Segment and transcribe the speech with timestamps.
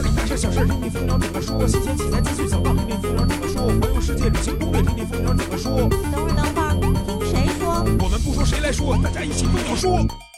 [0.00, 1.66] 里大事小事，听听蜂鸟怎么说。
[1.66, 3.66] 新鲜器材资讯小道，听听蜂鸟怎么说。
[3.80, 5.88] 环游世界旅行攻略，听听蜂鸟怎么说。
[6.10, 6.74] 等会儿，等会儿，
[7.06, 7.84] 听谁说？
[8.00, 10.29] 我们不说谁来说，大家一起跟我说。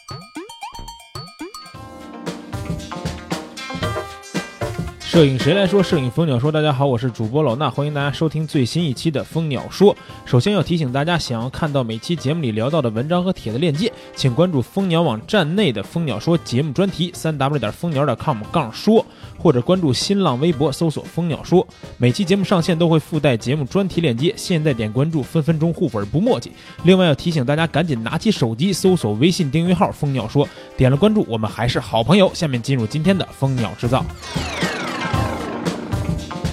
[5.13, 5.83] 摄影谁来说？
[5.83, 6.51] 摄影蜂鸟说。
[6.51, 9.95] 大家好，我是主播老衲，欢迎大家收听最新一期的蜂鸟说。
[10.25, 19.05] 首先要提醒大家，想要看到每期节目里聊到的文章和帖子链接，请关注蜂鸟网站内的蜂鸟说节目专题，三 w 点蜂鸟点 com 杠说，
[19.37, 21.67] 或者关注新浪微博搜索蜂鸟说。
[21.99, 26.53] 每期节目上线都会附带节目专题链接，现在点关注，分分钟互粉不墨迹。
[26.85, 32.31] 另外要提醒大家，赶紧拿起手机搜索微信订阅号蜂鸟说，点了关注，我们还是好朋友。
[32.33, 34.03] 下面进入今天的蜂鸟制造。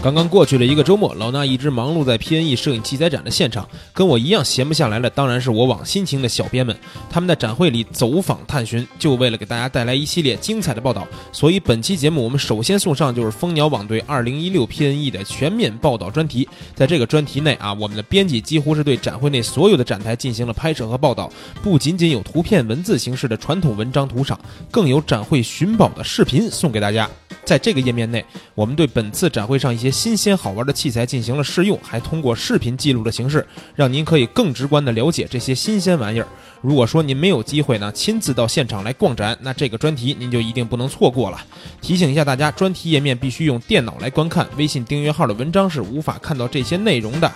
[0.01, 6.73] 刚刚过去了一个周末，老衲一直忙碌在 PNE 摄影器材展的现场，跟我一样闲不下来的，当然是我网心情的小编们。
[7.09, 11.05] 他们在展会里走访探寻，就为了给大家带来一系列精彩的报道。
[11.33, 16.47] 所以本期节目，我们首先送上就是蜂鸟网对2016 PNE 的全面报道专题。
[16.73, 21.29] 在这个专题内啊，我们的编辑几乎是对展会内所有的展台进行了拍摄和报道，
[21.61, 24.39] 不仅仅有图片、文字形式的传统文章图赏，
[24.71, 27.09] 更有展会寻宝的视频送给大家。
[27.43, 33.45] 在这个页面内，我们对本次展会上一些新鲜好玩的器材进行了试用，还通过视频记录的形式，
[33.75, 36.27] 让您可以更直观的了解这些新鲜玩意儿。
[36.61, 41.39] 如果说您没有机会呢，亲自到现场来逛展，那这个专题您就一定不能错过了。
[41.81, 47.31] 提醒一下大家，专题页面必须用电脑来观看，微信订阅号的文章是无法看到这些内容的。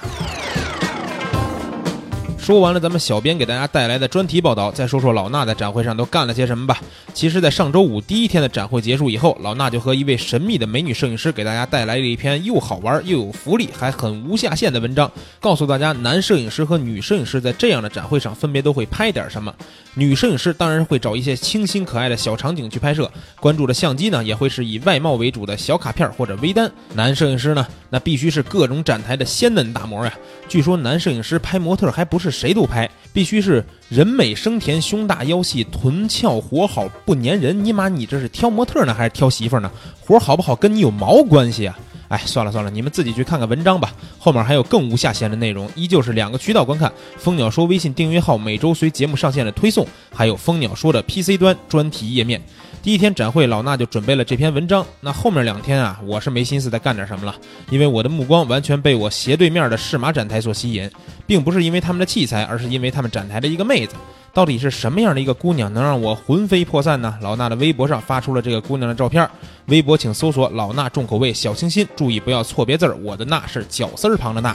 [2.44, 6.77] 说完了咱们小编给大家带来的专题报道，再说说老衲在展会上都干了些什么吧。
[7.13, 19.55] 其实，在上周五第一天的展会结束以后，老衲就和一位神秘的美女摄影师给大家带来了一篇又好玩又有福利，还很无下限的文章，告诉大家男摄影师和女摄影师在这样的展会上分别都会拍点什么。
[19.94, 26.69] 女摄影师当然会找一些清新可爱的小场景去拍摄，关注的相机呢也会是以外貌为主的小卡片或者微单。
[26.94, 30.14] 男摄影师呢，那必须是各种展台的鲜嫩大模呀。
[30.49, 37.64] 据说男摄影师拍模特还不是谁都拍，必须是人美声甜、胸大腰细、臀翘活好不粘人。
[37.64, 39.71] 尼玛，你这是挑模特呢还是挑媳妇呢？
[40.02, 41.80] 活好不好跟你有毛关系啊？
[42.10, 43.94] 哎，算了算了，你们自己去看看文章吧。
[44.20, 52.42] 后面还有更无下限的内容，依旧是两个渠道观看：蜂鸟说微信订阅号每周随节目上线的推送，还有蜂鸟说的 PC 端专题页面。
[52.83, 54.86] 第一天展会，老衲就准备了这篇文章。
[54.99, 57.33] 那后面两天啊，我是没心思再干点什么了，
[57.70, 60.92] 因为我的目光完全被我斜对面的适马展台所吸引，
[61.26, 63.95] 并不是因为他们的器材，而是因为他们展台的一个妹子。
[64.33, 67.17] 到底是什么样的一个姑娘能让我魂飞魄散呢？
[67.21, 69.26] 老衲的微博上发出了这个姑娘的照片，
[69.67, 74.54] 微博请搜索“老衲重口味小清新”，注意不要错别字儿，我的“衲”是绞丝儿旁的“衲”。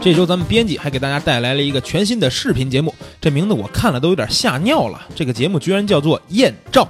[0.00, 2.94] 这周咱们编辑还给大家带来了一个全新的视频节目，
[3.28, 5.06] 这名字我看了都有点吓尿了。
[5.14, 6.88] 这个节目居然叫做艳照，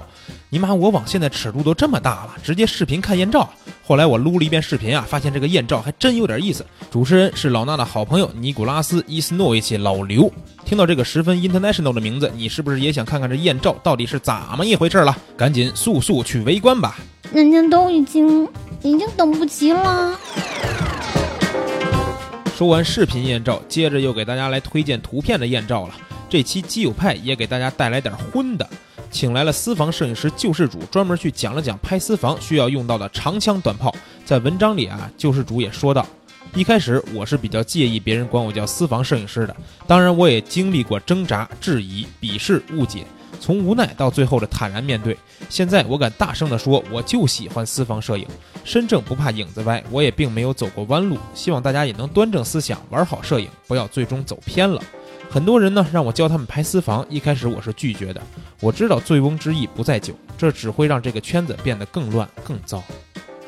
[0.50, 3.50] 你妈，我网现在尺度都这么大了，直接视频看艳照。
[3.84, 6.64] 后来我撸了一遍视频啊，发现这个艳照还真有点意思。
[6.92, 10.32] 主持人是老衲的好朋友尼古拉斯·伊斯诺维奇老刘。
[10.64, 15.16] 听到这个十分 international 的名字，你是不是也想看看这艳照到底是怎么一回事了？
[15.36, 16.98] 赶紧速速去围观吧！
[17.32, 18.44] 人家都已经
[18.82, 20.16] 已经等不及了。
[22.56, 25.94] 说完视频艳照，接着又给大家来推荐图片的艳照了。
[26.28, 28.68] 这期基友派也给大家带来点荤的，
[29.10, 33.94] 请来了私房摄影师救世主，专门去讲了讲拍私房需要用到的长枪短炮。
[34.24, 36.06] 在文章里啊，救世主也说到，
[36.54, 39.56] 一开始我是比较介意别人管我叫私房摄影师的，
[39.86, 43.06] 当然我也经历过挣扎、质疑、鄙视、误解，
[43.40, 45.16] 从无奈到最后的坦然面对。
[45.48, 48.26] 现在我敢大声地说，我就喜欢私房摄影。
[48.64, 51.16] 身正不怕影子歪，我也并没有走过弯路。
[51.32, 54.82] 希望大家也能端正思想，玩好摄影，不要最终走偏了。
[55.30, 58.20] 很多人呢让我教他们拍私房，一开始我是拒绝的。
[58.60, 62.82] 我知道醉翁之意不在酒，这只会让这个圈子变得更乱更糟。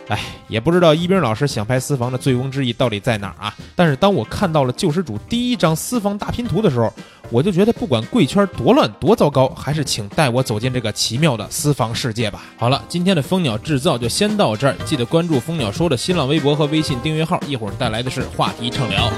[0.09, 3.55] 哎，也不知道一冰老师想拍私房的醉翁之意到底在哪儿啊？
[3.77, 6.93] 但是当我看到了救世主第一张私房大拼图的时候，
[7.31, 12.43] 我就觉得不管贵圈多乱多糟糕，还是请带我走进这个奇妙的私房世界吧。
[12.59, 19.11] 好了，今天的蜂鸟制造就先到这儿，记得关注蜂鸟说的新浪微博和微信订阅号，一会儿带来的是话题畅聊。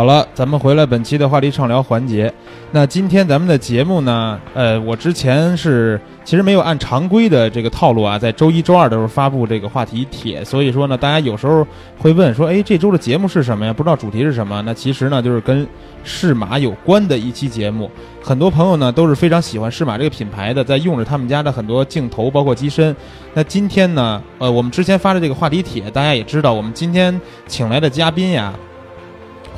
[0.00, 2.32] 好了，咱们回来本期的话题畅聊环节。
[2.70, 11.66] 那今天咱们的节目呢，呃，我之前是其实没有按常规的这个套路啊，在周一周二的时候发布这个话题帖，所以说呢，大家有时候
[11.98, 13.74] 会问说，哎，这周的节目是什么呀？
[13.74, 14.62] 不知道主题是什么？
[14.62, 15.68] 那其实呢，就是跟
[16.02, 17.90] 适马有关的一期节目。
[18.22, 22.96] 很多朋友呢都是非常喜欢适马这个品牌的，在用着他们家的很多镜头，包括机身。
[23.34, 28.54] 那今天呢，呃，我们之前发的这个话题帖，大家也知道，我们今天请来的嘉宾呀。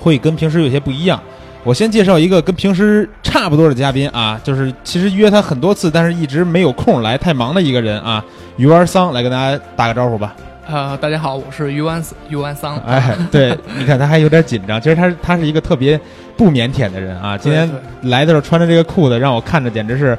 [0.03, 1.21] 会跟平时有些不一样。
[1.63, 8.25] 我先介绍一个跟平时差不多的嘉宾啊，就是其实约他很多次，但是一直没有空来，太忙的一个人啊，
[8.57, 10.35] 鱼丸桑来跟大家打个招呼吧。
[10.67, 12.77] 呃，大家好，我是鱼丸鱼丸桑。
[12.79, 15.99] 哎，对，你看他还有点紧张，其实他他是一个特别
[16.37, 17.39] 不腼腆的人啊。
[17.39, 17.71] 今天
[18.03, 20.19] 来的时候穿着这个裤子，让我看着简直是。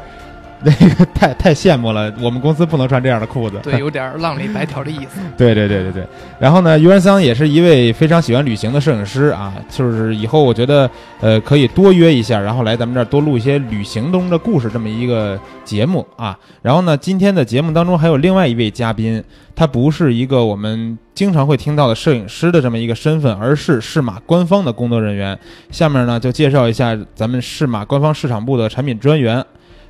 [0.64, 3.60] 那 个太太羡慕了，我们公司不能穿这样的裤子。
[3.64, 5.20] 对，有点浪里白条的意思。
[5.38, 6.08] 对对对对对。
[6.40, 10.90] 然后呢，于文桑也是一位非常喜欢旅行的摄影师啊，就是以后我觉得
[11.20, 16.38] 呃可以多约一下，然后来咱们这儿多录一些旅行中的故事这么一个节目啊。
[16.62, 19.22] 然后呢，今天的节目当中还有另外一位嘉宾，
[19.56, 25.38] 他不是一个我们经常会听到的摄影师的这么一个身份，而是适马官方的工作人员。
[25.72, 29.44] 下面呢就介绍一下咱们适马官方市场部的产品专员。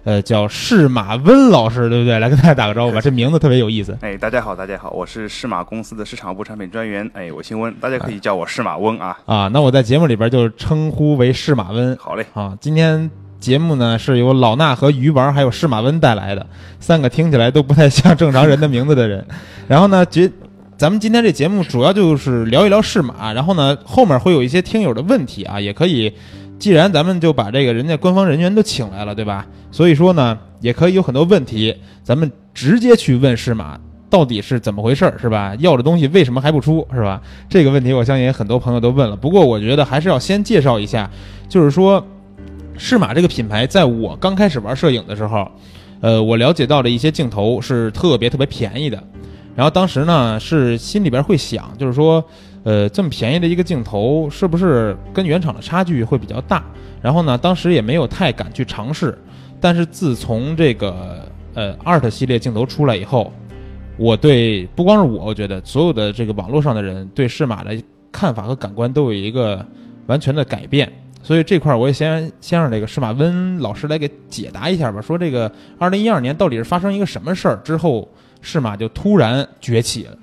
[0.06, 2.20] 呃，叫释马温老师，对不对？
[2.20, 3.98] 来跟大家打个招呼吧， 这名字特别有意思。
[4.02, 7.10] 哎，大家好，大家好，我是释马公司的市场部产品专员。
[7.14, 9.18] 哎，我姓温，大家可以叫我释马温啊。
[9.26, 11.96] 啊，那我在节目里边就称呼为释马温。
[11.96, 12.26] 好嘞。
[12.34, 13.10] 啊，今天
[13.40, 16.46] 节目呢是由老衲和鱼丸还有释马温带来的
[16.82, 19.26] 三个听起来都不太像正常人的名字的人。
[19.70, 20.30] 然后呢，觉
[20.76, 26.14] 咱们今天这节目主要就是聊一聊释马，然后呢后面会有一些听友的问题啊，也可以。
[26.64, 29.46] 既然咱们就把这个人家官方人员都请来了，对吧？
[29.70, 33.78] 所以说呢，也可以有很多问题，咱们直接去问适马
[34.10, 35.54] 到底是怎么回事儿，是吧？
[35.60, 37.22] 要的东西为什么还不出，是吧？
[37.50, 39.14] 这个问题我相信很多朋友都问了。
[39.14, 41.12] 不过我觉得还是要先介绍一下，
[41.50, 42.02] 就是说
[42.78, 45.46] 适马这个品牌，在我刚开始玩摄影的时候，
[46.00, 49.04] 呃，我了解到的一些镜头是特别特别便宜的，
[49.54, 52.24] 然后当时呢是心里边会想，就是说。
[52.64, 56.64] 呃，这么便宜的一个镜头，是不是跟原厂的差距会比较大？
[57.02, 59.18] 然后呢，当时也没有太敢去尝试。
[59.60, 63.32] 但是自从这个呃 Art 系列镜头出来以后，
[63.98, 67.78] 我对不光是我，我觉得所有的这个网络上的人对适马的
[68.12, 69.66] 看法和感官都有一个
[70.08, 70.92] 完全的改变。
[71.22, 78.10] 所以这块儿我也先先让这个适马温老师来给解答一下吧，说这个二零一二年到底是发生一个什么事儿之后，
[78.42, 80.18] 适马就突然崛起了。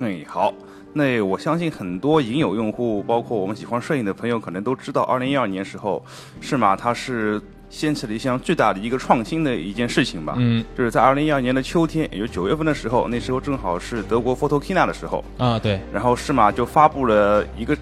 [0.00, 0.52] 哎，好。
[0.92, 6.04] 那我相信很多影友用户，包括我们喜欢摄影的朋友，可能都知道，二零一二年时候，
[6.40, 7.40] 适马它是
[7.70, 10.34] 掀起了一项巨大的一个创新的一件事情吧。
[10.36, 15.24] 嗯，就是在二零一二年的秋天，也就九月份的时候，那时候正好是德国 Photokina 的时候。
[15.38, 15.80] 啊，对。
[15.90, 17.76] 然后适马就发布了一个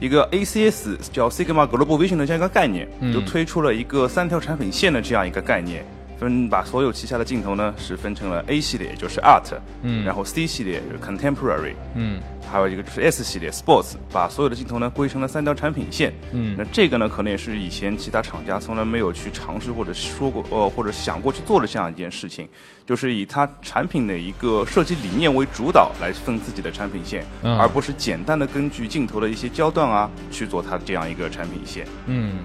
[0.00, 5.84] 一个 ACS 叫 Sigma Global Vision 的这样一个概念，就推出了一个三条产品线的这样一个概念。
[6.18, 12.20] 分把所有旗下的镜头呢是分成了 A 系列，就是 Art，嗯，然后 C 系列就是 Contemporary，嗯，
[12.50, 22.48] 还有一个就是 S 系列 Sports，把所有的镜头呢归成了三条产品线，嗯，那这个呢可能也是以前其他厂家从来没有去尝试或者说过，呃，或者想过去做的这样一件事情，
[22.84, 32.38] 就是以它产品的一个设计理念为主导来分自己的产品线，而不是简单的根据镜头的一些焦段啊去做它这样一个产品线，嗯，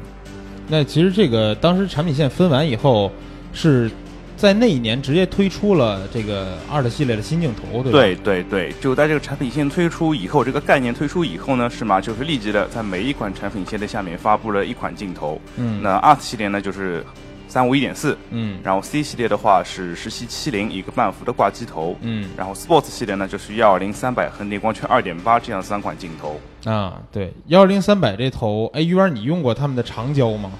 [0.68, 3.12] 那其实这个当时产品线分完以后。
[3.54, 3.90] 是
[4.36, 8.00] 在那一年直接推出了这个二的系列的新镜头，对吧？
[8.00, 15.40] 对对对，就在这个产品线推出以后，这个概念推出以后呢，是马就是立即的在每一款产品线的下面发布了一款镜头。
[15.56, 17.06] 嗯，那 Art 系列呢就是
[17.48, 26.40] 三五一点四，嗯，然后 C 系列的话是十七七零一个半幅的挂机头，嗯，然后 Sports 系列呢就是幺二零三百和内光圈二点八这样三款镜头。
[26.66, 30.52] 啊，对，幺二零三百这头，哎，鱼儿你用过他们的长焦吗？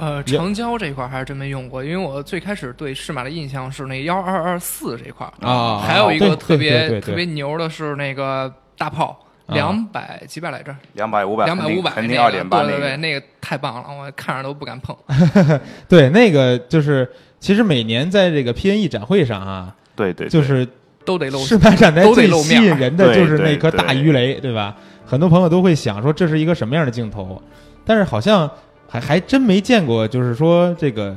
[0.00, 14.96] 呃，长焦这块还是真没用过，因为我最开始对适马的印象是那幺二二四这块啊，还有一个特别特别牛的是那个大炮，两百几百来着， 两百五百，两百五百，肯定二点八，对对对，那个太棒了，我看着都不敢碰。
[15.86, 17.06] 对，那个就是
[17.38, 20.66] 其实每年在这个 PNE 展会上啊，对对，就是
[21.04, 24.74] 都得露，适马展台最吸引人的就是那颗大鱼雷，对吧？
[25.04, 27.42] 很多朋友都会想说这是一个什么样的镜头，
[27.84, 28.50] 但是好像。
[28.90, 31.16] 还还真没见过，就是说这个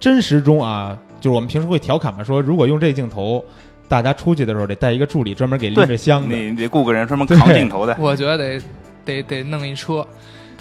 [0.00, 3.44] 真实中啊，就是我们平时会调侃嘛，说如果用这镜头，
[3.86, 7.96] 大家出去的时候得带一个助理，专门给拎着箱子，你得雇个人专门扛镜头的。
[8.00, 8.60] 我觉得得
[9.04, 10.04] 得得弄一车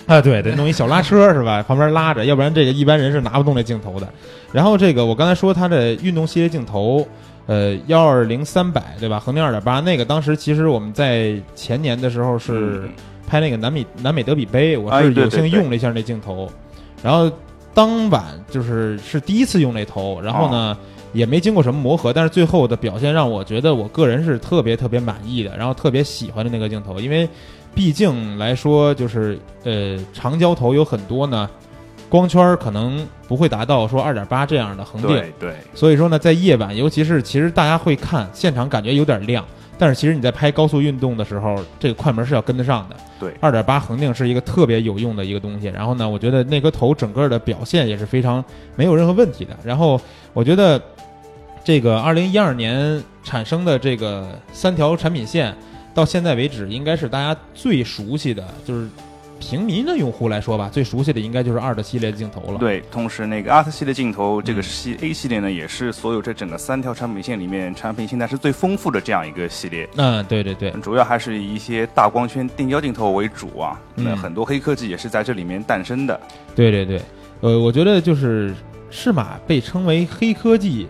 [0.06, 1.64] 啊，对，得弄一小拉车是吧？
[1.64, 4.08] 旁边拉着，要不然这个一般人是拿不动这镜头的。
[4.54, 7.08] 然后这个我刚才说它的运动系列镜头，
[7.48, 9.20] 呃，幺二零三百对吧？
[9.20, 12.88] 恒定二点八那个，当时其实我们在前年的时候是。
[13.28, 16.50] 拍那个南美南美德比杯，我是有幸用了一下那镜头，
[17.04, 17.30] 然后
[17.74, 20.76] 当晚就是是第一次用那头，然后呢。
[21.14, 27.28] 也没经过什么磨合，但是最后的表现让我觉得我个人是特别特别满意的，然后特别喜欢的那个镜头，因为
[27.74, 31.50] 毕竟来说就是呃长焦头有很多呢，
[32.10, 39.44] 光圈儿可能不会达到说二点八这样的恒定，对对，所以说呢，在夜晚，尤其是其实大家会看现场，感觉有点亮，
[39.78, 42.96] 但是其实你在拍高速运动的时候，这个快门是要跟得上的。
[43.20, 45.68] 对二点八恒定是一个特别有用的一个东西。
[45.68, 48.44] 然后呢，我觉得那颗头整个的表现也是非常
[48.76, 49.58] 没有任何问题的。
[49.64, 50.00] 然后
[50.34, 50.80] 我觉得
[51.64, 55.54] 这个二零一二年产生的这个三条产品线，
[55.96, 58.88] 到现在为止应该是大家最熟悉的，就是
[59.40, 62.58] 平民的用户来说吧，最熟悉的应该就是二的系列镜头了。
[62.58, 69.88] 对，同时那个阿特系列镜头，这个嗯系 A 系列呢，也是所有这整个三条产品线里面产品现在是最丰富的这样一个系列。
[69.96, 76.20] 嗯，对对对，主要还是以一些大光圈定焦镜头为主啊，那嗯很多黑科技也是在这里面诞生的。
[76.56, 77.02] 对对对，
[77.42, 78.54] 呃，我觉得就是
[78.90, 80.88] 适马被称为黑科技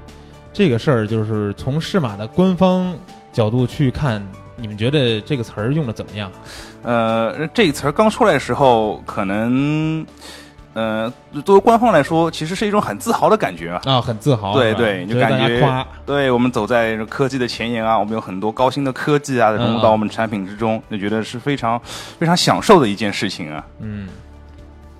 [0.54, 2.96] 这个事儿，就是从适马的官方
[3.32, 4.25] 角度去看，
[4.60, 6.32] 你们觉得这个词儿用的怎么样？
[6.84, 10.06] 呃，这个词儿刚出来的时候，可能，
[10.74, 11.12] 呃，
[11.46, 13.82] 作为官方来说，其实是一种很自豪的感觉啊。
[13.86, 21.80] 啊，很自豪，对对，就感觉夸，对我们走在科技的前沿啊，我们有很多高新的科技啊融入到嗯我们产品之中，就觉得是非常
[22.20, 23.64] 非常享受的一件事情啊。
[23.80, 24.08] 嗯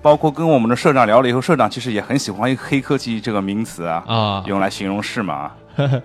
[0.00, 5.50] 包括跟我们的社长聊了以后，社长其实也很喜欢“黑科技”这个名词啊，啊，用来形容事嘛，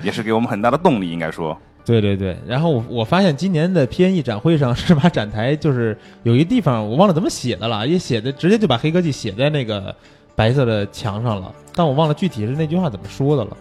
[0.01, 1.55] 也是给我们很大的动力，应该说。
[1.85, 2.37] 对对对。
[2.47, 9.95] 然后我我发现今年的 PNE 展会上，是把展台就是有一地方我忘了怎么写的了，也写的直接就把黑科技写在那个
[10.35, 13.57] 白色的墙上了，但我忘了具体是那句话怎么说的了。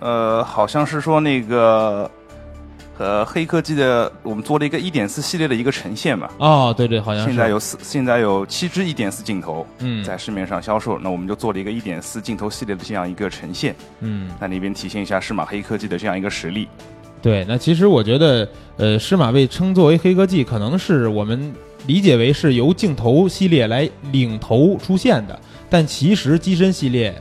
[0.00, 2.08] 呃，好像是说那个，
[2.98, 6.30] 呃，黑科技的，我们做了一个一点四系列的一个呈现嘛。
[6.38, 7.30] 哦，对对，好像是。
[7.30, 14.30] 现在有四，现在有七支一点四镜头嗯在市面上销售，那我们就做了一个一点四镜头系列的这样一个呈现，嗯。
[14.40, 16.68] 在那边体现一下适马黑科技的这样一个实力。
[17.20, 21.52] 对，那其实我觉得，呃，施马被称作为黑科技，可能是我们
[21.86, 27.14] 理解为是由镜头系列来领头出现的，但其实机身系列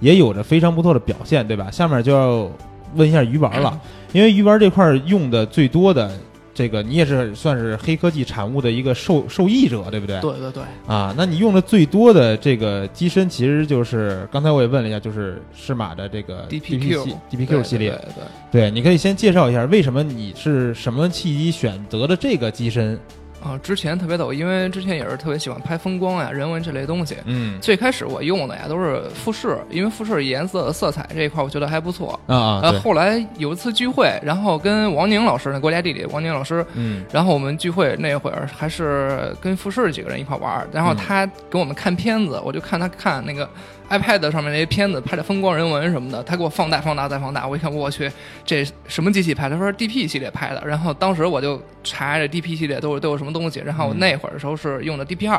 [0.00, 1.70] 也有着非常不错的表现，对吧？
[1.70, 2.50] 下面就要
[2.94, 3.80] 问一下鱼丸了，
[4.12, 6.10] 因为鱼丸这块儿用的最多的
[6.58, 10.20] 这个，你也是算是黑科技产物的一个受受益者，对不对？
[10.20, 17.90] 对对对，啊，那你用的最多的这个机身，其实就是刚才我也问了一下，就是适马的这个 DPQ DPQ 系列。
[17.90, 22.98] 对对对对，你可以先介绍一下为什么你是什么契机选择的这个机身？
[23.42, 27.16] 啊，之前特别逗，因为之前也是特别喜欢拍风光呀、人文这类东西。
[27.24, 32.18] 嗯最开始我用的呀都是富士，因为富士颜色、色彩这一块我觉得还不错。
[32.26, 43.48] 啊啊，呃，后来有一次聚会，然后跟王宁老师，那国家地理王宁老师，嗯然后我们聚会那会儿还是跟富士几个人一块玩，然后嗯他给我们看片子，我就看他看那个
[43.90, 48.10] iPad 上面那些片子，拍的风光人文什么的，他给我放大、放大再放大，我一看，我去，
[48.44, 49.56] 这什么机器拍的？
[49.56, 55.36] 他说 DP 系列拍的，然后当时我就查这 DP 系列都有都有什么东西，然后我嗯那会儿的时候是用的 DP 二、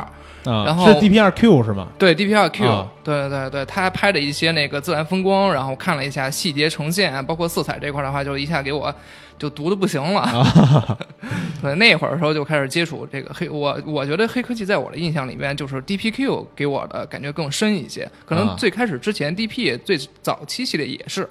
[0.52, 1.88] 啊，然后是 DP 二 Q 是吗？
[1.98, 8.94] 对 DP 二 Q，、啊对对对，他还拍的一些那个自然风光，然后看了一下细节呈现，啊包括色彩这块的话，就一下给我
[9.40, 10.20] 就读的不行了。
[10.20, 10.98] 啊，
[11.62, 18.08] 对，那会儿的时候就开始接触这个黑，我我觉得黑科技在我的印象里面，就是 DPQ 给我的感觉更深一些。
[18.26, 21.28] 可啊能最开始之前 DP 最早期系列也是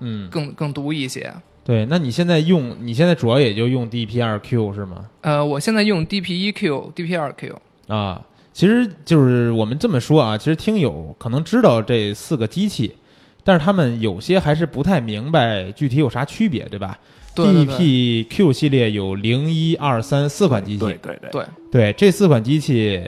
[0.00, 1.32] 嗯，更更毒一些。
[1.64, 5.06] 对，那你现在用，你现在主要也就用 DP 二 Q 是吗？
[5.20, 7.56] 呃，我现在用 DP 一 Q、DP 二 Q。
[7.86, 8.20] 啊，
[8.52, 12.96] 其实就是我们这么说啊，其实听友可能知道这四个机器，
[13.44, 16.98] 但是他们有些还是不太明白具体有啥区别，对吧
[17.34, 21.30] DPQ 系列有零一二三四款机器，对对对。
[21.30, 23.02] 对，对，这四款机器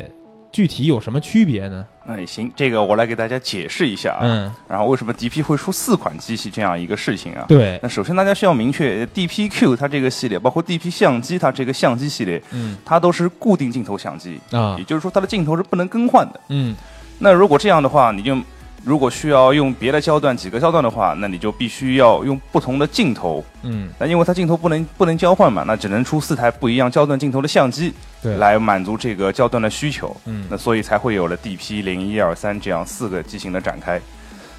[0.53, 1.85] 具体有什么区别呢？
[2.07, 4.21] 那也行，这个我来给大家解释一下啊。
[4.23, 7.45] 嗯，然后为什么 DP 会出四款机器这样一个事情啊？
[7.49, 16.41] 对，那首先大家需要明确，DPQ 它这个系列，包括 DP 相机它这个相机系列，嗯它都是固定镜头相机，啊也，就是说它的镜头是不能更换的。
[16.51, 16.77] 嗯
[17.19, 18.37] 那如果这样的话，你就
[18.85, 23.43] 如果需要用别的焦段几个焦段的话，那你就必须要用不同的镜头。
[23.63, 30.15] 嗯，那因为它镜头不能不能交换嘛，那只能出四台不一样焦段镜头的相机对，来满足这个焦段的需求。
[30.27, 34.01] 嗯那所以才会有了 DP 零一二三这样四个机型的展开。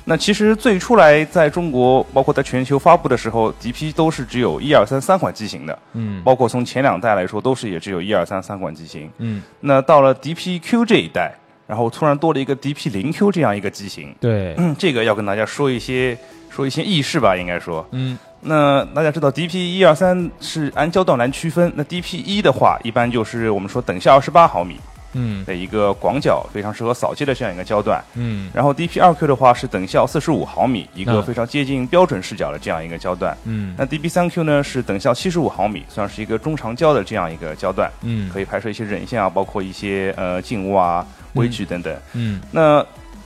[0.08, 9.10] 那其实最初来在中国，包括在全球发布的时候，DP 都是只有一二三三款机型的，嗯包括从前两代来说，都是也只有一二三三款机型。
[9.18, 11.34] 嗯，那到了 DPQ 这一代，
[11.68, 16.18] 然后突然多了一个 DP 零 Q 这样一个机型，对，嗯，这个要跟大家说一些
[16.50, 18.18] 说一些轶事吧，应该说，嗯。
[18.48, 24.80] 那大家知道 DP 一二三是按焦段来区分，那 DP 一的话，一般就是我们说等效二十八毫米
[25.16, 25.44] 嗯。
[25.46, 28.04] 的一个广角，非常适合扫街的这样一个焦段。
[28.14, 28.52] 嗯。
[28.54, 33.36] 然后 DP 二 Q 的话是等效四十五毫米，一个嗯非常接近标准视角的这样一个焦段。
[33.46, 33.74] 嗯。
[33.78, 38.30] 那 DP 三 Q 呢是等效七十五毫米，算是一个中长焦的这样一个焦段，嗯。
[38.32, 41.96] 可以拍摄一些人像啊，包括一些呃静物啊、微距等等。
[42.14, 42.40] 嗯。
[42.52, 42.86] 那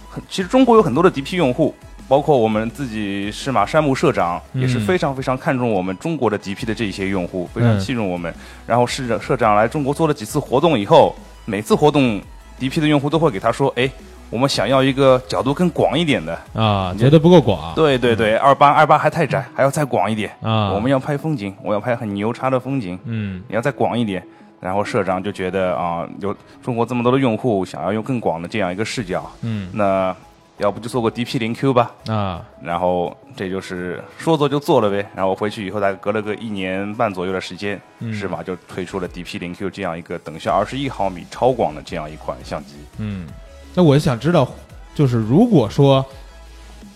[0.10, 1.74] 很其实中国有很多的 DP 用户，
[2.08, 4.62] 包括我们自己适马山木社长嗯。
[4.62, 7.79] 也是非常非常看重我们中国的 DP 的这一些用户，非常嗯。
[7.79, 8.34] 器重我们。
[8.65, 11.15] 然后市长社长来中国做了几次活动以后，
[11.50, 12.22] 每次活动
[12.60, 13.89] DP 的用户都会给他说：“哎，
[14.29, 16.38] 我们想要一个角度更广一点的。
[16.53, 20.29] 啊，觉得不够广，对对对，二八二八还太窄，还要再广一点。
[20.41, 24.24] 啊，我们要拍风景，我要拍很牛叉的风景，嗯你要再广一点。”
[24.62, 30.13] 然后社长就觉得啊，有中国这么多的用户想要用更广的这样一个视角，嗯那
[30.59, 31.91] 要不就做个 DP 零 Q 吧。
[32.07, 35.05] 啊然后这就是说做就做了呗。
[35.15, 42.75] 然后我回去以后，大概隔了个一年半左右的时间，嗯适马就推出了 DP 零 Q 这样一个等效二十一毫米超广的这样一款相机。
[42.97, 43.25] 嗯，
[43.73, 44.47] 那我想知道，
[44.93, 46.05] 就是如果说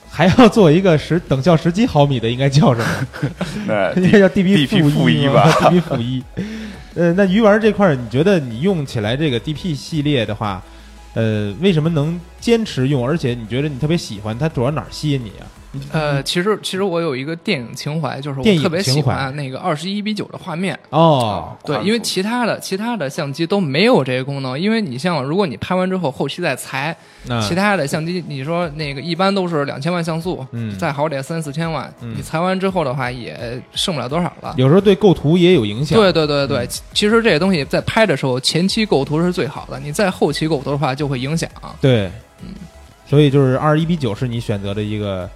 [0.10, 3.30] 还要做一个十等效十几毫米的，应该叫什么？
[3.66, 5.50] 那 应该叫 DP DP 负一一吧？
[5.72, 6.24] DP 负一。
[6.96, 10.62] 呃，那鱼丸这块儿，你觉得你用起来这个 DP 系列的话，
[11.14, 13.06] 呃，为什么能坚持用？
[13.08, 15.46] 而且你觉得你特别喜欢它，主要哪儿吸引你啊？
[15.92, 20.78] 呃，其实其实我有一个电影情怀，就是我特别喜欢那个二十一比九的画面。
[20.92, 34.54] 哦，对，因为其他的其他的相机都没有这个功能，因为你像如果你拍完之后后期再裁，那其他的相机你说那个一般都是两千万像素，嗯再好点三四千万，嗯你裁完之后的话也剩不了多少了。
[34.58, 35.98] 有时候对构图也有影响。
[35.98, 41.50] 对对对对，其其实这些东西在拍的时候，前期构图是最好的，你在后期构图的话就会影响。
[41.82, 42.12] 对，
[42.42, 42.50] 嗯
[43.06, 45.30] 所以就是二十一比九是你选择的一个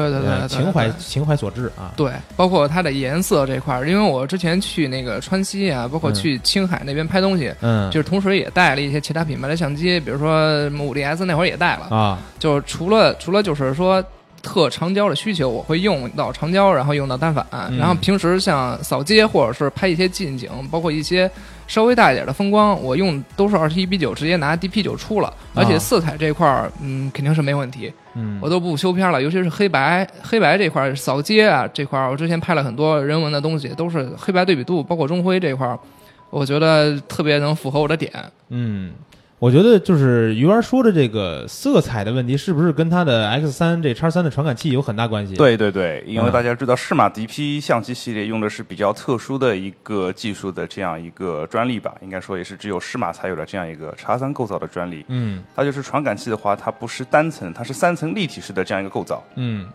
[0.00, 1.92] 对对对情怀情怀所致啊。
[1.96, 6.14] 对，包括它的颜色这块儿，因为我之前去那个川西啊，包括嗯。
[6.14, 14.04] 去青海那边拍东西，嗯，就是同时也带了一些其他品牌的相机，比如说五 D S 那会儿也带了，啊，就是除了除了就是说
[14.42, 17.76] 特长焦的需求，我会用到长焦，然后用到单反，嗯。
[17.76, 21.30] 然后平时像扫街或者是拍一些近景，包括一些
[21.66, 35.78] 稍微大一点的风光，我用都是二十一比九，直接拿 DP 九出了，而且色彩这块儿，嗯，肯定是没问题，嗯，我都不修片了，尤其是黑白，黑白这块儿扫街啊这块儿，我之前拍了很多人文的东西，都是黑白对比度，包括中灰这块儿，
[36.30, 38.12] 我觉得特别能符合我的点。
[38.50, 38.92] 嗯，
[39.42, 55.04] 我觉得就是鱼丸说的这个色彩的问题，是不是跟它的 X 三这叉三的传感器有很大关系？，对对对，因为嗯大家知道适马 DP 相机系列用的是比较特殊的一个技术的这样一个专利吧，应该说也是只有适马才有的这样一个叉三构造的专利。
[55.08, 59.20] 嗯它就是传感器的话，它不是单层，它是三层立体式的这样一个构造。
[59.34, 59.66] 嗯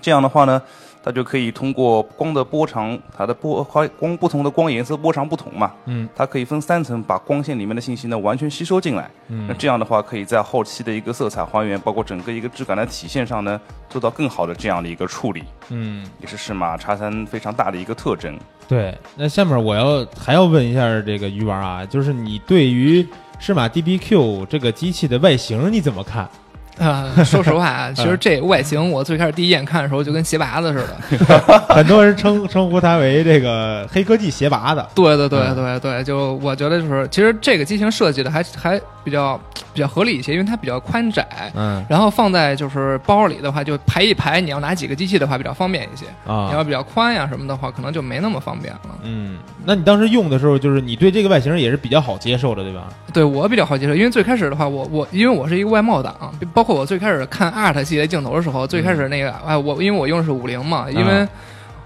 [0.00, 0.62] 这样的话呢，
[1.08, 9.10] 它就可以通过光的波长，它的波光光不同的光颜色波长不同嘛，嗯它可以分三层把光线里面的信息呢完全吸收进来。
[9.28, 18.38] 嗯那嗯这样的话，可以在后期的一个色彩还原，包括整个一个质感的体现上呢，做到更好的这样的一个处理，嗯，也是适马叉三非常大的一个特征。
[18.68, 18.94] 对。
[19.16, 23.06] 那下面我要还要问一下这个鱼丸啊，就是你对于
[23.38, 26.28] 适马 DBQ 这个机器的外形你怎么看？
[26.78, 31.38] 啊、说实话啊， 其实这外形我最开始第一眼看的时候就跟鞋拔子似的。
[31.74, 34.84] 很多人称称呼它为这个黑科技鞋拔子。
[34.94, 39.40] 对对对嗯对对，就我觉得就是，其实这个机型设计的还还比较
[39.72, 41.26] 比较合理一些，因为它比较宽窄。
[41.54, 46.46] 嗯然后放在就是包里的话，就排一排，你要拿几个机器的话比较方便一些啊。
[46.48, 48.80] 你要啊比较宽呀什么的话，可能就没那么方便了。
[49.02, 52.88] 嗯，那你当时用的时候，就是你对这个外形也是比较好接受的，对吧？
[53.12, 56.14] 对我比较好接受，因为最开始的话，我我因为我是一个外贸党，
[56.52, 61.28] 包括我最开始看 Art 系列镜头的时候，最开始那个哎，我因为我用的是五零嘛，因为、啊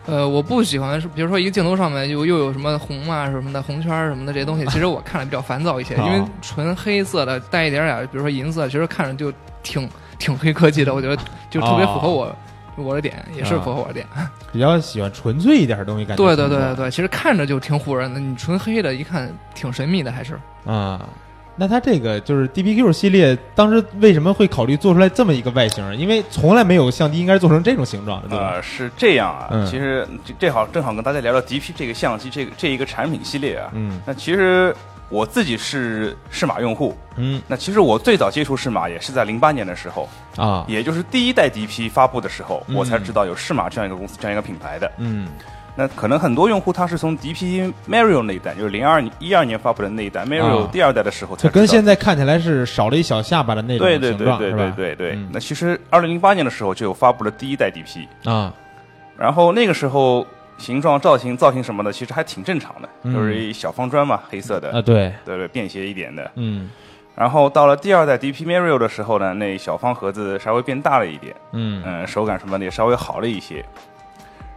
[0.04, 11.16] 呃我不喜欢是比如说一个镜头上面又又有什么红啊什么的红圈儿什么的这些东西，其实我看着比较烦躁一些，啊因为纯黑色的带一点点，比如说银色，其实看着就挺挺黑科技的，我觉得
[11.48, 12.34] 就特别符合我。
[12.74, 14.06] 我的点也是啊符合我的点，
[14.50, 18.18] 比较喜欢纯粹一点的东西，感觉对对对对对，其实看着就挺唬人的。
[18.18, 21.00] 你纯黑的，一看挺神秘的，还是啊。
[21.56, 25.96] 那它这个就是 DPQ 系列，当时为什么会考虑做出来这么一个外形？
[25.96, 28.52] 因为从来没有相机应该做成这种形状的，对吧？
[28.54, 33.70] 呃，是这样啊，嗯其实这这好正好跟大家聊聊 DP 这个相机这个这一个产品系列啊。
[33.74, 34.74] 嗯那其实
[35.10, 44.90] 我自己是适马用户，嗯那其实我最早接触适马也是在零八年的时候，啊也就是第一代 DP 发布的时候，嗯我才知道有适马这样一个公司这样一个品牌的。
[44.96, 45.28] 嗯
[45.74, 50.68] 那可能很多用户他是从 DP Mario 那一代，就是零二一二年发布的那一代 Mario 啊。
[50.70, 54.52] 第二代的时候才就跟现在看起来是少了一小下巴的那对对对对？
[54.52, 55.12] 对对对。
[55.12, 55.30] 嗯。
[55.32, 58.52] 那其实二零零八年的时候就有发布了第一代 DP，啊。
[59.16, 60.26] 然后那个时候
[60.58, 63.14] 形状、造型、造型什么的，其实还挺正常的，嗯。
[63.14, 66.30] 就是一小方砖嘛，黑色的，啊，对，对对，便携一点的。
[66.34, 66.68] 嗯。
[67.14, 71.82] 然后到了第二代 DP Mario 的时候呢，那小方盒子稍微变大了一点，嗯。
[71.86, 73.64] 嗯，手感什么的也稍微好了一些。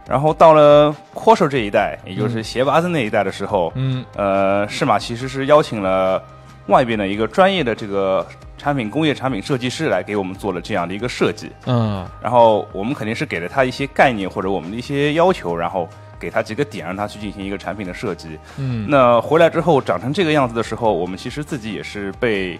[0.08, 6.22] 然后到了 Quasho 这一代，也就是鞋拔子那一代的时候，嗯呃，适马其实是邀请了
[6.66, 11.50] 外边的一个专业的这个产品工业产品设计师来给我们做了这样的一个设计。
[11.66, 15.88] 嗯然后我们肯定是给了他一些概念或者我们的一些要求，然后
[16.18, 18.38] 给他几个点，让他去进行一个产品的设计。
[18.58, 22.58] 嗯，那回来之后长成这个样子的时候，我们其实自己也是被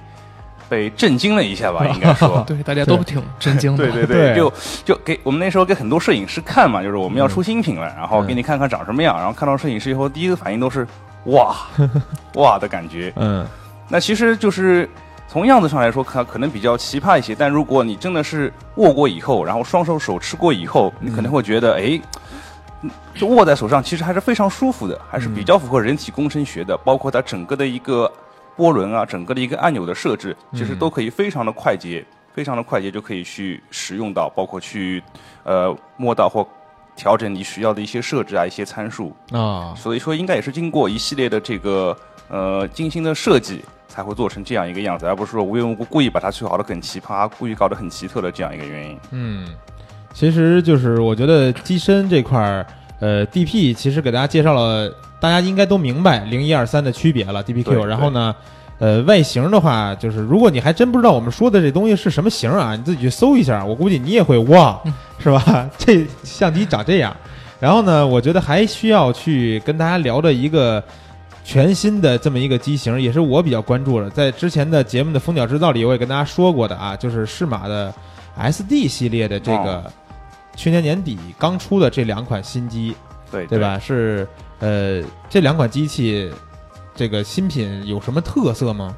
[0.69, 2.45] 被震惊了一下吧， 应该说。
[2.47, 3.91] 对，大家都挺震惊的。
[3.91, 4.53] 对对对就
[4.85, 10.87] 就给我们那时候给很多摄影师看嘛，就是我们要出新品了，然后给你看看长什么样，然后看到摄影师以后，第一个反应都是
[11.27, 11.57] 哇
[12.35, 13.13] 哇的感觉。
[13.17, 13.47] 嗯
[13.89, 14.89] 那其实就是
[15.29, 22.01] 从样子上来说，可可能比较奇葩一些，但如果你真的是握过以后，然后双手手持过以后，你可能会觉得，哎。
[22.83, 28.09] 嗯就握在手上，其实还是非常舒服的，还是比较符合人体工程学的，包括它整个的一个
[28.57, 35.03] 波轮啊，整个的一个按钮的设置，其实都可以非常的快捷，非常的快捷就可以去使用到，包括去
[35.45, 36.47] 呃摸到或
[36.97, 39.15] 调整你需要的一些设置啊，一些参数。
[39.33, 41.97] 啊，所以说应该也是经过一系列的这个
[42.29, 48.99] 呃精心的设计，才会做成这样一个样子，而不是说无缘无故故意把它去搞得很奇葩，故意搞得很奇特的这样一个原因。
[49.11, 49.49] 嗯，
[50.15, 52.67] 其实就是我觉得机身这块儿，
[53.01, 57.85] 呃，DP 其实给大家介绍了，大家应该都明白零一二三的区别了，DPQ。
[57.85, 58.35] 然后呢，
[58.79, 64.81] 呃，外形的话，就是如果你还真不知道我们说的这东西是什么型啊，你自己去搜一下，我估计你也会哇，
[65.19, 65.69] 是吧？
[65.79, 67.17] 这相机长这样。
[67.59, 70.83] 然后呢，我觉得还需要去跟大家聊的一个
[71.43, 74.11] 全新的这么一个机型，也是我比较关注的。
[74.11, 77.93] 在之前的节目的蜂鸟制造里，我也跟大家说过的啊，就是适马的
[78.39, 79.85] SD 系列的这个哦
[80.55, 82.95] 去年年底刚出的这两款新机，
[83.31, 83.59] 对对？
[83.59, 83.79] 吧？
[83.79, 84.29] 是
[84.61, 86.33] 呃，这两款机器
[86.95, 88.97] 这个新品有什么特色吗？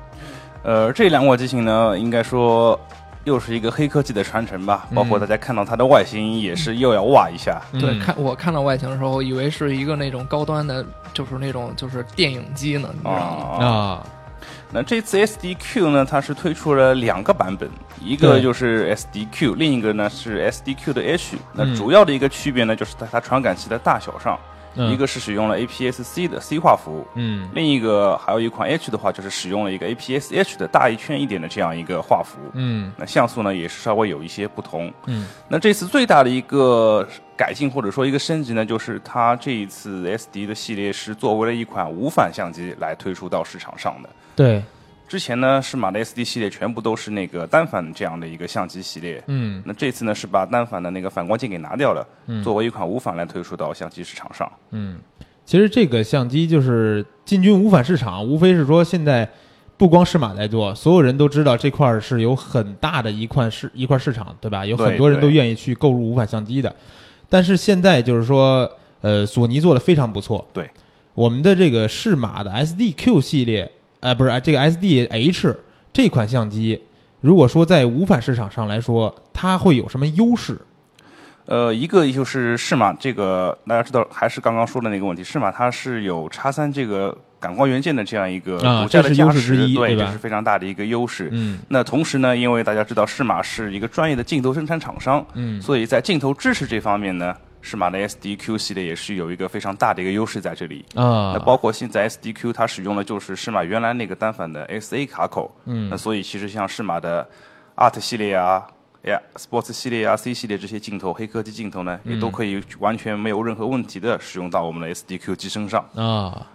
[0.63, 2.79] 呃，这两款机型呢，应该说
[3.25, 7.61] 又是一个黑科技的传承吧，嗯包括大家看到它的外形也是又要哇一下。
[7.73, 13.67] 对，嗯看我看到外形的时候，以为是一个那种高端的，就是那种就是电影机呢，你知道吗？
[13.67, 14.07] 啊，啊，
[14.71, 17.69] 那这次 SDQ 呢，它是推出了两个版本，
[18.01, 21.37] 一个就是 SDQ，另一个呢是 SDQ 的 H。
[21.53, 24.39] 那嗯主要的一个区别呢，就是在它传感器的大小上，
[24.75, 32.39] 嗯一个是使用了 APS-C 的 C 化服务，嗯另一个还有一款 H 的话，就是使用了一个 APS-H 的大一圈一点的这样一个画幅。
[32.55, 34.93] 嗯那像素呢也是稍微有一些不同。
[35.07, 44.09] 嗯那这次最大的一个改进或者说一个升级呢，就是它这一次 SD 的系列是作为了一款无反相机来推出到市场上的。
[44.35, 44.63] 对，
[45.09, 49.23] 之前呢，适马的 SD 系列全部都是那个单反这样的一个相机系列。
[49.27, 54.51] 嗯那这次呢，是把单反的那个反光镜给拿掉了，嗯作为一款无反来推出到相机市场上。
[54.71, 54.99] 嗯，
[55.47, 59.27] 其实这个相机就是进军无反市场，无非是说现在
[59.79, 64.67] 不光适马在做，所有人都知道这块儿是有很大的一块市一块市场，对吧？
[64.67, 66.75] 有很多人都愿意去购入无反相机的。
[67.31, 70.47] 但是现在就是说，呃，索尼做的非常不错。
[70.53, 70.69] 对，
[71.15, 75.57] 我们的这个适马的 SDQ 系列，呃，不是呃这个 SDH
[75.93, 76.83] 这款相机，
[77.21, 80.59] 如果说在无反市场上来说，它会有什么优势？
[81.47, 91.31] 呃，一个就是适马这个大家知道，还是刚刚说的那个问题，适马它是有叉三这个感光元件的这样一个啊独家的加持，对，这是非常大的一个优势。
[91.33, 100.85] 嗯那同时呢，因为大家知道适马是一个专业的镜头生产厂商，嗯所以在镜头支持这方面呢，适马的 SDQ 系列也是有一个非常大的一个优势在这里。
[100.95, 107.29] 啊那，包括现在 SDQ 它使用的就是适马原来那个单反的 SA 卡口，嗯那所以其实像适马的
[107.77, 108.67] Art 系列啊。
[109.03, 115.81] 呀，Sports 系列啊，C 系列这些镜头，黑科技镜头呢，也嗯都可以完全没有任何问题的使用到我们的 SDQ 机身上。
[115.95, 116.47] 啊，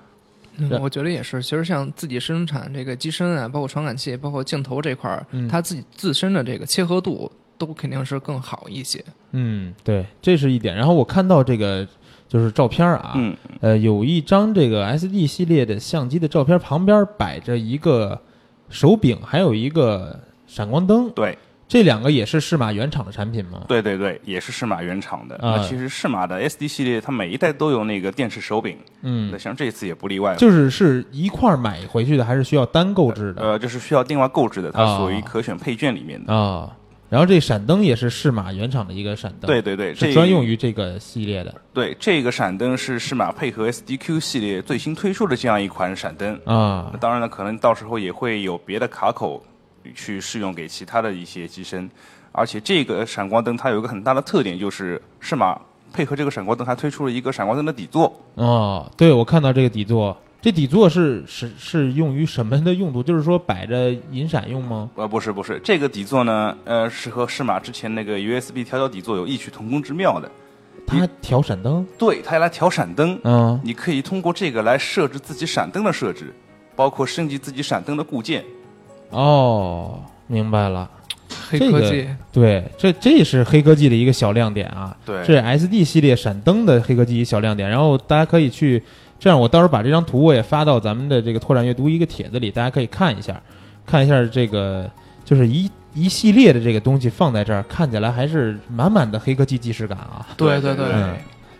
[0.57, 1.41] 嗯，我觉得也是。
[1.41, 7.31] 其实像自己生产这个机身啊，包括传感器，包括镜头这块儿，嗯它自己自身的这个切合度
[7.65, 9.03] 都肯定是更好一些。
[9.31, 10.75] 嗯，对，这是一点。
[10.75, 11.87] 然后我看到这个
[12.27, 18.19] 就是照片啊，嗯，呃，有一张这个 SD 系列的相机的照片，旁边摆着一个
[18.69, 23.63] 手柄，还有一个闪光灯，对，这两个也是适马原厂的产品吗？
[23.67, 25.35] 对对对，也是适马原厂的。
[25.37, 30.35] 啊那其实适马的 SD 系列，它每一代都有那个电池手柄，嗯那，像这次也不例外。
[30.35, 33.41] 就是是一块儿买回去的，还是需要单购置的？
[33.41, 36.33] 呃，就是需要另外购置的，它啊属于可选配件里面的。
[36.33, 36.71] 啊，
[37.13, 46.33] 然后这闪灯也是适马原厂的一个闪灯，对，对对，是专用于这个系列的对这个闪灯是适马配合 SDQ 系列最新推出的这样一款闪灯。
[46.45, 49.45] 啊那当然了，可能到时候也会有别的卡口
[49.93, 51.87] 去适用给其他的一些机身，
[52.31, 55.55] 而且这个闪光灯它有一个很大的特点，就是适马
[55.93, 58.11] 配合这个闪光灯还推出了一个闪光灯的底座。
[58.33, 63.01] 哦，对，我看到这个底座，这底座是是是用于什么的用途？
[63.01, 64.89] 就是说摆着引闪用吗？
[64.95, 70.29] 呃，不是不是，这个底座呢，呃，是和适马之前那个 USB 调焦底座有异曲同工之妙的。
[70.85, 71.87] 它调闪灯？
[71.97, 73.17] 对，它来调闪灯。
[73.23, 76.33] 嗯，你可以通过这个来设置自己闪灯的设置，
[76.75, 78.43] 包括升级自己闪灯的固件。
[79.11, 80.91] 哦，明白了。
[81.49, 84.95] 黑科技，对，这这是黑科技的一个小亮点啊。
[85.05, 87.69] 对，这是 SD 系列闪灯的黑科技小亮点。
[87.69, 88.83] 然后大家可以去，
[89.23, 93.41] 这样我到时候把这张图我也发到咱们的这个拓展阅读一个帖子里，大家可以看一下，
[93.85, 94.91] 看一下这个
[95.23, 100.27] 就是一一系列的这个东西放在这儿，看起来还是满满的黑科技既视感啊。
[100.35, 100.85] 对对对。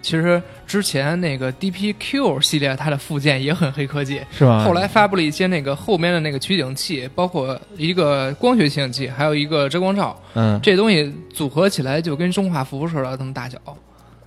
[0.02, 4.66] 其实之前那个 DPQ 系列它的附件也很黑科技，是吧？
[4.66, 10.20] 后来发布了一些那个后面的那个取景器，包括一个光学取景器，还有一个遮光罩。
[10.34, 13.58] 嗯，这东西组合起来就跟中画幅似的，那么大小。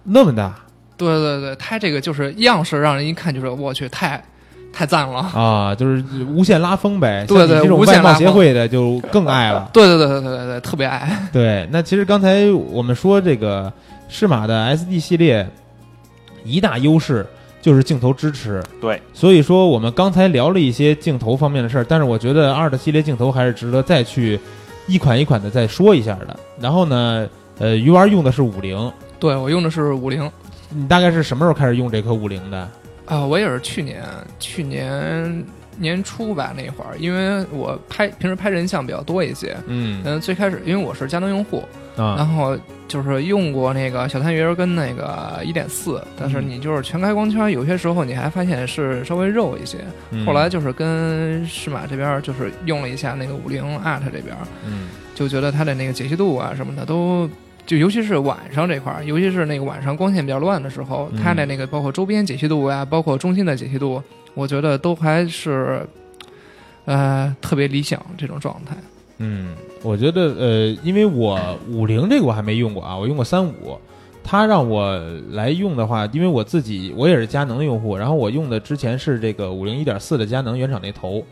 [0.02, 0.58] 那么大？
[0.96, 4.22] 对对对，它这个就是样式，让人一看就是我去，太
[4.72, 5.74] 太赞了啊！
[5.74, 7.24] 就是无限拉风呗。
[7.26, 9.70] 对对，这种外贸协会的就更爱了。
[9.72, 11.28] 对对对对对对，特别爱。
[11.32, 13.72] 对，那其实刚才我们说这个
[14.08, 15.48] 适马的 SD 系列。
[16.48, 17.26] 一大优势
[17.60, 24.38] 就是镜头支持，对，所以说我们刚才聊了一些镜头方面的事儿，但是我觉得二的系列镜头还是值得再去
[24.86, 26.38] 一款一款的再说一下的。
[26.60, 27.28] 然后呢，
[27.58, 30.30] 呃，鱼丸用的是五零，对我用的是五零，
[30.68, 32.68] 你大概是什么时候开始用这颗五零的？
[33.06, 34.02] 啊，我也是去年，
[34.38, 35.44] 去年
[35.78, 41.64] 年初吧那会儿，因为我拍平时拍人像比较多一些，嗯嗯，最开始因为我是佳能用户。
[41.96, 42.54] 啊，然后
[42.86, 49.78] 就是用过那个小探鱼儿跟那个一点四，但是你就是全开光圈，有些时候你还发现是稍微肉一些。
[50.26, 57.26] 后来就是跟适马这边就是用了一下那个五零 ART 这边，嗯，就觉得它的那个解析度啊什么的都，
[57.66, 64.00] 就尤其是晚上这块儿，尤其是那个晚上光线比较乱的时候，它的那个包括周边解析度呀，包括中心的解析度，
[64.34, 65.84] 我觉得都还是，
[66.84, 68.76] 呃，特别理想这种状态。
[69.18, 73.76] 嗯，我觉得呃，因为我五零这个我还没用过啊，我用过三五。
[74.28, 74.98] 它让我
[75.30, 81.24] 来用的话，因为我自己我也是佳能的用户，然后我用的之前是这个五零一点四的佳能原厂那头。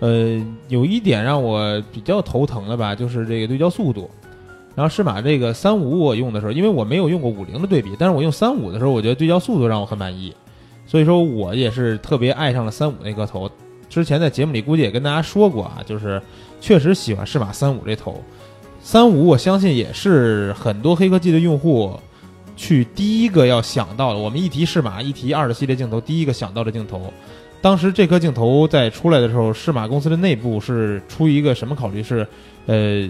[0.00, 4.10] 呃，有一点让我比较头疼的吧，就是这个对焦速度。
[4.76, 10.32] 然后适马这个三五我用的时候，因为我没有用过五零的对比，但是我用三五的时候，我觉得对焦速度让我很满意，
[10.86, 13.50] 所以说我也是特别爱上了三五那颗头。
[13.88, 16.20] 之前在节目里估计也跟大家说过啊，就是
[16.60, 18.22] 确实喜欢适马三五这头，
[18.82, 21.98] 三五我相信也是很多黑科技的用户
[22.54, 24.18] 去第一个要想到的。
[24.18, 27.10] 我们一提适马，一提二的系列镜头，第一个想到的镜头。
[27.62, 32.02] 当时这颗镜头在出来的时候，适马公司的内部是出于一个什么考虑？
[32.02, 32.28] 是
[32.66, 33.08] 呃。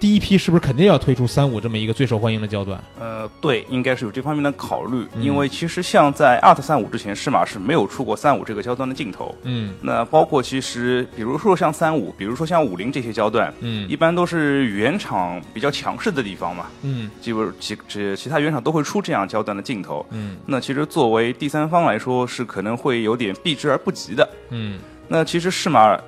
[0.00, 2.80] 第一批是不是肯定要推出三五这么一个最受欢迎的焦段？
[3.00, 5.04] 呃，对，应该是有这方面的考虑。
[5.18, 9.34] 因为其实像在 ART 三五之前，适马是没有出过三五这个焦段的镜头。
[9.42, 16.66] 嗯，那包括其实，比如说像三五，比如说像五零这些焦段，嗯，一般都是原厂比较强势的地方嘛。
[16.82, 20.06] 嗯，基本其其其他原厂都会出这样焦段的镜头。
[20.10, 24.28] 嗯，那其实作为第三方来说，是可能会有点避之而不及的。
[24.50, 25.98] 嗯，那其实适马。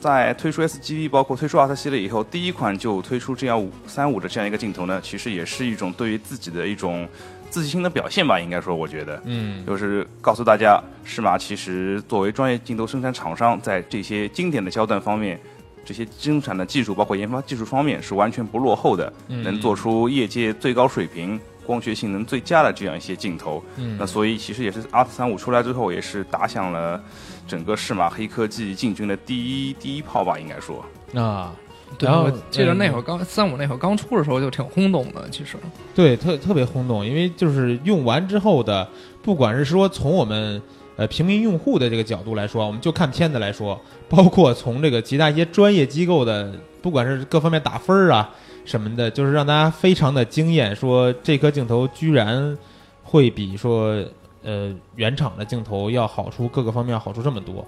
[0.00, 7.06] 在推出 SGV，包括推出 ART 系列以后，第一款就推出这样五三五的这样一个镜头呢，其实也是一种对于自己的一种
[7.50, 15.38] 自信心的表现吧，应该说，我觉得，嗯，就是告诉大家，适马其实作为专业镜头生产厂商，在这些经典的焦段方面，
[15.84, 23.62] 这些生产的技术，包括研发技术方面，是完全不落后的，能做出业界最高水平、光学性能最佳的这样一些镜头。
[23.76, 27.02] 嗯，那所以其实也是 ART 三五出来之后，也是打响了。
[27.50, 30.84] 整个适马黑科技进军的第一第一炮吧，应该说
[31.20, 31.52] 啊。
[31.98, 35.56] 然后记得那会儿刚三五那会儿刚出的时候就挺轰动的，其实
[35.92, 38.88] 对特特别轰动，因为就是用完之后的，
[39.20, 40.62] 不管是说从我们
[40.94, 48.30] 呃平民用户的这个角度来说，我们就看片子来说，包括从这个其他一些专业机构的，不管是各方面打分儿啊
[48.64, 52.56] 什么的，就是让大家非常的惊艳，说这颗镜头居然
[53.02, 54.00] 会比说。
[54.42, 57.66] 呃，原厂的镜头要好出各个方面要好出这么多，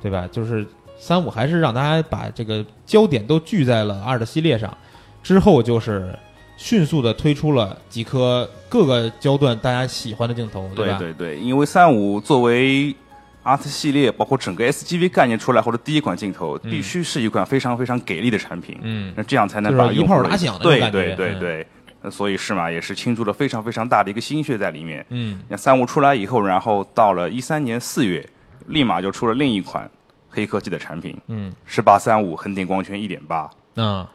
[0.00, 0.28] 对吧？
[0.30, 0.64] 就是
[0.98, 4.76] 三五还是让大家把这个焦点都聚在了二的系列上，
[5.22, 6.16] 之后就是
[6.56, 10.98] 迅速的推出了几颗各个焦段大家喜欢的镜头，对吧？
[10.98, 12.94] 对对，因为三五作为
[13.42, 21.66] ART 系列，包括整个 SGV 概念出来后的第一款镜头，必须是一款非常非常给力的产品，嗯，那这样才能把一炮打响的对对对对。
[22.10, 25.04] 所以适马也是倾注了非常非常大的一个心血在里面。
[25.10, 28.26] 嗯，那三五出来以后，然后到了一三年四月，
[28.66, 29.90] 立马就出了另一款
[30.28, 31.16] 黑科技的产品。
[31.28, 33.50] 嗯，十八三五恒定光圈一点八。
[33.76, 34.06] 嗯，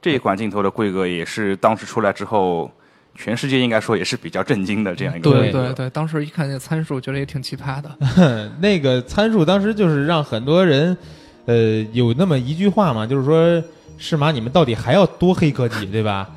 [0.00, 2.70] 这一款镜头的规格也是当时出来之后，
[3.14, 8.50] 全世界应该说也是比较震惊的这样一个对规格对对，当时一看那参数，觉得也挺奇葩的。
[8.60, 10.96] 那个参数当时就是让很多人，
[11.46, 13.62] 呃，有那么一句话嘛，就是说，
[13.96, 14.30] 适马？
[14.30, 16.28] 你们到底还要多黑科技，对吧？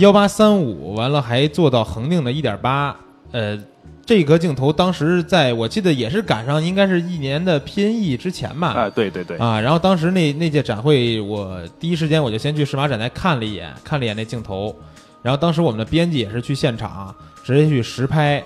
[0.00, 2.96] 幺八三五完了还做到恒定的一点八，
[3.32, 3.58] 呃，
[4.06, 14.74] 这个镜头当时在我记得也是赶上应该是一年的 PNE 之前吧，啊，对对对，啊，然后当时那那届展会，我第一时间我就先去数码展台看了一眼，看了一眼那镜头，
[15.20, 18.42] 然后当时我们的编辑也是去现场直接去实拍，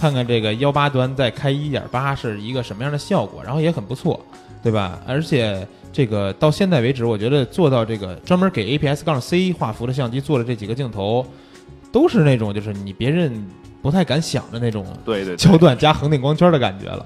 [0.00, 4.18] 看看这个幺八端再开一点八是一个什么样的效果，然后也很不错，
[4.64, 4.98] 对吧？
[5.06, 11.26] 而且这个到现在为止，我觉得做到这个专门给 APS 杠 C 画幅的相机做的这几个镜头，
[11.90, 13.44] 都是那种就是你别人
[13.82, 17.04] 不太敢想的那种对对对焦段加恒定光圈的感觉了，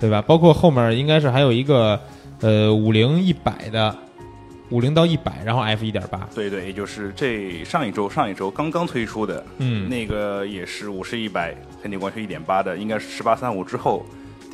[0.00, 0.20] 对吧？
[0.20, 1.98] 包括后面应该是还有一个
[2.40, 3.96] 呃五零一百的，
[4.70, 14.04] 五零到一百，然后 f 一点八，对对，也就是这上一周上一周刚刚推出的，嗯，那个也是五十一百恒定光圈一点八的，应该是十八三五之后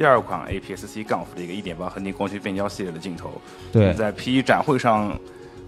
[0.01, 3.31] 第二款 APS-C 杠幅的一个一点八恒定光学变焦系列的镜头。
[3.71, 5.15] 对，在 P1 展会上，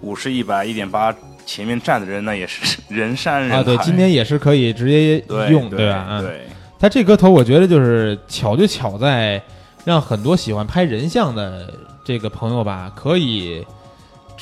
[0.00, 1.14] 五十一百一点八
[1.44, 3.58] 前面站的人那也是 人山人海。
[3.58, 6.06] 啊，对，今天也是可以直接对用，对吧？
[6.08, 6.46] 嗯，对，
[6.78, 9.38] 它这颗头我觉得就是巧就巧在
[9.84, 11.70] 让很多喜欢拍人像的
[12.02, 13.62] 这个朋友吧，可以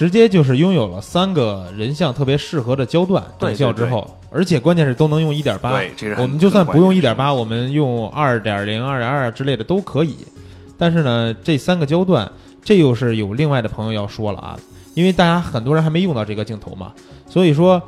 [0.01, 5.79] 直接就是拥有了三个人像特别适合的焦段等效之后，而且关键是都能用一点八。
[6.17, 10.17] 我们就算不用一点八，我们用二点零、二点二之类的都可以。
[10.79, 12.33] 但是呢，这三个焦段，
[12.65, 14.59] 这又是有另外的朋友要说了啊，
[14.95, 16.95] 因为大家很多人还没用到这个镜头嘛，
[17.29, 17.83] 所以说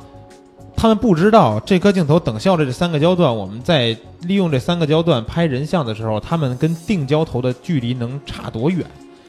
[0.75, 8.85] 他们不知道这颗镜头等效的这三个焦段，我们在利用这三个焦段拍人像的时候，他们跟定焦头的距离能差多远？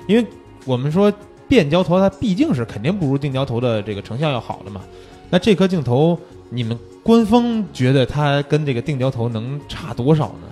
[0.06, 0.26] 因为
[0.66, 1.10] 我们说
[1.54, 4.80] 变焦头它毕竟是肯定不如定焦头的这个成像要好的嘛。
[5.30, 6.18] 那这颗镜头，
[6.50, 10.48] 你们官方觉得它跟这个定焦头能差多少呢？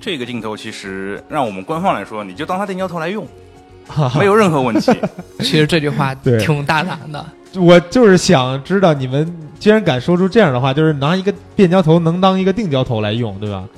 [0.00, 3.26] 这个镜头其实让我们官方来说，你就当它定焦头来用，
[4.16, 4.92] 没有任何问题。
[5.40, 13.68] 其实这句话 挺大胆的，我就是想知道你们既然敢说出这样的话，就是拿一个变焦头能当一个定焦头来用，对吧？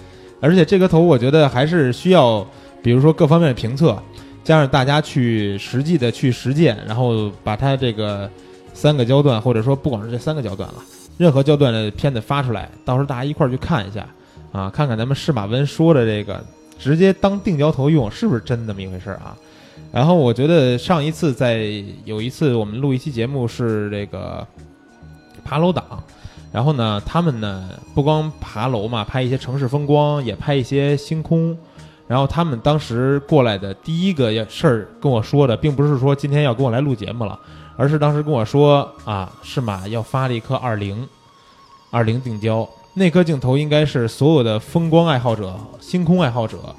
[0.42, 2.46] 而且这个头我觉得还是需要，
[2.82, 4.02] 比如说各方面的评测，
[4.42, 8.28] 加上大家去实际的去实践，然后把它这个
[8.72, 10.76] 三个焦段，或者说不光是这三个焦段了，
[11.18, 14.06] 任何焦段的片子发出来，到时候大家一块儿去看一下
[14.50, 16.42] 啊，看看咱们司马温说的这个
[16.78, 19.36] 直接当定焦头用是不是真那么一回事啊？
[19.92, 21.70] 然后我觉得上一次在
[22.04, 24.46] 有一次我们录一期节目是这个
[25.44, 26.02] 爬楼党，
[26.50, 31.56] 然后呢，他们呢不光爬楼嘛，拍一些城市风光，也拍一些星空。
[32.10, 37.38] 然后他们当时过来的第一个事儿跟我说的，并不是说今天要跟我来录节目了，
[37.76, 41.08] 而是当时跟我说啊，是马要发了一颗二零
[41.88, 46.74] 二零定焦，那颗镜头应该是所有的风光爱好者、星空爱好者，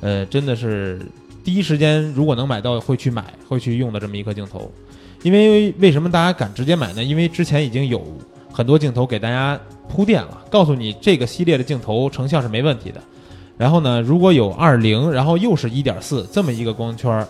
[0.00, 1.00] 呃，真的是
[1.44, 4.68] 第一时间如果能买到会去买、会去用的这么一颗镜头。
[5.22, 7.04] 因为为什么大家敢直接买呢？
[7.04, 8.04] 因为之前已经有
[8.52, 9.56] 很多镜头给大家
[9.88, 13.00] 铺垫了，告诉你这个系列的镜头成像是没问题的。
[13.56, 17.26] 然后呢，如果有二零，然后又是一点四这么一个光圈儿，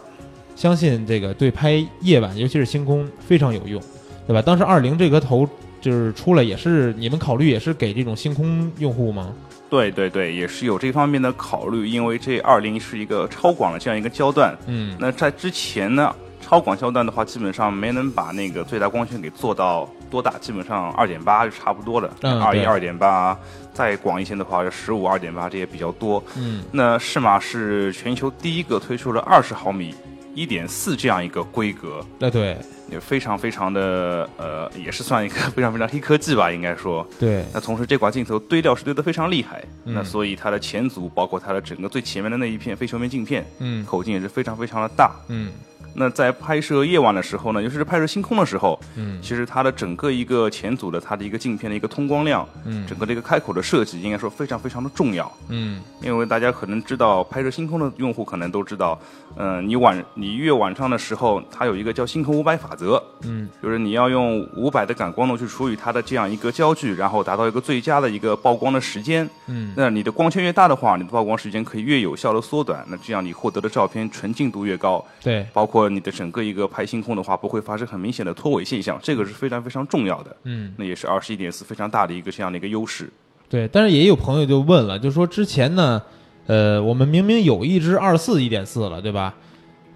[0.54, 3.82] 相信这个对拍夜晚，尤其是星空非常有用，
[4.26, 4.40] 对吧？
[4.40, 5.48] 当时二零这颗头
[5.80, 9.32] 就是出来也是你们考虑也是给这种星空用户吗？
[9.68, 14.56] 对对对，也是有这方面的考虑，因为这二零是一个超广的这样一个焦段。
[14.66, 22.14] 嗯，那在之前呢，超广焦段的话，基本上没能把那个最大光圈给做到多大，基本上二点八就差不多了。
[22.40, 23.36] 二一、二点八，
[23.72, 26.22] 再广一些的话就，十五、二点八这也比较多。
[26.36, 29.94] 嗯，那适马是全球第一个推出了二十毫米
[30.34, 32.56] 一点四这样一个规格，那对
[32.90, 37.06] 也非常非常的呃，也是算一个 非常非常黑科技吧，应该说。
[37.18, 45.12] 对，那同时这款镜头堆料是堆得非常厉害，嗯那所以它的前组包括它的整个最前面的那一片非球面镜片，嗯口径也是非常非常的大。
[45.28, 45.52] 嗯
[45.94, 49.20] 那在拍摄夜晚的时候呢，尤其是拍摄星空的时候，嗯。
[49.22, 52.86] 其实它的整个一个前组的它的一个镜片的一个通光量，嗯。
[52.86, 55.30] 整个的一个开口的设计应该说非常非常的重要。
[55.48, 55.82] 嗯。
[56.00, 58.98] 因为大家可能知道，拍摄星空的用户可能都知道，
[59.36, 63.48] 嗯、你晚你越晚上的时候，它有一个叫星空五百法则，嗯。
[63.62, 69.28] 就是你要用五百的感光度去除以它的这样一个焦距，然后达到一个最佳的一个曝光的时间。
[69.46, 69.72] 嗯。
[69.76, 80.36] 那你的光圈越大的话，你的曝光时间可以越有效的缩短，那这样你获得的照片纯净度越高，对，包括你的整个一个拍星空的话，不会发生很明显的脱尾现象，这个是非常非常重要的。
[80.44, 80.74] 嗯。
[80.76, 83.10] 那也是二十一点四非常大的一个这样的一个优势。
[83.48, 86.02] 对，但是也有朋友就问了，就说之前呢，
[86.46, 89.34] 呃，我们明明有一支二四一点四了，对吧？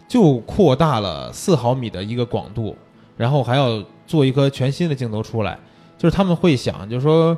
[0.09, 2.77] 就扩大了四毫米的一个广度，
[3.17, 5.59] 然后还要做一颗全新的镜头出来，
[5.99, 7.37] 就是他们会想，就是说，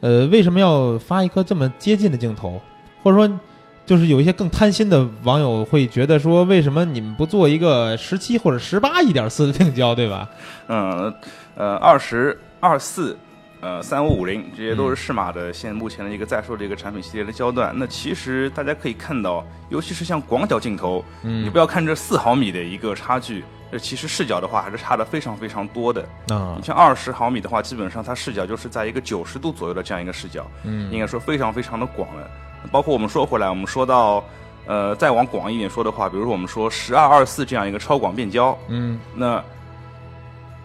[0.00, 2.60] 呃，为什么要发一颗这么接近的镜头？
[3.02, 3.40] 或者说，
[3.86, 10.28] 就是有一些更贪心的网友会觉得说，为什么你们不做一个十七或者十八一点四的定焦，对吧？
[10.68, 11.14] 嗯，
[11.56, 13.16] 呃，二十二四。
[13.60, 17.72] 呃，三五五零这些都是适马的现目前的一个在售的一个产品系列的焦段。
[17.74, 26.02] 那其实大家可以看到，尤其是像广角镜头，嗯你不要看这四毫米的一个差距，这其实视角的话还是差的非常非常多的。
[26.28, 32.30] 啊你，像二十毫米的话，基本上它视角就是在一个九十度左右的这样一个视角，嗯应该说非常非常的广了。
[32.70, 34.24] 包括我们说回来，我们说到，
[34.66, 39.42] 呃，再往广一点说的话，比如说我们说十二二四这样一个超广变焦，嗯，那，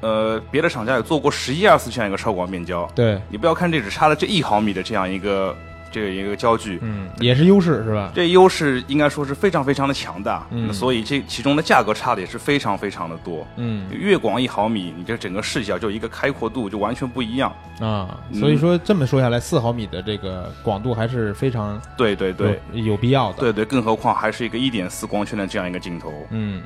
[0.01, 5.55] 呃，别的厂家也做过十一二四这样一个超广变焦，对，你不要看这只差了这一毫米的这样一个
[5.91, 8.11] 这个一个焦距，嗯，也是优势是吧？
[8.13, 13.45] 这优势应该说是非常非常的强大，嗯所以这其中的价格差的也是非常非常的多。
[13.57, 17.51] 嗯越广一毫米，你这整个视角就一个开阔度就完全不一样。
[17.79, 26.11] 啊，嗯所以说这么说下来，四毫米的这个广度还是非常对对对有有必要的。，对对，更何况还是一个一点四光圈的这样一个镜头。
[26.29, 26.61] 嗯，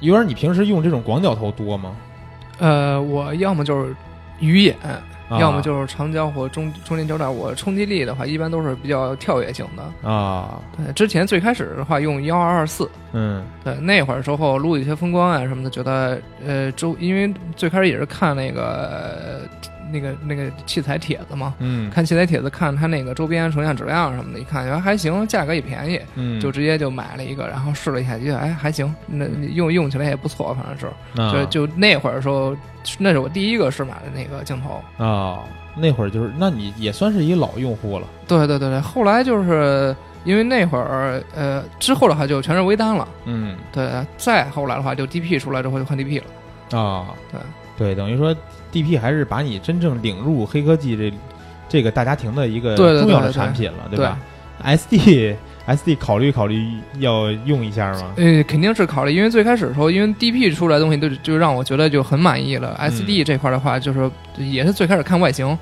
[0.00, 1.96] 一元，你平时用这种广角头多吗？
[2.58, 3.96] 呃，我要么就是
[4.38, 4.76] 鱼眼，
[5.30, 7.34] 啊要么就是长焦或中中间焦段。
[7.34, 10.08] 我冲击力的话，一般都是比较跳跃型的。
[10.10, 32.56] 啊，对，之前最开始的话用幺二二四，嗯对，那会儿时候录一些风光啊什么的，觉得呃周，因为最开始也是看那个呃那个那个器材帖子嘛，嗯看器材帖子，看它那个周边成像质量什么的，一看还行，价格也便宜，嗯，就直接就买了一个，然后试了一下，觉得哎还行，那用用起来也不错，反正是，啊就就那会儿的时候，
[32.98, 34.80] 那是我第一个试买的那个镜头。
[35.04, 35.40] 啊，
[35.76, 38.06] 那会儿就是，那你也算是一老用户了。
[38.26, 46.78] 对对对对，后来就是因为那会儿呃之后的话就全是微单了，嗯对，再后来的话就 DP 出来之后就换 DP 了。
[46.78, 47.40] 啊，对
[47.76, 48.34] 对，等于说
[48.72, 51.12] DP 还是把你真正领入黑科技这
[51.68, 54.18] 这个大家庭的一个重要的产品了，对吧
[54.64, 55.34] ？SD
[55.68, 56.66] SD 考虑考虑
[56.98, 58.12] 要用一下吗？
[58.16, 62.76] 呃，肯定是考虑，因为最开始的时候，因为 DP 出来的东西就就让我觉得就很满意了。
[62.80, 65.56] 嗯 SD 这块的话，就是也是最开始看外形，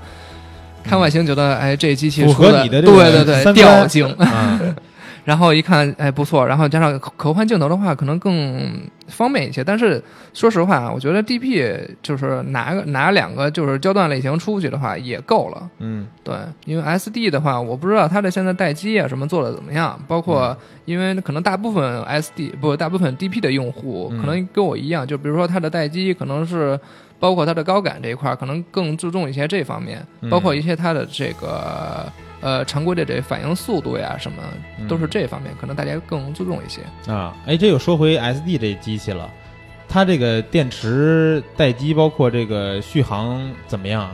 [0.82, 4.58] 看外形觉得哎这机器符合你的对对对调性，啊，
[5.28, 9.62] 然后一看哎不错，然后加上可可换镜头的话，可能更方便一些。
[9.62, 10.02] 但是
[10.32, 15.68] 说实话啊，我觉得 DP 就是拿个拿两个就是焦段类型出去的话也够了。
[15.80, 20.56] 嗯对，因为 SD 的话，我不知道它的现在待机啊什么做的怎么样，包括嗯
[20.86, 26.80] 因为可能大部分 SD 不大部分 DP 的用户嗯可能跟我一样，就比如说它的待机可能是
[27.20, 32.10] 包括它的高感这一块儿，可能更注重一些这方面，嗯包括一些它的这个
[32.40, 34.42] 呃常规的这反应速度呀什么，
[34.88, 36.82] 都是嗯这方面，可能大家更注重一些。
[37.12, 39.30] 啊，哎，这又说回 SD 这机器了，
[39.88, 44.10] 它这个电池待机，包括这个续航怎么样啊？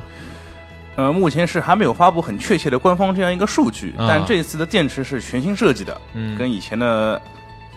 [0.96, 7.20] 呃，目前是还没有发布很确切的官方这样一个数据，啊但这次的电池是全新设计的，嗯，跟以前的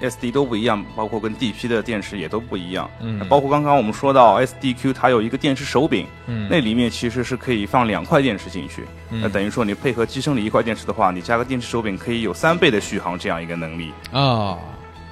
[0.02, 2.90] SD 都不一样，包括跟 DP 的电池也都不一样。
[3.02, 8.84] 嗯，包括刚刚我们说到 SDQ，它有一个电池手柄，嗯那里面其实是可以放两块电池进去。
[9.10, 13.92] 嗯那等于说你配合机身里一块电池的话，你加个电池手柄可以有三倍的续航这样一个能力。
[14.12, 14.58] 啊，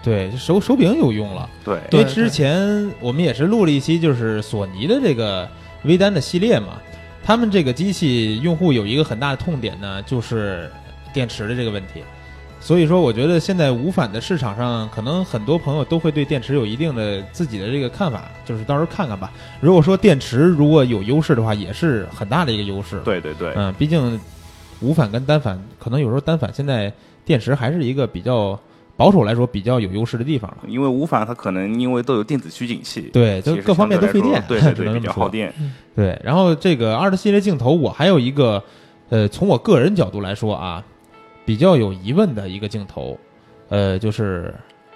[0.03, 1.49] 对，手手柄有用了。
[1.63, 5.49] 对，因为之前我们也是录了一期，就是索尼的这个
[5.83, 6.79] 微单的系列嘛，
[7.23, 10.71] 他们这个机器用户有一个很大的痛点呢，就是
[11.11, 12.03] 电池的这个问题。
[12.65, 19.31] 所以说，我觉得现在无反的市场上，可能很多朋友都会对电池有一定的自己的这个看法，就是到时候看看吧。
[19.61, 24.19] 如果说电池如果有优势的话，也是很大的一个优势。，对对对，嗯，毕竟
[24.79, 26.91] 无反跟单反，可能有时候单反现在
[27.23, 28.59] 电池还是一个比较
[28.97, 30.57] 保守来说比较有优势的地方了。
[30.67, 35.29] 因为无反它可能因为都有电子取景器，对，都各方面都费电，对对比较耗。
[35.29, 35.53] 电。
[35.95, 38.63] 对，然后这个二的系列镜头，我还有一个，
[39.09, 40.83] 呃，从我个人角度来说啊，
[41.45, 43.17] 比较有疑问的一个镜头，
[43.69, 44.53] 呃，就是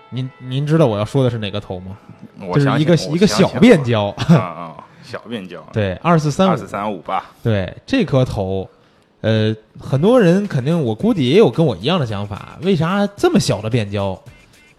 [0.10, 1.97] 您您知道我要说的是哪个头吗？
[2.54, 7.32] 就是一个一个小变，焦，啊啊，小变焦，对，二四三五二四，三五吧。
[7.43, 8.68] 对，这颗头，
[9.22, 14.22] 呃，很多人肯定我估计也有跟我一样的想法，为啥这么小的变焦，呃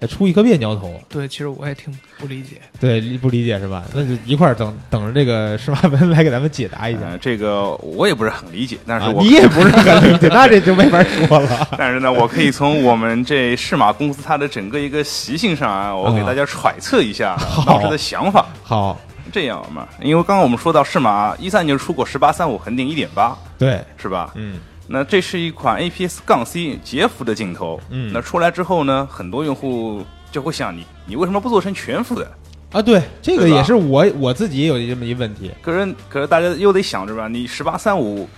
[0.06, 1.00] 出一颗变焦头？
[1.08, 2.56] 对，其实我也挺不理解。
[2.80, 3.84] 对，不理解是吧？
[3.94, 7.00] 那就一块儿等等着这个施马文来给咱们解答一下。
[7.02, 11.68] 呃，这个我也不是很理解，但是啊，我、你也不是很理解，那这就没法说了。
[11.76, 17.36] 但是呢，我可以从我们这适马公司它的整个一个习性上啊，我给大家揣测一下
[17.66, 18.46] 当时的想法。
[18.62, 18.98] 好，
[19.30, 24.32] 这样嘛，因为刚刚我们说到适马一三年出过十八三五恒定一点八，对，是吧？
[24.34, 24.58] 嗯
[24.92, 28.10] 那这是一款 APS 杠 C 截幅的镜头，嗯。
[28.12, 32.28] 那出来之后呢，很多用户就会想你，你为什么不做成全幅的？
[32.72, 33.56] 啊，对，这个对吧？
[33.56, 35.52] 也是我我自己也有这么一问题。
[35.62, 38.28] 可是可是大家又得想着吧，你十八三五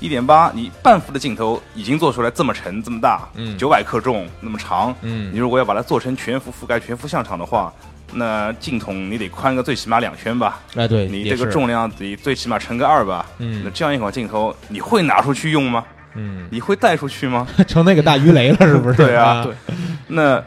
[0.00, 3.56] 一点八，你半幅的镜头已经做出来这么沉这么大，嗯。
[3.56, 5.32] 九百克重那么长，嗯。
[5.32, 7.72] 你如果要把它做成全幅覆盖全幅像场的话，
[8.12, 13.62] 那镜筒你得宽个最起码两圈吧，哎，对，你也，这个重量得最起码乘个二吧，嗯。
[13.64, 15.84] 那这样一款镜头你会拿出去用吗？
[16.14, 17.46] 嗯，你会带出去吗？
[17.68, 18.96] 成那个大鱼雷了， 是不是？
[18.96, 19.54] 对啊对
[20.08, 20.42] 那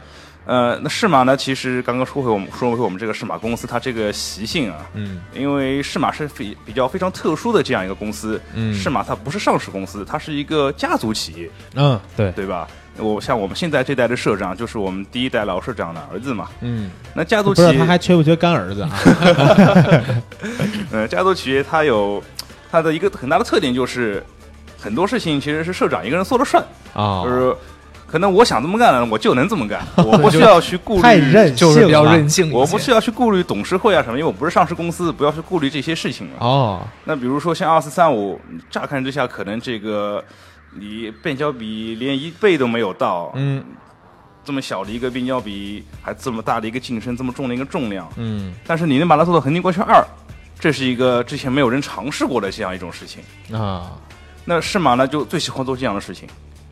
[0.45, 1.38] 呃，那适马呢？
[1.38, 12.68] 其实刚刚说回我们说回我们这个适马公司，它这个习性啊，嗯因为适马是非比较非常特殊的这样一个公司，嗯适马它不是上市公司，它是一个家族企业，嗯，对，对吧？
[12.97, 16.49] 我像我们现在这代的社长就是我们第一代老社长的儿子嘛。
[16.59, 18.91] 嗯，那家族企业，他还缺不缺干儿子啊？
[20.91, 22.22] 呃，家族企业它有
[22.70, 24.24] 它的一个很大的特点就是，
[24.84, 26.62] 很多事情其实是社长一个人说了算，
[26.94, 27.24] 啊。
[27.24, 27.56] 就，是
[28.06, 32.52] 可能我想这么干了，我就能这么干， 我不需要去顾虑太任性就是比较了任性。
[32.52, 36.46] 我不需要去顾虑董事会啊什么，因为我不是上市公司，不要去顾虑这些事情了。
[36.46, 40.24] 哦，那比如说像二四三五，乍看之下可能这个
[40.78, 43.64] 你变焦比连一倍都没有到，嗯。
[44.46, 48.54] 这么小的一个变焦比，还这么大的一个镜身，这么重的一个重量，嗯。
[48.68, 50.06] 但是你能把它做到恒定光圈二，
[50.60, 53.24] 这是一个之前没有人尝试过的这样一种事情。
[53.58, 53.94] 啊，
[54.46, 56.28] 那适马呢，就最喜欢做这样的事情，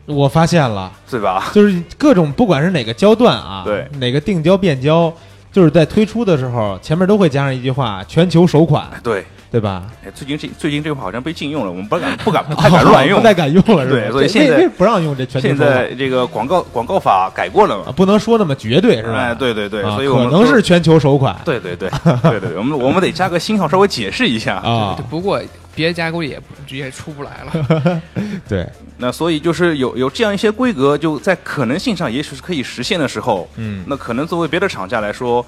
[0.06, 1.50] 我发现了，对吧？
[1.54, 3.88] 就是各种不管是哪个焦段啊，对。
[3.98, 5.12] 哪个定焦变焦，
[5.52, 8.88] 就是在推出的时候，前面都会加上一句话“全球首款。
[9.02, 9.84] 对，”，对吧？
[10.04, 13.24] 哎，最近这最近这句话好像被禁用了，我们不敢 不敢不太敢乱用 不。
[13.24, 13.96] 太敢用了，是吧？
[13.96, 17.92] 对所以现在不让用这全球现在这个广告广告法改过了啊，嘛？
[17.92, 19.12] 不能说那么绝对，是吧？
[19.14, 24.56] 哎，对对对，啊所以我们可能是全球首款对对对对对对，我们我们得加个星号，稍微解释一下。
[24.56, 25.38] 啊，不过
[25.74, 28.02] 别家估计也不也出不来了。
[28.48, 28.66] 对，
[28.98, 35.44] 那所以就是有有这样一些规格，就在可能性上也许是可以实现的时候，嗯那可能作为别的厂家来说，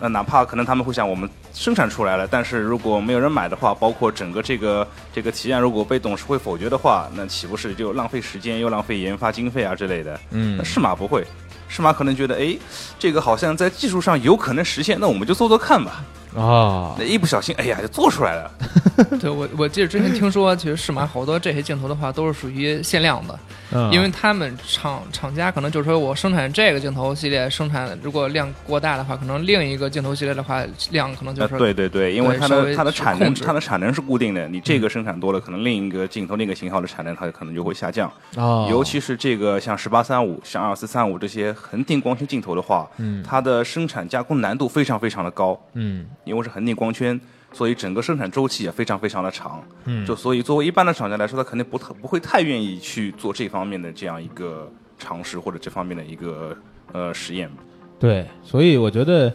[0.00, 10.18] 那哪怕可能他们会想我们生产出来了，但是如果没有人买的话，包括整个这个这个提案如果被董事会否决的话，那岂不是就浪费时间又浪费研发经费啊之类的？
[10.30, 11.24] 嗯那适马不会，
[11.68, 12.56] 适马可能觉得，哎，
[12.98, 16.02] 这个好像在技术上有可能实现，那我们就做做看吧。
[16.36, 16.94] 啊。
[16.98, 18.50] 那一不小心，哎呀，就做出来了。
[19.20, 23.38] 对我，我记得之前听说，其实适马好多这些镜头的话都是属于限量的，
[23.72, 23.90] 嗯。
[23.92, 38.10] 因为他们厂厂家可能就是说我生产这个镜头系列，生产如果量过大的话，可能另一个镜头系列的话量可能就呃是说对对对，因为它的它的产能它的产能是固定的，你这个生产多了，可能另一个镜头那个型号的产能它可能就会下降。
[38.36, 43.24] 哦，尤其是这个像十八三五、像二四三五这些恒定光圈镜头的话，嗯。
[43.26, 47.18] 它的生产加工难度非常非常的高，嗯因为是恒定光圈，
[47.52, 49.62] 所以整个生产周期也非常非常的长。
[49.84, 56.56] 嗯就所以作为一般的厂家来说，他肯定不太不会太愿意去做这方面的这样一个尝试或者这方面的一个
[56.92, 57.50] 呃实验。
[57.98, 59.32] 对，所以我觉得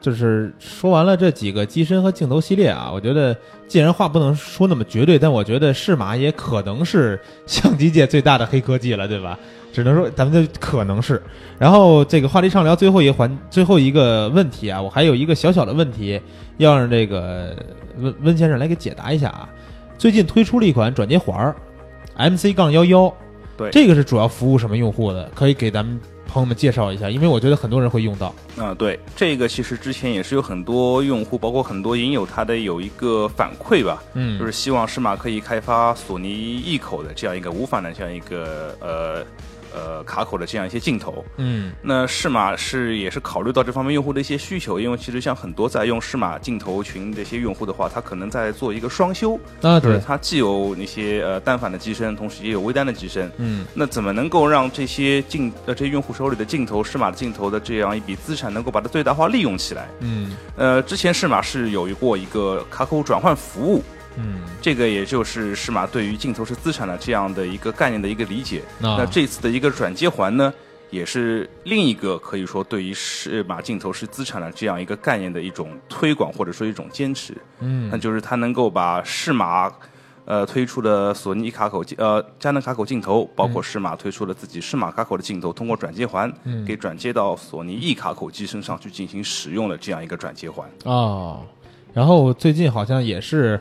[0.00, 9.38] 就是说完了这几个机身和镜头系列啊，我觉得既然话不能说那么绝对，但我觉得适马也可能是相机界最大的黑科技了，对吧？
[9.78, 11.22] 只能说咱们就可能是。
[11.56, 16.20] 然后这个话题畅聊最后一环最后一个问题啊，我还有一个小小的问题
[16.56, 17.56] 要让这个
[17.98, 19.48] 温温先生来给解答一下啊。
[19.96, 21.54] 最近推出了一款转接环儿
[22.16, 23.14] ，MC 杠幺幺，
[23.56, 25.30] 对这个是主要服务什么用户的？
[25.32, 28.34] 可以给咱们朋友们介绍一下，因为我觉得很多人会用到。
[28.58, 39.24] 啊、对，这个其实之前也是有很多用户，包括很多影友，他的有一个反馈吧，嗯就是希望适马可以开发索尼一口的这样一个无反的这样一个呃
[39.74, 41.24] 呃卡口的这样一些镜头。
[41.36, 53.30] 嗯那适马是也是考虑到这方面用户的一些需求，因为其实像很多在用适马镜头群的一些用户的话，他可能在做一个双修，啊，对，它既有那些呃单反的机身，同时也有微单的机身。
[53.38, 59.88] 嗯那怎么能够让这些镜呃这些用户手里的镜头，适马的镜头的这样一笔资产，能够把它最大化利用起来？
[60.00, 63.82] 嗯呃，之前适马是有过一个卡口转换服务，
[64.18, 68.62] 嗯，这个也就是适马对于镜头是资产的这样的一个概念的一个理解。
[68.78, 70.52] 那那这次的一个转接环呢，
[70.90, 77.34] 也是另一个可以说对于适马镜头是资产的这样一个概念的一种推广或者说一种坚持。
[77.60, 79.72] 嗯那就是它能够把适马。
[80.30, 90.68] 呃，推出的索尼卡口镜，呃，佳能卡口镜头，包括适马推出了自己适马卡口的镜头，通过转接环，嗯给转接到索尼 E 卡口机身上去进行使用的这样一个转接环。
[90.84, 91.40] 哦，
[91.94, 93.58] 然后最近好像也是。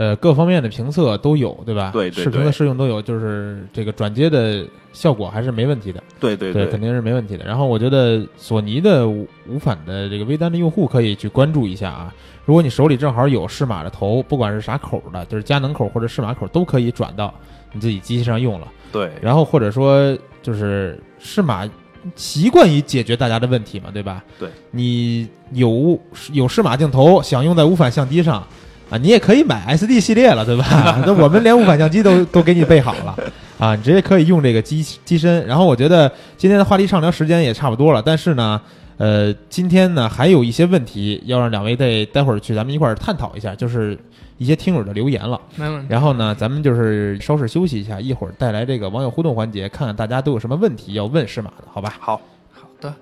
[0.00, 1.90] 呃，各方面的评测都有，对吧？
[1.92, 7.44] 对对视频的试用都有，就是这个转接的效果还是没问题的，对对对，肯定是没问题的。
[7.44, 12.14] 然后我觉得索尼的无无反的这个微单的用户可以去关注一下啊。
[12.46, 17.34] 如果你手里正好有适马的头，不管是啥口的，就是佳能口或者适马口，都可以转到
[17.70, 18.66] 你自己机器上用了。
[18.90, 21.68] 对然后或者说就是适马
[22.16, 24.24] 习惯于解决大家的问题嘛，对吧？
[24.38, 26.00] 对，你有
[26.32, 28.42] 有适马镜头想用在无反相机上，
[28.90, 31.00] 啊，你也可以买 SD 系列了，对吧？
[31.06, 33.16] 那我们连无反相机都都给你备好了
[33.58, 35.46] 啊，你直接可以用这个机机身。
[35.46, 38.60] 然后我觉得今天的话题畅聊时间也差不多了，但是呢，
[38.96, 43.96] 呃，今天呢还有一些问题要让两位待待会儿去咱们一块儿探讨一下，就是
[44.38, 45.40] 一些听友的留言了。
[45.54, 45.86] 没问题。
[45.88, 51.94] 然后呢，咱们就是稍事休息一下，一会儿带来这个网友互动环节，看看大家都有什么问题要问适马的，好吧？
[52.00, 52.20] 好，
[52.52, 52.92] 好的，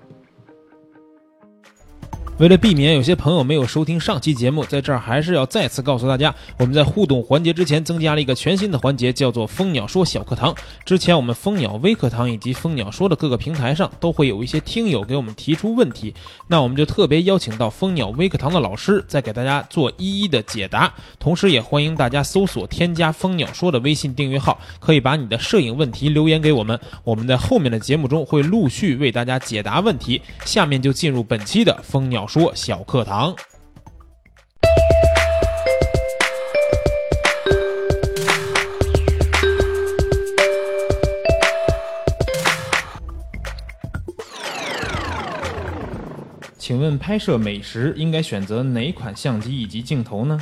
[2.39, 10.55] 为了避免有些朋友没有收听上期节目，在这儿还是要再次告诉大家，我们在互动环节之前增加了一个全新的环节，叫做“蜂鸟说小课堂”。
[10.85, 16.15] 之前我们蜂鸟微课堂以及蜂鸟说的各个平台上都会有一些听友给我们提出问题，
[16.47, 20.93] 那我们就特别邀请到蜂鸟微课堂的老师，再给大家做一一的解答。
[21.19, 30.21] 同时，也欢迎大家搜索添加蜂鸟说的微信订阅号，可以把你的摄影问题留言给我们，我们在后面的节目中会陆续为大家解答问题。
[30.45, 33.35] 下面就进入本期的蜂鸟说小课堂。
[46.59, 50.39] 请问拍摄美食应该选择哪款相机以及镜头呢？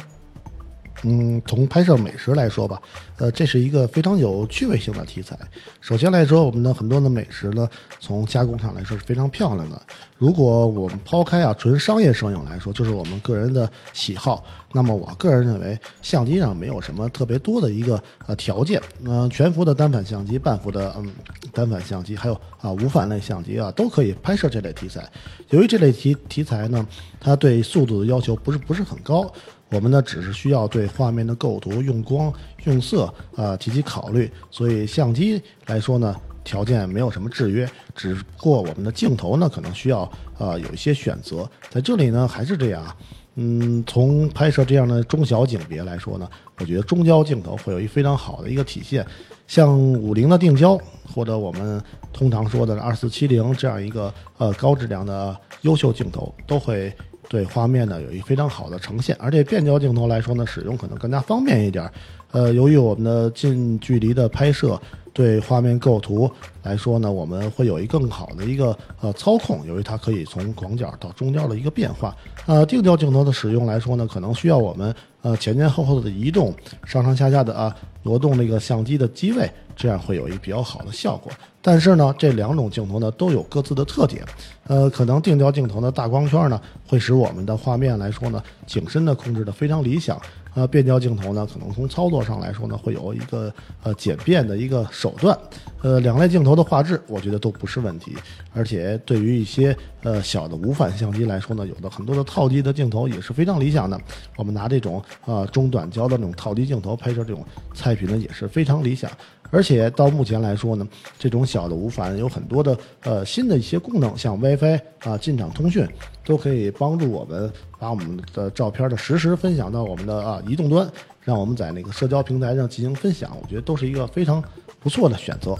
[1.03, 2.81] 嗯，从拍摄美食来说吧，
[3.17, 5.37] 呃，这是一个非常有趣味性的题材。
[5.79, 7.69] 首先来说，我们的很多的美食呢，
[7.99, 9.81] 从加工上来说是非常漂亮的。
[10.17, 14.43] 如果我们抛开啊纯商业摄影来说，就是我们个人的喜好，
[14.73, 18.81] 那么我个人认为，相机上没有什么特别多的一个呃条件。
[19.05, 21.11] 嗯、全幅的单反相机、半幅的嗯
[21.53, 25.07] 单反相机，还有啊无反类相机啊，都可以拍摄这类题材。
[25.49, 26.85] 由于这类题题材呢，
[27.19, 29.31] 它对速度的要求不是不是很高。
[29.69, 32.31] 我们呢只是需要对画面的构图、用光、
[32.63, 41.49] 用色啊、提起考虑，所以相机来说呢，条件没有什么制约，只不过我们的镜头呢可能需要呃有一些选择。
[41.69, 42.95] 在这里呢还是这样啊，
[43.35, 49.05] 嗯，从拍摄这样的中小景别来说呢，我觉得中焦镜头会有一非常好的一个体现，
[49.47, 50.79] 像五零的定焦
[51.13, 51.81] 或者我们
[52.13, 56.95] 通常说的二四七零这样一个呃高质量的优秀镜头都会。
[57.29, 61.89] 对画面呢有一个非常好的呈现，而且变焦镜头来说呢，使用可能更加方便一点。
[62.31, 64.79] 呃，由于我们的近距离的拍摄，
[65.17, 72.15] 对画面构图来说呢，我们会有一更好的一个呃操控，由于它可以从广角到中焦的一个变化。
[72.45, 74.93] 呃，定焦镜头的使用来说呢，可能需要我们
[75.23, 76.53] 呃前前后后的移动，
[76.85, 81.31] 上上下下的啊挪动那个相机的机位，这样会有一比较好的效果。
[81.63, 84.23] 但是呢，这两种镜头呢都有各自的特点。
[84.67, 90.21] 呃，可能定焦镜头的大光圈呢，会使我们的画面来说呢，景深的控制的非常理想。
[90.57, 93.53] 呃，变焦镜头呢，可能从操作上来说呢，会有一个
[93.83, 95.37] 呃简便的一个手段。
[95.83, 98.15] 呃，两类镜头的画质，我觉得都不是问题。
[98.55, 104.01] 而且对于一些呃小的无反相机来说呢，有的很多的套机的镜头也是非常理想的。
[104.35, 107.45] 我们拿这种呃中短焦的那种套机镜头拍摄这种
[107.75, 109.11] 菜品呢，也是非常理想。
[109.49, 110.85] 而且到目前来说呢，
[111.19, 115.87] 这种小的无反有很多的呃新的一些功能，像 WiFi 啊、进场通讯，
[116.25, 117.49] 都可以帮助我们
[117.79, 120.89] 把我们的照片的实时分享到我们的啊移动端，
[121.23, 123.37] 让我们在那个社交平台上进行分享。
[123.41, 124.43] 我觉得都是一个非常
[124.79, 125.55] 不错的选择。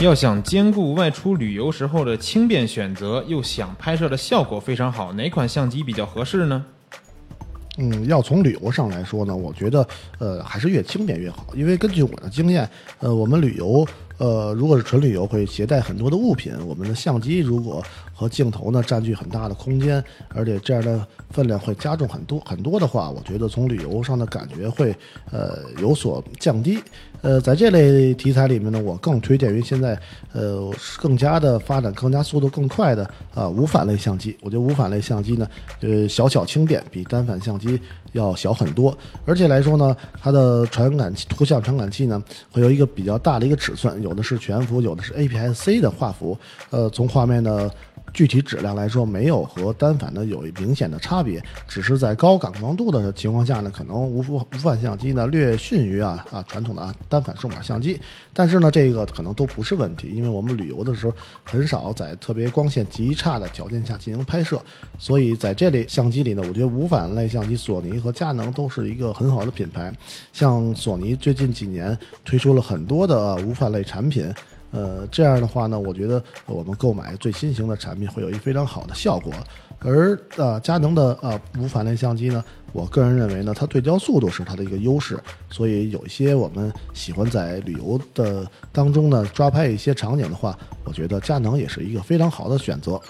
[0.00, 6.64] 要想兼顾外出旅游时候的轻便选择，又想拍摄的效果非常好，哪款相机比较合适呢？
[7.76, 9.86] 嗯，要从旅游上来说呢，我觉得
[10.18, 12.68] 呃还是越轻便越好，因为根据我的经验，
[12.98, 13.86] 呃，我们旅游
[14.18, 24.94] 呃如果是纯旅游会携带很多的物品，我们的相机如果和镜头呢占据很大的空间，而且这样的分量会加重很多很多的话，我觉得从旅游上的感觉会
[25.32, 26.78] 呃有所降低。
[27.24, 29.98] 呃，在这类题材里面呢，我更推荐于现在
[30.34, 34.36] 呃更加的发展更加速度更快的啊无反类相机。
[34.42, 35.48] 我觉得无反类相机呢，
[35.80, 37.80] 呃小巧轻便，比单反相机
[38.12, 42.22] 要小很多，而且来说呢，它的传感器图像传感器呢
[42.52, 46.38] 会有一个比较大的一个尺寸，有的是全幅，有的是 APS-C 的画幅。
[46.68, 47.70] 呃，从画面的
[48.14, 58.00] 具体质量来说，没有和单反的有明显的差别，只是在高感光度的情况下呢，可能无无反相机呢略逊于啊啊传统的啊单反数码相机，
[58.32, 61.12] 但是呢，这个可能都不是问题，因为我们旅游的时候
[61.42, 64.62] 很少在特别光线极差的条件下进行拍摄，
[64.96, 69.92] 所以在这类相机里呢，我觉得无反类相机，索尼和佳能都是一个很好的品牌。
[70.32, 74.32] 像索尼最近几年推出了很多的无反类产品。
[74.74, 79.32] 呃，这样的话呢，我觉得我们购买最新型的产品会有一非常好的效果。
[79.78, 93.00] 而呃，佳能的呃无反类相机呢，我个人认为呢，它对焦速度是它的一个优势，所以有一些我们喜欢在旅游的当中呢抓拍一些场景的话，我觉得佳能也是一个非常好的选择。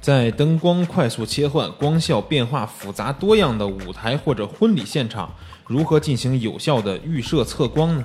[0.00, 5.30] 在灯光快速切换、光效变化复杂多样的舞台或者婚礼现场，
[5.66, 8.04] 如何进行有效的预设测光呢？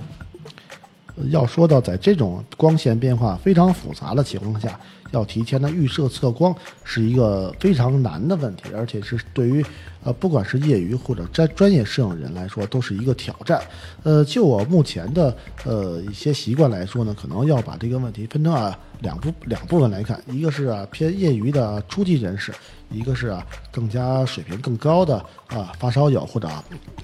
[1.29, 4.79] 要说到在这种光线变化非常复杂的情况下，
[5.11, 9.63] 要提前的预设测光是一个非常难的问题，而且是对于
[10.03, 13.61] 呃不管是业余或者专专业摄影人来说都是一个挑战。
[14.03, 15.35] 呃，就我目前的
[15.65, 22.53] 呃一些习惯来说呢，可能要把这个问题分成啊两部两部分来看，一个是啊偏业余的初级人士，
[22.89, 26.49] 一个是啊更加水平更高的啊发烧友或者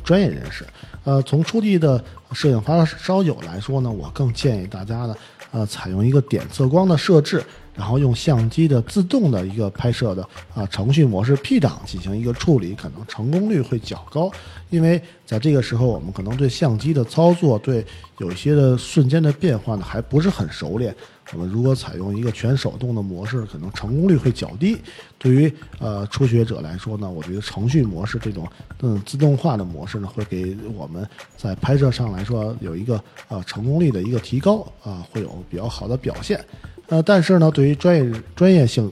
[0.04, 0.66] 专业人士。
[1.04, 5.16] 呃，从初级的摄影发烧友来说呢，我更建议大家呢，
[5.52, 7.44] 呃，采用一个点测光的设置，
[7.76, 14.32] 然后用相机的自动的一个拍摄的啊程序模式 P 档进行一个处理，可能成功率会较高。
[14.70, 17.86] 因为在这个时候，我们可能对相机的操作，对
[18.20, 20.96] 有一些的瞬间的变化呢，还不是很熟练。
[21.34, 24.78] 我们如果采用一个全手动的模式，可能成功率会较低。
[25.18, 28.48] 对于呃初学者来说呢，我觉得程序模式这种
[28.82, 31.08] 嗯自动化的模式呢，会给我们
[31.38, 36.44] 在拍摄上来说有一个呃成功率的一个提高啊，会有比较好的表现。
[36.88, 38.92] 呃，但是呢，对于专业专业性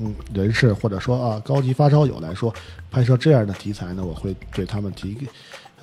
[0.00, 2.54] 嗯人士或者说啊高级发烧友来说，
[2.90, 5.16] 拍摄这样的题材呢，我会对他们提。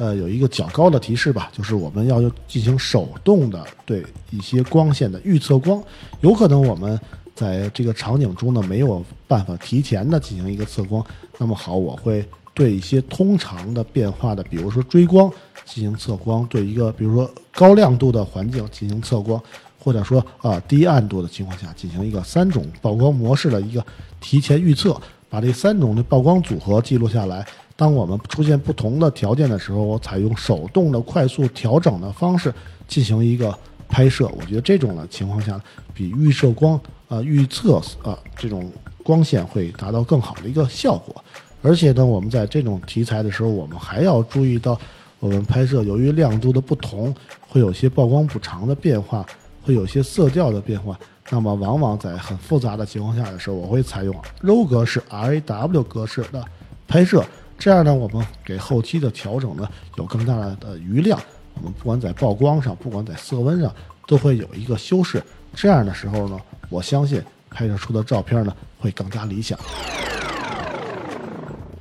[0.01, 5.79] 呃，有一个较高的提示吧，就是我们要进行手动的对一些光线的预测光，
[6.21, 6.99] 有可能我们
[7.35, 11.05] 在这个场景中呢没有办法提前的进行一个测光。
[11.37, 15.31] 那么好，我会对一些通常的变化的，比如说追光
[15.65, 19.39] 进行测光，对一个比如说高亮度的环境进行测光，
[19.77, 23.85] 或者说啊低暗度的情况下进行一个三种曝光模式的一个
[24.19, 24.99] 提前预测，
[25.29, 27.45] 把这三种的曝光组合记录下来。
[27.81, 32.53] 当我们出现不同的条件的时候，我采用手动的快速调整的方式
[32.87, 33.51] 进行一个
[33.89, 34.29] 拍摄。
[34.37, 35.59] 我觉得这种的情况下，
[35.91, 38.71] 比预设光啊预测啊这种
[39.03, 41.25] 光线会达到更好的一个效果。
[41.63, 44.79] 而且呢，我们在这种题材的时候，我们还要注意到，
[45.19, 47.11] 我们拍摄由于亮度的不同，
[47.49, 49.25] 会有些曝光补偿的变化，
[49.63, 50.95] 会有些色调的变化。
[51.31, 56.45] 那么，往往在很复杂的情况下的时候，我会采用 RAW 格式、RAW 格式的
[56.87, 57.25] 拍摄。
[57.61, 61.21] 这样呢，我们给后期的调整呢有更大的余量。
[61.53, 63.71] 我们不管在曝光上，不管在色温上，
[64.07, 65.21] 都会有一个修饰。
[65.53, 66.39] 这样的时候呢，
[66.69, 69.59] 我相信拍摄出的照片呢会更加理想。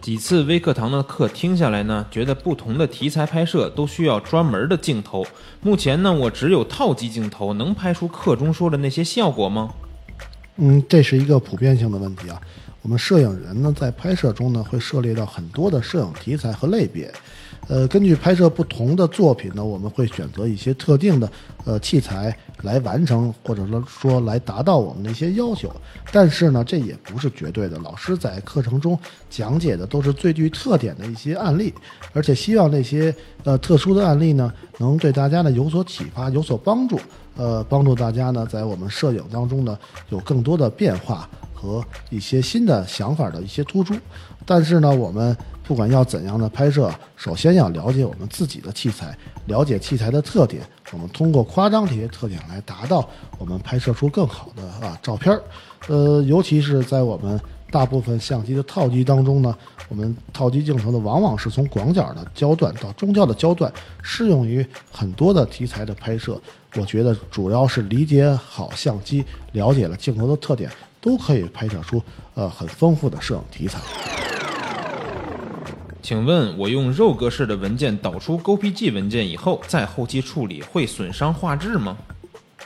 [0.03, 5.27] 几次微课堂的课听下来呢，觉得不同的题材拍摄都需要专门的镜头。
[5.63, 9.71] 目前呢，我只有套机镜头，能拍出课中说的那些效果吗？
[10.57, 12.39] 嗯，这是一个普遍性的问题啊。
[12.83, 17.13] 我们摄影人呢，在拍摄中呢，会涉猎到很多的摄影题材和类别。
[17.69, 21.31] 呃，根据拍摄不同的作品呢，我们会选择一些特定的
[21.65, 25.71] 呃器材来完成，或者说说来达到我们的一些要求。
[26.11, 27.79] 但是呢，这也不是绝对的。
[27.79, 31.73] 老师在课程中讲解的都是最具特点的一些案例，
[32.15, 33.15] 而且希望那些
[33.45, 36.99] 呃特殊的案例呢，能对大家呢有所启发、有所帮助。
[37.37, 39.79] 呃，帮助大家呢，在我们摄影当中呢，
[40.09, 41.29] 有更多的变化。
[41.61, 43.95] 和一些新的想法的一些突出，
[44.47, 53.07] 但是呢，我们不管要怎样的拍摄，首先要了解我们自己的器材，了解器材的特点，我们通过夸张这些特点来达到
[53.37, 55.43] 我们拍摄出更好的啊照片儿。
[55.89, 57.39] 呃，尤其是在我们
[57.71, 59.55] 大部分相机的套机当中呢，
[59.91, 63.71] 我们套机镜头呢往往是从广角的焦段到中焦的焦段，
[64.03, 66.41] 适用于很多的题材的拍摄。
[66.77, 70.71] 我觉得主要是理解好相机，了解了镜头的特点。
[71.01, 72.03] 都可以拍摄出
[72.35, 73.79] 呃很丰富的摄影题材。
[76.03, 81.97] 请问，我用 RAW 格式的文件导出 GPG 文件以后，在后期处理会损伤画质吗？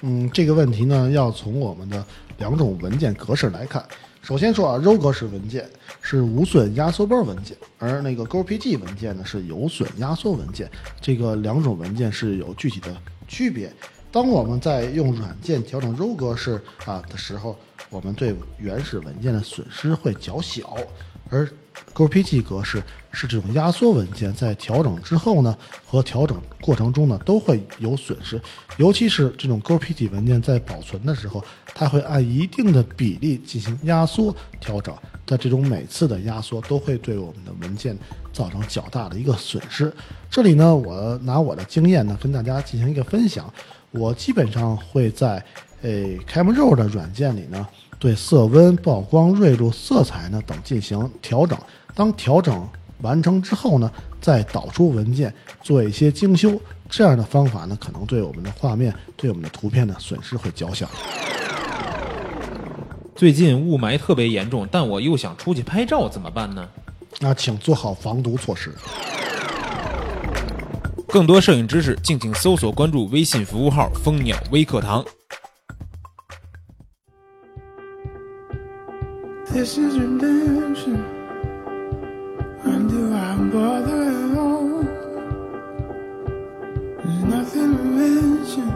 [0.02, 2.04] 嗯，这个问题呢，要从我们的
[2.38, 3.84] 两种文件格式来看。
[4.22, 5.68] 首先说啊，RAW 格式文件
[6.00, 10.70] 是无损压缩包文件，而那个 GPG 文件呢是有损压缩文件。
[11.00, 12.96] 这个两种文件是有具体的
[13.28, 13.70] 区别。
[14.10, 17.58] 当我们在用软件调整 RAW 格式啊的时候，
[17.94, 20.76] 我们对原始文件的损失会较小，
[21.30, 21.48] 而
[21.94, 22.82] GPG 格式
[23.12, 28.40] 是这种压缩文件，在调整之后呢，和调整过程中呢都会有损失，
[28.78, 34.92] 尤其是这种 GPG 文件在保存的时候，它会按一定的比例进行压缩调整，
[35.24, 37.96] 在这种每次的压缩都会对我们的文件
[38.32, 39.94] 造成较大的一个损失。
[40.28, 43.48] 这里呢，我拿我的经验呢跟大家进行一个分享。
[43.92, 45.36] 我基本上会在，
[45.80, 45.90] 呃
[46.28, 47.64] ，Camera 的软件里呢，
[47.98, 51.58] 对色温、曝光、锐度、色彩呢等进行调整。
[51.94, 52.68] 当调整
[53.02, 53.90] 完成之后呢，
[54.20, 55.32] 再导出文件
[55.62, 56.60] 做一些精修。
[56.88, 60.88] 这样的方法呢，可能对我们的画面、对我们的图片呢损失会较小。
[63.16, 66.68] 最最近雾霾特别严重，但我又想出去拍照，怎么办呢？
[67.20, 68.70] 那请做好防毒措施。
[71.08, 75.02] 更多摄影知识，敬请搜索关注微信服务号“蜂鸟微课堂”。
[79.54, 80.96] This is redemption.
[82.64, 84.82] When do I bother at all?
[86.98, 88.70] There's nothing to mention,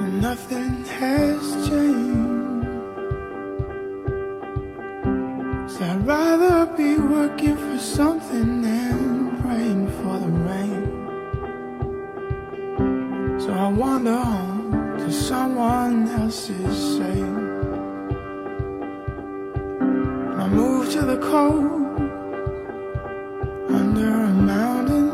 [0.00, 2.68] and nothing has changed.
[5.72, 10.84] So I'd rather be working for something than praying for the rain.
[13.38, 17.29] So I wander home to someone else's shame.
[20.90, 22.00] To the cold
[23.70, 25.10] under a mountain.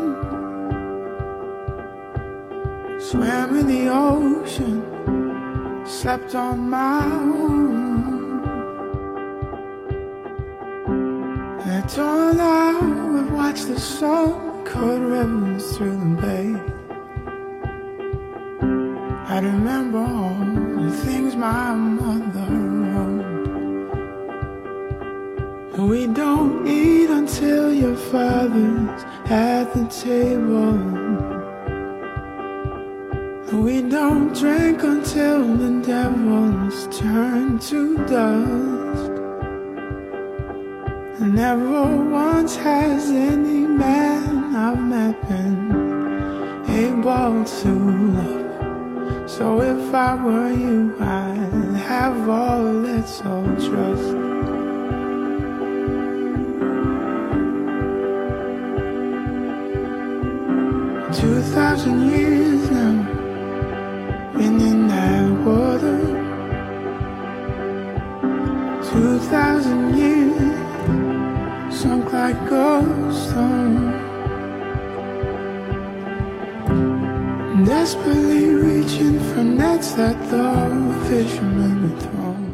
[3.00, 4.82] Swam in the ocean,
[5.86, 7.76] slept on my own.
[11.88, 16.48] Turned out I would watch the sun cut rivers through the bay.
[19.28, 22.65] I remember all the things my mother
[25.78, 30.72] We don't eat until your father's at the table.
[33.62, 39.12] We don't drink until the devil's turned to dust.
[41.20, 47.72] Never once has any man I've met been able to
[48.16, 49.30] love.
[49.30, 54.25] So if I were you, I'd have all that's all trust.
[61.26, 63.02] Two thousand years now,
[64.34, 65.98] been in that water.
[68.88, 70.56] Two thousand years,
[71.80, 73.90] sunk like ghost stone.
[77.64, 80.46] Desperately reaching for nets that the
[81.08, 82.46] fishermen had thrown.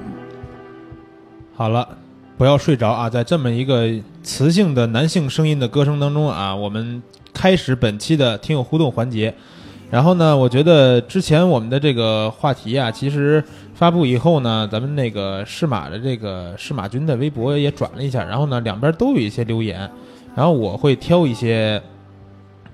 [1.54, 1.98] 好了，
[2.36, 3.08] 不要睡着啊！
[3.08, 3.88] 在这么一个
[4.22, 7.02] 磁性的男性声音的歌声当中啊，我们
[7.32, 9.32] 开始本期的听友互动环节。
[9.90, 19.88] 然后呢，我觉得之前我们的这个话题啊，其实发布以后呢，咱们那个适马的这个适马君的微博也转了一下，然后呢，两边都有一些留言，
[20.34, 21.80] 然后我会挑一些，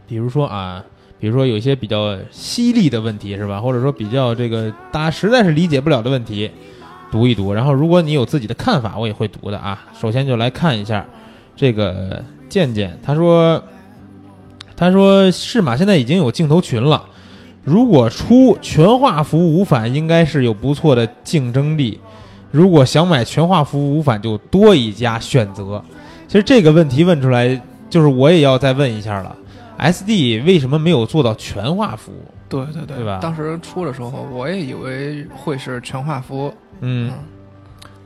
[0.07, 0.83] 比如说啊，
[1.19, 6.49] 比如说有一些比较犀利的问题是吧，或者说比较这个大家实在是理解不了的问题，
[7.11, 7.53] 读一读。
[7.53, 9.87] 然后如果你有自己的看法，我也会读的啊。
[9.99, 11.05] 首先就来看一下
[11.55, 13.63] 这个健健，他说。
[14.81, 17.05] 他说：“适马现在已经有镜头群了，
[17.65, 21.99] 如果出全画幅无反，应该是有不错的竞争力。
[22.53, 25.83] 如果想买全画幅无反，就多一家选择。
[26.29, 29.35] 其实这个问题问出来，就是我也要再问一下了
[29.81, 32.13] ：SD 为什么没有做到全画幅？
[32.49, 33.19] 对对对，对吧？
[33.21, 37.13] 当时出的时候，我也以为会是全画幅，嗯。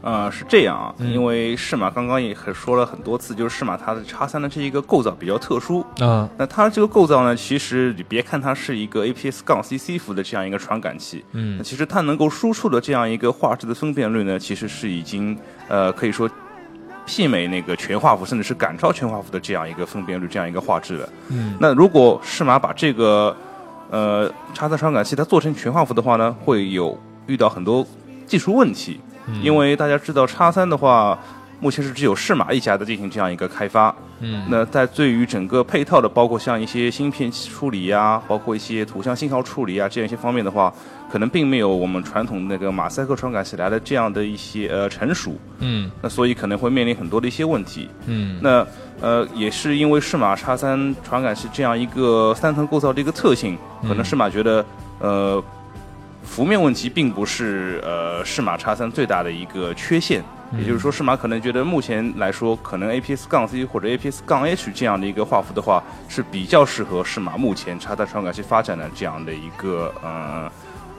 [0.05, 1.13] 呃，是这样啊，嗯。
[1.13, 5.81] 因为适马刚刚也很说了很多次，就是适马它的叉三的这一个构造比较特殊。
[6.01, 11.57] 啊那它这个构造呢，其实你别看它是一个 APS 杠 CC 幅的这样一个传感器，嗯。
[11.57, 15.39] 那其实它能够输出的这样一个画质的分辨率呢，其实是已经
[15.69, 16.29] 呃可以说
[17.07, 21.09] 媲美那个全画幅，甚至是赶超全画幅的这样一个分辨率、这样一个画质的。
[21.29, 21.57] 嗯。
[21.61, 23.37] 那如果适马把这个
[23.93, 27.87] 呃叉三传感器它做成全画幅的话呢，会有遇到很多
[28.27, 31.17] 技术问题，嗯因为大家知道叉三的话。
[31.63, 40.75] 目前是只有适马一家在进行这样一个开发，嗯那在对于整个配套的，包括像一些芯片处理呀，包括一些图像信号处理啊这样一些方面的话，
[41.09, 47.89] 可能并没有我们传统那个马赛克传感器来的这样的一些呃成熟，嗯那所以可能会面临很多的一些问题。
[48.07, 48.67] 嗯那
[49.03, 54.65] 呃，也是因为适马叉三传感器这样一个三层构造的一个特性，可能适马觉得
[55.01, 55.43] 呃
[56.23, 60.23] 幅面问题并不是呃适马叉三最大的一个缺陷。
[60.59, 70.53] 也就是说，适马可能觉得目前来说，可能 APS 杠 C 或者 APS 杠 H 这样的一个画幅的话，是比较适合适马目前叉三传感器发展的这样的一个呃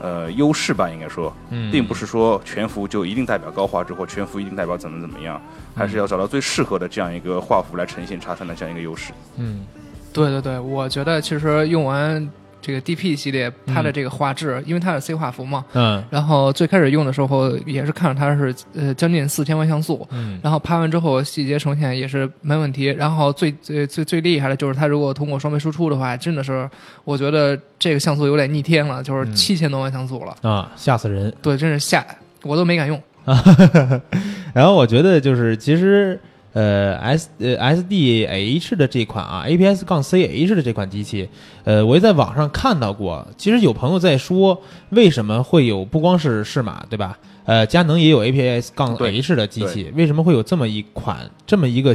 [0.04, 5.40] 呃优势吧，应该说，嗯，并不是说全幅就一定代表高画质，或全幅一定代表怎么怎么样，
[5.74, 9.12] 还是要找到最适合的这样一个画幅来呈现叉三的这样一个优势。
[9.36, 9.64] 嗯。
[10.12, 12.30] 对对对，我觉得其实用完
[12.66, 22.86] 这个 DP 系列，它的这个画质，因为它是 C 画幅嘛，嗯然后最开始用的时候也是看着它是呃将近四千万像素，嗯然后拍完之后细节呈现也是没问题。
[22.86, 26.66] 然后最最最最厉害的就是它如果通过双倍输出的话，真的是
[27.04, 30.34] 我觉得这个像素有点逆天了，就是嗯七千多万像素了。
[30.40, 31.30] 啊，吓死人！
[31.42, 32.02] 对，真是吓
[32.42, 32.98] 我都没敢用。
[34.54, 36.18] 然后我觉得就是其实
[36.54, 41.28] 呃 S 呃 SDH 的这款啊 APS 杠 CH 的这款机器，
[41.64, 43.26] 呃，我也在网上看到过。
[43.36, 44.58] 其实有朋友在说，
[44.90, 47.18] 为什么会有不光是适马对吧？
[47.44, 51.94] 呃，佳能也有 APS 杠 H 的机器，为什么会有这么一款这么一个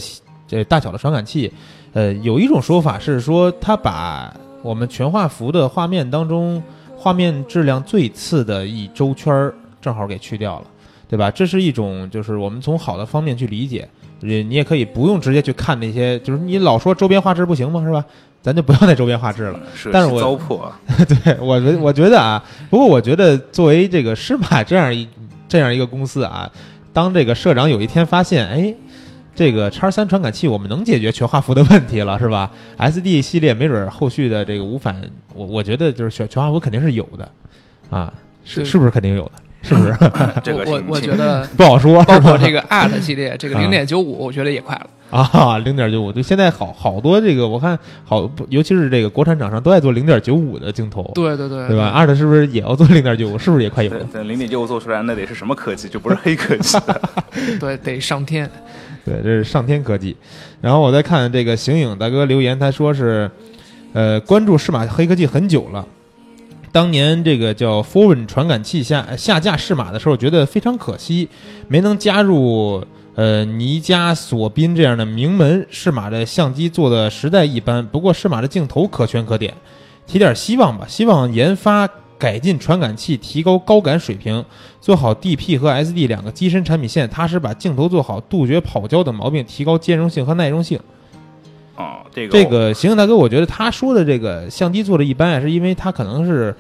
[0.52, 1.52] 呃大小的传感器？
[1.94, 6.62] 呃，有一种说法是说，它把我们全画幅的画面当中
[6.98, 10.66] 画面质量最次的一周圈儿正好给去掉了。
[11.10, 11.32] 对吧？
[11.32, 13.90] 这是一种，就是我们从好的方面去理解，
[14.22, 17.82] 呃你也可以不用直接去看那些，就是你老说周边画质不行吗？
[17.84, 18.04] 是吧？
[18.42, 19.60] 咱就不要那周边画质了。
[19.76, 25.06] 是但是我糟粕啊， 对我觉我觉得啊，不过我觉得作为这个施马这样一
[25.48, 26.50] 这样一个公司啊，
[26.94, 28.74] 当这个社长有一天发现，哎，
[29.36, 35.02] 这个叉三传感器我们能解决全画幅的问题了，是吧？SD 系列没准儿后续的这个无反，
[35.34, 37.30] 我我觉得就是全全画幅肯定是有的，
[37.90, 38.14] 啊，
[38.46, 39.32] 是是不是肯定有的？
[39.62, 39.94] 是不是？
[40.44, 44.88] 这个我我觉得 不好说，包括这个 Art 系列，这个啊零点九五，我觉得也快了。
[45.10, 53.38] 啊，零点九五，对，现在好好多这个，我看好，尤其是这个国产厂商都在做零点九五的镜头，对对对，对吧？？Art 是不是也要做零点九五？
[53.38, 54.00] 是不是也快有了？
[54.00, 55.90] 等等零点九五做出来，那得是什么科技？
[55.90, 57.02] 就不是黑科技了。
[57.60, 58.50] 对，得上天。
[59.04, 60.16] 对，这是上天科技。
[60.62, 63.30] 然后我再看这个形影大哥留言，他说是，
[63.94, 65.84] 呃，关注适马黑科技很久了。
[66.72, 71.28] 当年这个叫 Forwin 传感器下下架适马的时候，觉得非常可惜，
[71.68, 72.84] 没能加入
[73.16, 75.66] 呃尼加索宾这样的名门。
[75.70, 79.54] 适马的相机做的实在一般，不过适马的镜头可圈可点，
[80.06, 80.86] 提点希望吧。
[80.88, 81.90] 希望研发
[82.20, 84.46] 改进传感器，提高高感水平，
[84.80, 90.80] 做好 DP 和 SD 两个机身产品线，踏实把镜头做好，杜绝跑焦等毛病，提高兼容性和耐用性。
[91.84, 96.54] 啊，这个这个行大哥，我觉得他说的这个相机做的一般啊，是因为他可能是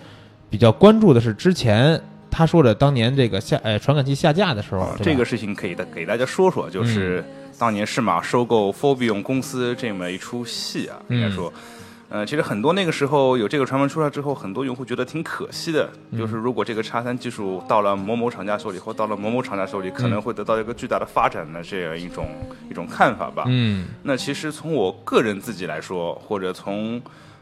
[0.49, 2.01] 比较关注的是之前
[2.31, 7.23] 他说的当年这个下呃传感器下架的时候啊，这个事情可以的给大家说说，就是
[7.57, 11.51] 当年适马收购 Forbion 公司这么一出戏啊，应该说。
[12.11, 15.87] 呃，其实很多那个时候有这个传闻出来之后，很多用户觉得挺可惜的。
[16.17, 22.27] 就是如果这个叉三技术到了某某厂家手里，或到了某某厂家手里，可能会得到一个巨大的发展的这样一种
[22.67, 23.43] 一种看法吧。
[23.45, 26.99] 嗯那其实从我个人自己来说，或者从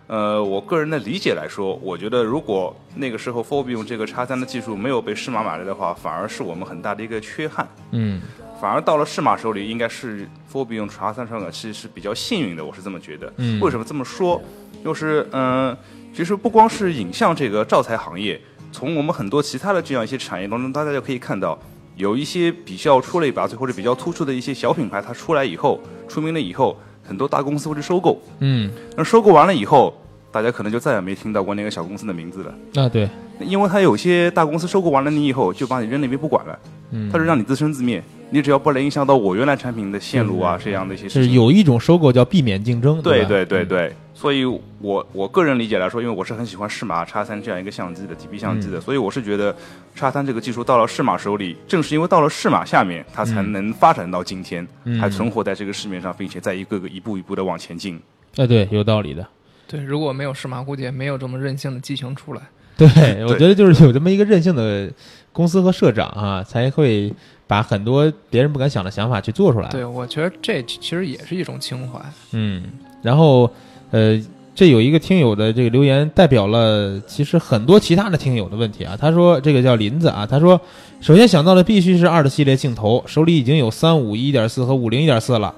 [0.07, 7.65] 呃我个人的理解来说，我觉得如果那个时候 Forbion 这个叉三的技术没有被适马买来的话，反而是我们很大的一个缺憾。
[7.91, 8.21] 嗯
[8.59, 13.31] 反而到了适马手里，应该是 Forbion 叉三传感器是比较幸运的，我是这么觉得。
[13.37, 14.41] 嗯为什么这么说？
[14.83, 15.77] 就是嗯、呃
[16.13, 18.41] 其实不光是影像这个照材行业，
[18.71, 21.55] 从我们很多其他的这样一些产业当中，大家就可以看到，
[21.95, 28.19] 有一些比较出类拔萃或者比较突出的一些小品牌，它出来以后出名了以后，很多大公司会去收购。
[28.39, 29.93] 嗯，那收购完了以后，
[30.31, 32.81] 大家可能就再也没听到过那个小公司的名字了。
[32.81, 33.07] 啊对，
[33.39, 36.59] 因为它有些大公司收购完了你以后，就把你扔那边不管了，
[36.91, 41.23] 嗯它，是让你自生自灭，你只要不能影响到我原来产品的线路啊这样的一些事情。
[41.23, 49.55] 是有一种收购叫避免竞争，吧对对对，对，所以我我个人理解来说，因为我是很喜欢适马叉三这样一个相机的 DP 相机的，所以我是觉得
[49.95, 57.99] 叉三这个技术到了适马手里，正是因为到了适马下面，它才能发展到今天，嗯还存活在这个市面上，并且在一个个一步一步的往前进。
[58.35, 59.25] 哎对，有道理的。
[59.67, 62.41] 对，如果没有适马，估计也没有这么任性的机型出来。
[62.77, 62.87] 对，
[63.25, 64.89] 我觉得就是有这么一个任性的
[65.33, 67.11] 公司和社长啊，才会
[67.47, 69.69] 把很多别人不敢想的想法去做出来。
[69.69, 71.99] 对，我觉得这其实也是一种情怀。
[72.31, 72.63] 嗯，
[73.01, 73.49] 然后
[73.91, 74.21] 呃，
[74.53, 78.97] 这有一个听友的这个留言，代表了其实很多其他的听友的问题啊。
[78.99, 80.59] 他说这个叫林子啊，他说
[80.99, 85.53] 首先想到的必须是二的系列镜头，手里已经有三五一点四和五零一点四了。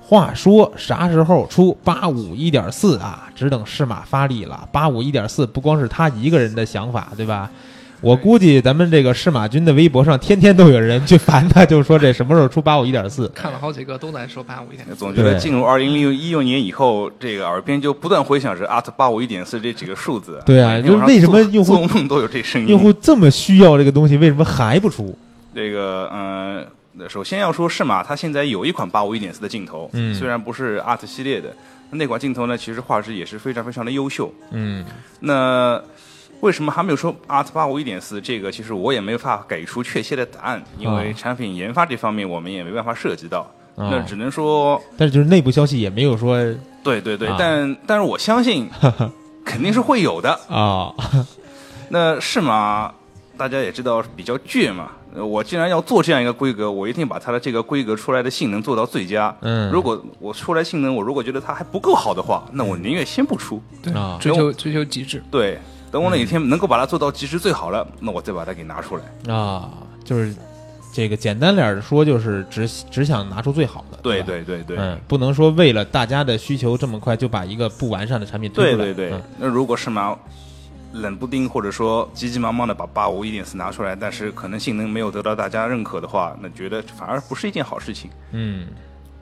[0.00, 3.28] 话说啥时候出八五一点四啊？
[3.34, 4.68] 只等适马发力了。
[4.70, 7.50] 八五一点四不光是他一个人的想法，对吧？
[8.00, 13.26] 我估计咱们这个适马军的微博上天天都有人去烦他，就说这什么时候出八五一点四？
[13.28, 14.94] 看了好几个都在说八五一点四。
[14.94, 20.40] 总觉得进入二零零一六年以后，这个耳边就不断回响着 ART 八五一点四这几个数字。
[20.44, 22.68] 对啊就是为什么用户做梦都有这声音？
[22.68, 25.16] 用户这么需要这个东西，为什么还不出？
[25.54, 26.66] 这个嗯、
[26.98, 31.48] 呃，首先要说适马，它现在有一款八五一点四的镜头，嗯虽然不是 ART 系列的，
[31.90, 34.30] 那款镜头呢，其实画质也是非常非常的优秀。
[34.50, 34.84] 嗯
[35.20, 35.82] 那
[36.46, 38.20] 为什么还没有说 ART 八五一点四？
[38.20, 43.40] 这个其实我也没法给出确切的答案，因为哦产品研发这方面我们也没办法涉及到。
[43.74, 46.38] 哦那只能说，但是就是内部消息也没有说
[46.84, 48.66] 对对对，啊但但是我相信
[49.44, 50.30] 肯定是会有的。
[50.48, 50.94] 啊，
[51.90, 52.92] 那是吗
[53.36, 59.34] 大家也知道比较倔嘛，呃我既然要做这样一个规格，我一定把它的这个规格出来的性能做到最佳。
[59.42, 63.60] 嗯如果我出来性能，我如果觉得它还不够好的话，那我宁愿先不出。
[63.82, 65.22] 对啊，追求追求极致。
[65.30, 65.58] 对，
[65.96, 69.34] 等我哪天能够把它做到极致最好了，那我再把它给拿出来。
[69.34, 69.70] 啊，
[70.04, 70.36] 就是
[70.92, 74.76] 这个简单点说，就是只只想拿出最好的，对对对对。
[74.76, 78.84] 嗯，不能说为了大家的需求这么快就把一个不完善的产品推出来。
[78.84, 80.14] 对对对嗯，那如果是马
[80.92, 88.10] 冷不丁或者说急急忙忙的把八五一点四拿出来，但是可能性能没有得到大家认可的话，那觉得反而不是一件好事情。
[88.32, 88.66] 嗯，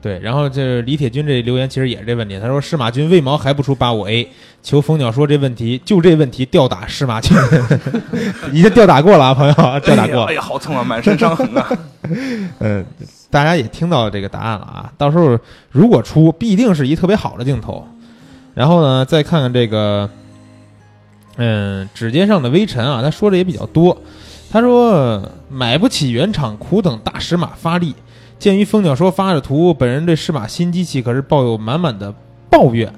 [0.05, 0.19] 对。
[0.19, 4.29] 然后这李铁军这留言其实也是这问题，他说司马军为毛还不出八五 A？
[4.61, 7.35] 求蜂鸟说这问题就这问题吊打司马军，
[8.53, 10.25] 已经吊打过了啊，朋友，吊打过。
[10.25, 11.67] 哎呀，好痛啊，满身伤痕啊！
[12.59, 12.85] 嗯，
[13.31, 14.93] 大家也听到这个答案了啊。
[14.95, 15.39] 到时候
[15.71, 17.87] 如果出，必定是一特别好的镜头。
[18.53, 20.07] 然后呢，再看看这个，
[21.37, 23.99] 嗯，指尖上的微尘啊，他说的也比较多。
[24.51, 27.95] 他说买不起原厂，苦等大石码发力。
[28.37, 32.13] 鉴于蜂鸟说发的图，本人对适马新机器可是抱有满满的
[32.49, 32.91] 抱怨。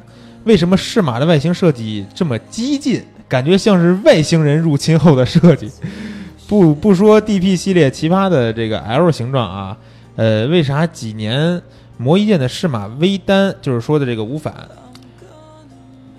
[0.43, 5.69] 为什么适马的外形设计这么激进，感觉像是外星人入侵后的设计？
[6.47, 9.77] 不不说 DP 系列奇葩的这个 L 形状啊，
[10.15, 11.61] 呃，为啥几年
[11.97, 14.53] 磨一剑的适马微单，就是说的这个无反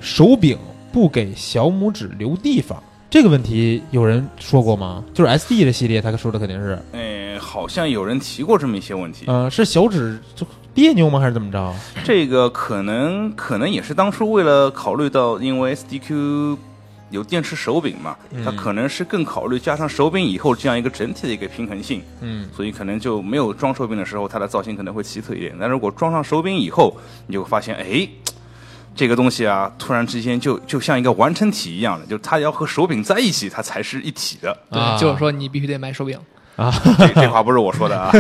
[0.01, 0.59] 手柄
[0.93, 2.83] 不给小拇指留地方？
[3.11, 5.03] 这个问题有人说过吗？
[5.15, 9.25] 就是 SD 的系列，他说的肯定是，哎，好像有人提过这么一些问题。
[9.29, 11.19] 呃，是小指就别扭吗？
[11.19, 11.75] 还是怎么着？
[12.05, 16.59] 这个可能可能也是当初为了考虑到，因为 SDQ
[17.09, 25.57] 有电池手柄嘛，它嗯可能是更考虑加上手柄以后这样一个整体的一个平衡性，嗯所以可能就没有装手柄的时候，它的造型可能会奇特一点。
[25.59, 26.95] 但如果装上手柄以后，
[27.27, 28.07] 你就会发现，哎。
[28.99, 34.55] 这个东西啊，突然之间就就像一个完成体一样的，就是它要和手柄在一起，它才是一体的。
[34.71, 36.19] 对，啊就是说你必须得买手柄。
[36.99, 38.11] 这这话不是我说的啊，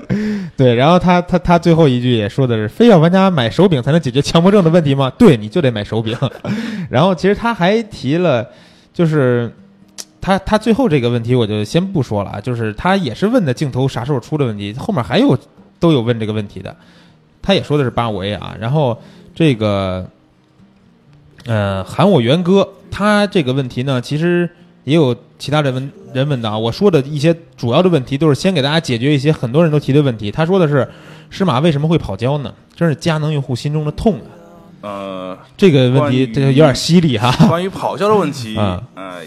[0.56, 5.12] 对，然后他他他最后一句也说的是，非要玩家买手柄才能解决强迫症的问题吗？
[5.20, 6.16] 对，你就得买手柄。
[6.88, 8.48] 然后其实他还提了，
[8.94, 9.54] 就是
[10.22, 15.38] 他他最后这个问题我就先不说了啊，就是他也是问的镜头啥时候出的问题，后面还有
[15.78, 16.74] 都有问这个问题的，
[17.42, 18.98] 他也说的是八五 A 啊，然后
[19.34, 20.08] 这个
[21.46, 24.48] 呃喊我元哥，他这个问题呢，其实
[24.84, 26.58] 也有其他人问人问的啊。
[26.58, 30.30] 我说的一些主要的问题，都是先给大家解决一些很多人都提的问题。
[30.30, 30.88] 他说的是，
[31.30, 32.52] 适马为什么会跑焦呢？
[32.74, 34.28] 真是佳能用户心中的痛啊！
[34.82, 37.30] 呃，这个问题这有点犀利哈。
[37.46, 39.20] 关于跑焦的问题，嗯呃，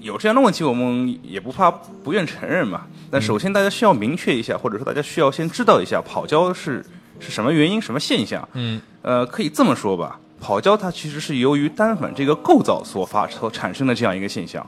[0.00, 2.82] 有这样的问题，我们也不怕不愿承认嘛。
[3.10, 6.84] 但首先大家需要明确一下，或者说大家需要先知道一下跑焦是
[7.18, 8.46] 是什么原因、什么现象。
[8.52, 14.64] 嗯呃，可以这么说吧，跑焦它其实是由于单反这个构造所发所产生的这样一个现象，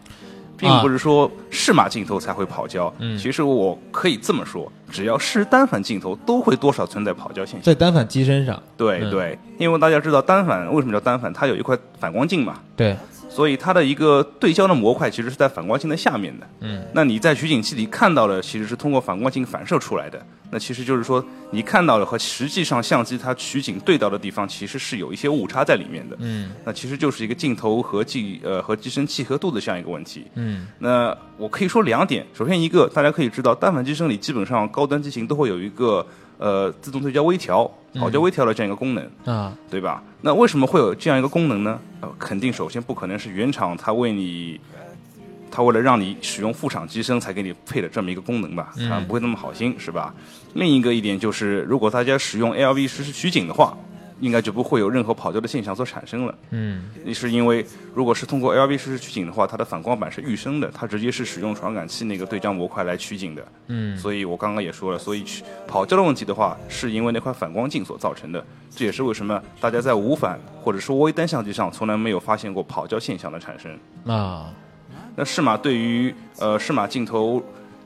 [0.57, 2.93] 并不是说适马镜头才会跑焦。
[2.99, 3.16] 嗯。
[3.19, 7.62] 其实我可以这么说，只要是单反镜头，都会多少存在跑焦现象。
[7.62, 8.62] 在单反机身上，嗯。
[8.77, 12.97] 对对，因为大家知道单反为什么叫单反，它有一块反光镜嘛，对，
[13.39, 16.47] 所以它的一个对焦的模块其实是在反光镜的下面的。
[16.59, 20.20] 嗯，那你在取景器里看到的，其实是通过反光镜反射出来的。
[20.51, 26.16] 那其实就是说，你看到的和实际上相机它取景对到的地方，其实是有一些误差在里面的。
[26.18, 30.26] 嗯那其实就是一个镜头和机呃和机身契合度的这样一个问题。
[30.34, 36.05] 嗯那我可以说两点，首先一个大家可以知道，单反机身里基本上高端机型都会有一个
[36.39, 39.11] 呃自动对焦微调、跑焦微调的这样一个功能。
[39.24, 40.03] 啊，对吧？
[40.22, 41.78] 那为什么会有这样一个功能呢？
[42.01, 44.59] 呃，肯定首先不可能是原厂它为你，
[45.51, 48.72] 它为了让你使用副厂机身才给你配的这么一个功能吧？
[48.78, 50.14] 嗯它不会那么好心，是吧？
[50.55, 53.76] 另一个一点就是，如果大家使用 LV 实时取景的话，
[54.21, 56.35] 应该就不会有任何跑焦的现象所产生了。
[56.51, 57.64] 嗯是因为
[57.95, 63.47] 如果是通过 LV 实时取景的话，它的反光板是预升的，它直接是使用传感器那个对焦模块来取景的。
[63.69, 68.45] 嗯所以我刚刚也说了，所以去跑焦的问题的话，是因为那块反光镜所造成的。
[68.70, 73.77] 这也是为什么大家在无反或者说微单相机上从来没有发现过跑焦现象的产生。
[74.07, 74.53] 啊，
[75.16, 77.43] 那适马对于呃适马镜头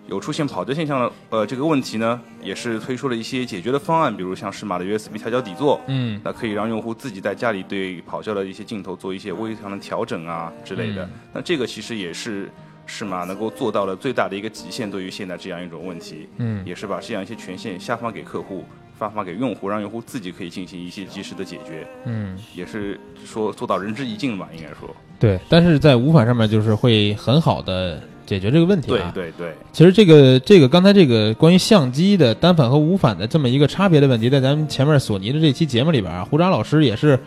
[0.08, 6.20] 有出现跑焦现象的呃这个问题呢，也是推出了一些解决的方案，比如像适马的 USB 调焦底座，嗯。
[6.24, 11.04] 那可以让用户自己在家里对跑焦的一些镜头做一些微调的调整啊之类的。
[11.04, 11.10] 嗯。
[11.34, 12.50] 那这个其实也是
[12.84, 16.62] 适马能够做到了最大的一个极限，对于现在这样一种问题，嗯。
[16.66, 18.64] 也是把这样一些权限下发给客户，
[18.98, 24.94] 发放给用户，让用户自己可以进行一些及时的解决，嗯，也是说做到仁至义尽吧，应该说。
[25.18, 28.02] 对，但是在无反上面就是会很好的
[28.32, 29.12] 解决这个问题啊。
[29.14, 37.18] 对对，其实这个这个刚才这个关于相机的单反和无反的这么一个差别的问题，在咱们前面索尼的这期节目里边啊，胡渣老师也是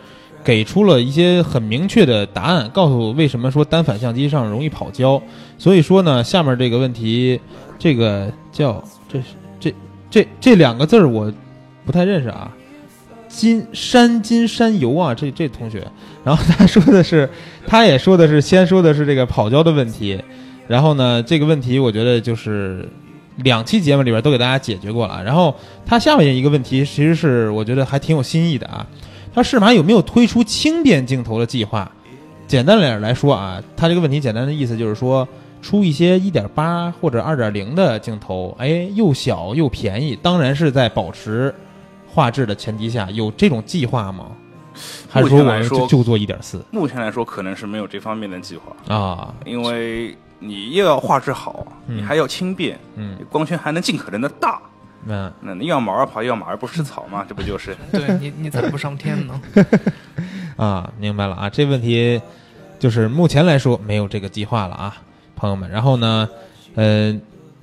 [0.44, 5.22] 给出了一些很明确的答案，告诉为什么说单反相机上容易跑焦。
[5.58, 7.40] 所以说呢，下面这个问题，
[7.78, 9.24] 这个叫这是
[9.58, 9.74] 这
[10.10, 11.32] 这这两个字儿我
[11.84, 12.52] 不太认识啊。
[13.28, 15.86] 金山金山油啊，这这同学，
[16.24, 17.28] 然后他说的是，
[17.66, 20.18] 他也说的是，先说的是这个跑焦的问题，
[20.68, 22.88] 然后呢，这个问题我觉得就是
[23.36, 25.22] 两期节目里边都给大家解决过了啊。
[25.22, 28.86] 然后它下面一个问题，其实是我觉得还挺有新意的啊。
[29.34, 31.90] 他说适马有没有推出轻便镜头的计划？
[32.46, 35.26] 简单点来说啊，它这个问题简单的意思就是说，
[35.60, 41.54] 出一些一点八或者二点零的镜头，哎，又小又便宜，当然是在保持
[42.08, 44.26] 画质的前提下，有这种计划吗？
[45.08, 49.34] 还是说我们就就做一点四目前来说可能是没有这方面的计划，啊？
[49.44, 54.60] 因为你又要画质好，嗯你还要轻便，嗯光圈还能尽可能的大。
[55.08, 57.76] 嗯，那你要马儿跑，要马儿不吃草嘛，这不就是？
[57.92, 59.40] 对你你咋不上天呢？
[60.56, 62.20] 啊，明白了啊，这问题
[62.80, 64.96] 就是目前来说没有这个计划了啊，
[65.36, 65.70] 朋友们。
[65.70, 66.28] 然后呢，
[66.74, 67.16] 呃，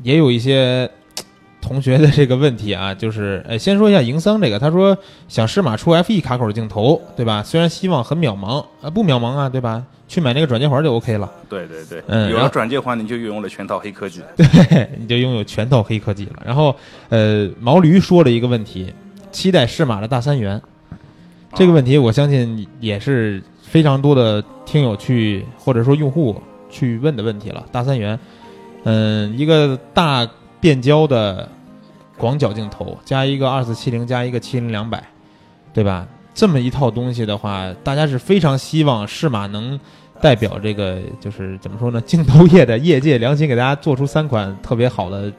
[0.04, 0.90] 也有一些嘖
[1.64, 4.96] 同学的这个问题啊， 就是呃，先说一下营桑这个，他说
[5.28, 7.42] 想试马出 F E 卡口的镜头，对吧？
[7.42, 9.84] 虽然希望很渺茫，啊，不渺茫啊，对吧？
[10.08, 14.22] 去买那个转接环就 OK 了，对对对，嗯有了转接环，你就拥有了全套黑科技。
[14.36, 16.44] 对， 你就拥有全套黑科技了。
[16.46, 16.76] 然后，
[17.10, 18.94] 呃，毛驴说了一个问题，
[19.32, 20.62] 期待试马的大三元。
[21.56, 27.66] 这个问题，我相信也是非常多的听友去或者说用户去问的问题了。
[27.72, 28.20] 大三元，
[28.84, 30.28] 嗯，一个大
[30.64, 31.50] 变焦的
[32.18, 35.04] 广角镜头，加一个二四七零，加一个七零两百，
[35.74, 36.08] 对吧？
[36.34, 39.78] 这么一套东西的话，大家是非常希望适马能
[40.22, 45.30] 代表这个就是怎么说呢，镜头业的业界良心，给大家做出三款特别好的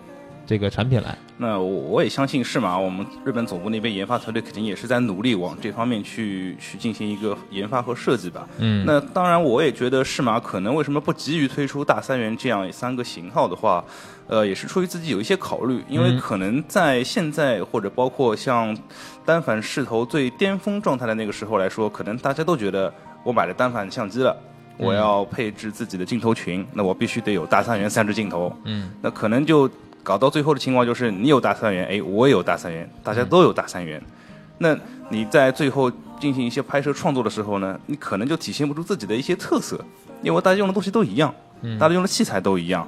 [0.46, 1.16] 这个产品来。
[1.36, 8.48] 那我我也相信适马，我们日本总部那边研发团队肯定也是在努力往这方面去去进行一个研发和设计吧。
[8.58, 13.84] 嗯，那当然，我也觉得适马可能为什么不急于推出大三元这样三个型号的话，
[14.28, 18.76] 呃，也是出于自己有一些考虑，因为嗯可能在现在或者包括像
[19.24, 22.92] 单反势头最巅峰状态的那个时候来说，可能大家都觉得
[23.24, 24.36] 我买了单反相机了。
[24.76, 28.52] 我要配置自己的镜头群，那我必须得有大三元三支镜头。
[28.64, 29.70] 嗯，那可能就
[30.04, 34.00] 搞到最后的情况就是，你有大三元，哎，我也有大三元，大家都有大三元。
[34.58, 34.76] 那
[35.08, 35.90] 你在最后
[36.20, 39.82] 进行一些拍摄创作的时候呢，你可能就体现不出自己的一些特色，
[40.22, 41.34] 因为大家用的东西都一样，
[41.80, 42.86] 大家用的器材都一样。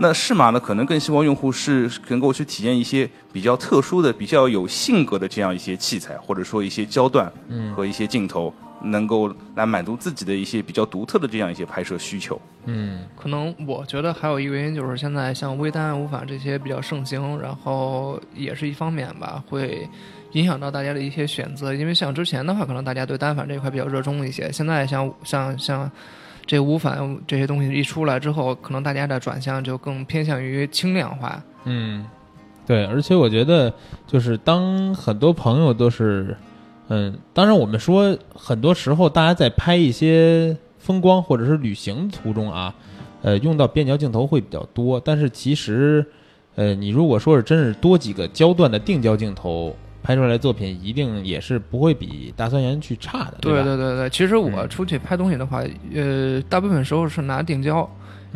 [0.00, 7.32] 那适马呢，可能更希望用户是能够去体验一些比较特殊的、比较有性格的这样一些器材，或者说一些焦段
[7.74, 8.52] 和一些镜头，
[8.82, 12.40] 能够来满足自己的一些比较独特的这样一些拍摄需求。
[12.66, 19.88] 嗯可能我觉得还有一个原因就是现在像微单、无反这些比较盛行，然后也是一方面吧，会
[20.32, 21.72] 影响到大家的一些选择。
[21.74, 25.90] 因为像之前的话，可能大家对单反这一块比较热衷一些，现在像像像
[26.44, 31.42] 这无反这些东西一出来之后，可能大家的转向就更偏向于轻量化。
[31.64, 32.06] 嗯，
[32.66, 33.72] 对，而且我觉得
[34.06, 36.36] 就是当很多朋友都是，
[36.88, 42.74] 嗯，当然我们说很多时候大家在拍一些风光或者是旅行途中啊，
[43.22, 46.04] 呃，用到变焦镜头会比较多，但是其实，
[46.54, 49.74] 呃，你如果说是真是多几个焦段的定焦镜头。
[50.00, 53.62] 拍出来的作品一定也是不会比大三元去差的，对吧？
[53.62, 55.62] 对对对，其实我嗯出去拍东西的话，
[55.92, 57.86] 呃，大部分时候是拿定焦，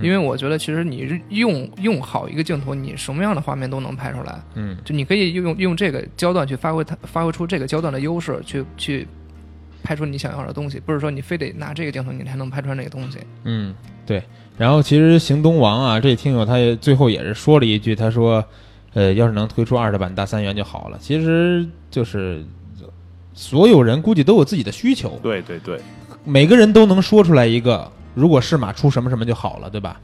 [0.00, 4.40] 因为我觉得其实你用用好一个镜头，你什么样的画面都能拍出来。
[4.54, 9.06] 嗯就你可以用用这个焦段去发挥它，发挥出这个焦段的优势，去去
[9.82, 13.18] 拍出你想要的东西，不是说你非得拿这个镜头你才能拍出来那个东西。
[13.44, 13.74] 嗯，
[14.06, 14.22] 对。
[14.56, 18.44] 然后其实行东王啊，这听友他也最后也是说了一句，他说，
[18.92, 20.98] 呃，要是能推出二代版大三元就好了。
[21.00, 22.44] 其实就是
[23.34, 25.80] 所有人估计都有自己的需求，对对对，
[26.24, 30.00] 每个人都能说出来一个，如果是马出什么什么就好了，对吧？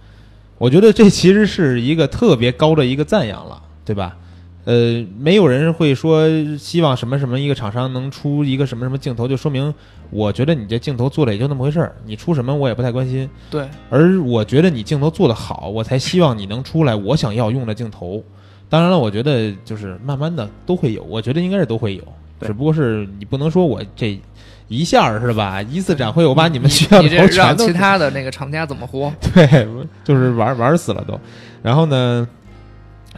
[0.59, 4.17] 我觉得这其实是一个特别高的一个赞扬了，对吧？
[4.65, 6.29] 呃，没有人会说
[6.59, 9.73] 希望什么什么一个厂商能出一个什么什么镜头，就说明
[10.11, 13.29] 我觉得你这镜头做的也就那么回事儿，你出什么我也不太关心。
[13.51, 18.23] 对，而我觉得你镜头做得好，我才希望你能出来我想要用的镜头。
[18.69, 22.03] 当然了，我觉得就是慢慢的都会有，我觉得应该是都会有，
[22.43, 24.21] 只不过是你不能说我这
[24.69, 25.61] 一下是吧？
[25.63, 29.13] 一次展会我把你们学校的头全都让其他的那个厂家怎么活？
[29.35, 29.67] 对，
[30.05, 31.19] 就是玩玩死了都。
[31.63, 32.29] 然后呢，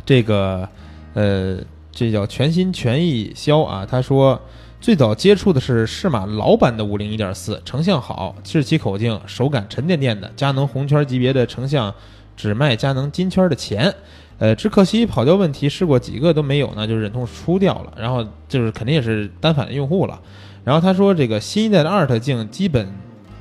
[0.06, 0.68] 这个
[1.14, 1.58] 呃，
[1.90, 3.84] 这叫全心全意销啊。
[3.84, 4.40] 他说，
[4.80, 11.92] 最早接触的是适马老版的五零一点四，成像好，日期口径，手感沉甸甸的，佳能红圈级别的成像，
[12.36, 13.92] 只卖佳能金圈的钱。
[14.38, 17.92] 呃，只可惜跑焦问题试过几个都没有呢，就忍痛出掉了。
[17.98, 20.18] 然后就是肯定也是单反的用户了。
[20.64, 22.92] 然后他说，这个新一代的 ART 镜基本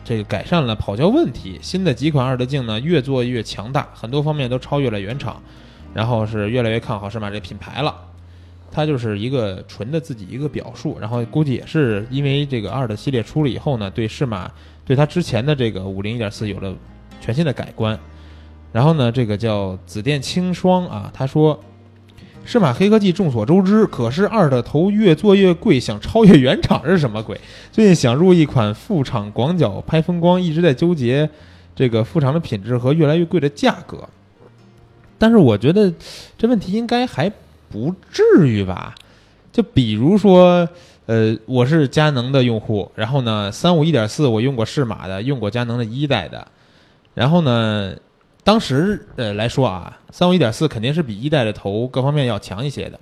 [0.05, 5.41] 这个改善了跑焦问题，新的几款 ART 镜呢越做越强大，很多方面都超越了原厂，
[5.93, 7.95] 然后是越来越看好适马这品牌了。
[8.71, 14.49] 它就是一个纯的自己一个表述，然后估计也是因为这个 ART 系列出了以后呢，对适马
[14.85, 16.73] 对它之前的这个五零一点四有了
[17.19, 17.99] 全新的改观。
[18.71, 21.59] 然后呢，这个叫紫电青霜啊，他说
[22.49, 27.39] 适马黑科技众所周知，可是二的头越做越贵，想超越原厂是什么鬼？
[27.71, 31.30] 最近想入一款副厂广角拍风光，一直在纠结
[31.76, 34.09] 这个副厂的品质和越来越贵的价格。
[35.19, 35.93] 但是我觉得
[36.39, 37.31] 这问题应该还
[37.69, 38.95] 不至于吧？
[39.53, 40.67] 就比如说，
[41.05, 46.47] 呃，我是佳能的用户，然后呢，三五一点四我用过适马的，用过佳能的一代的，
[47.13, 47.93] 然后呢，
[48.44, 52.99] 当时呃来说啊，三五一点四肯定是比一代的头各方面要强一些的，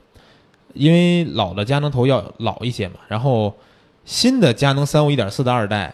[0.74, 2.96] 因为老的佳能头要老一些嘛。
[3.08, 3.56] 然后
[4.04, 5.94] 新的佳能三五一点四的二代，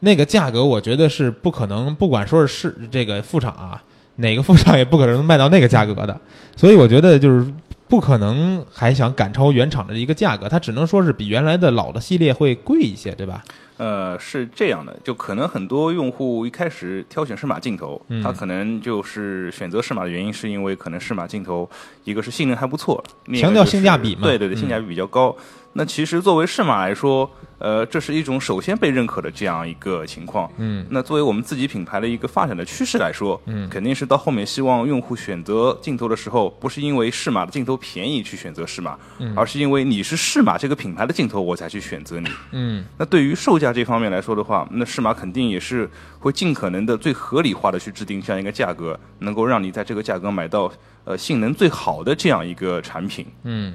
[0.00, 3.82] 那个价格我觉得是不可能，不管说是是这个副厂啊，
[4.16, 6.20] 哪个副厂也不可能卖到那个价格的。
[6.56, 7.46] 所以我觉得就是
[7.88, 13.42] 不可能还想赶超原厂的一个价格，它只能说是比原来的老的系列会贵一些，对吧？
[13.76, 18.22] 呃，是这样的，就可能很多用户一开始挑选适马镜头，嗯。
[18.22, 21.68] 他可能就是选择适马的原因，是因为可能适马镜头
[22.04, 23.02] 一个是性能还不错，
[23.40, 24.22] 强调性价比嘛。
[24.22, 25.36] 对对对，嗯性价比比较高。
[25.76, 27.28] 那其实作为适马来说，
[27.58, 30.48] 呃，这是一种首先被认可的这样一个情况。
[30.58, 42.28] 嗯那作为我们自己品牌的一个发展的趋势来说，嗯肯定是到后面希望用户选择镜头的时候，不是因为适马的镜头便宜去选择适马，嗯而是因为你是适马这个品牌的镜头，我才去选择你。
[42.52, 45.90] 嗯那对于售价这方面来说的话，那适马肯定也是
[46.20, 50.70] 会尽可能的最合理化的去制定这样一个价格，能够让你在这个价格买到
[51.04, 53.26] 呃性能最好的这样一个产品。
[53.42, 53.74] 嗯，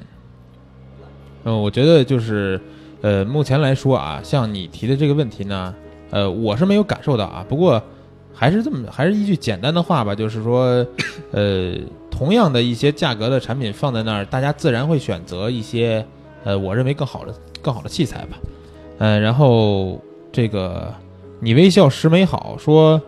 [1.43, 2.59] 嗯，我觉得就是，
[3.01, 5.73] 呃，目前来说啊，像你提的这个问题呢，
[6.09, 7.45] 呃，我是没有感受到啊。
[7.47, 7.81] 不过，
[8.33, 10.85] 还是这么，还是一句简单的话吧，就是说，
[11.31, 11.73] 呃，
[12.11, 16.05] 同样的一些价格的产品放在那儿，大家自然会选择一些，
[16.43, 18.37] 呃，我认为更好的、更好的器材吧。
[18.97, 19.99] 嗯、然后
[20.31, 20.93] 这个
[21.39, 23.01] 你微笑时美好说，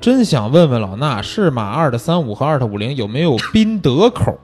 [0.00, 4.36] 真想问问老衲，适马二的三五和二的五零有没有宾得口？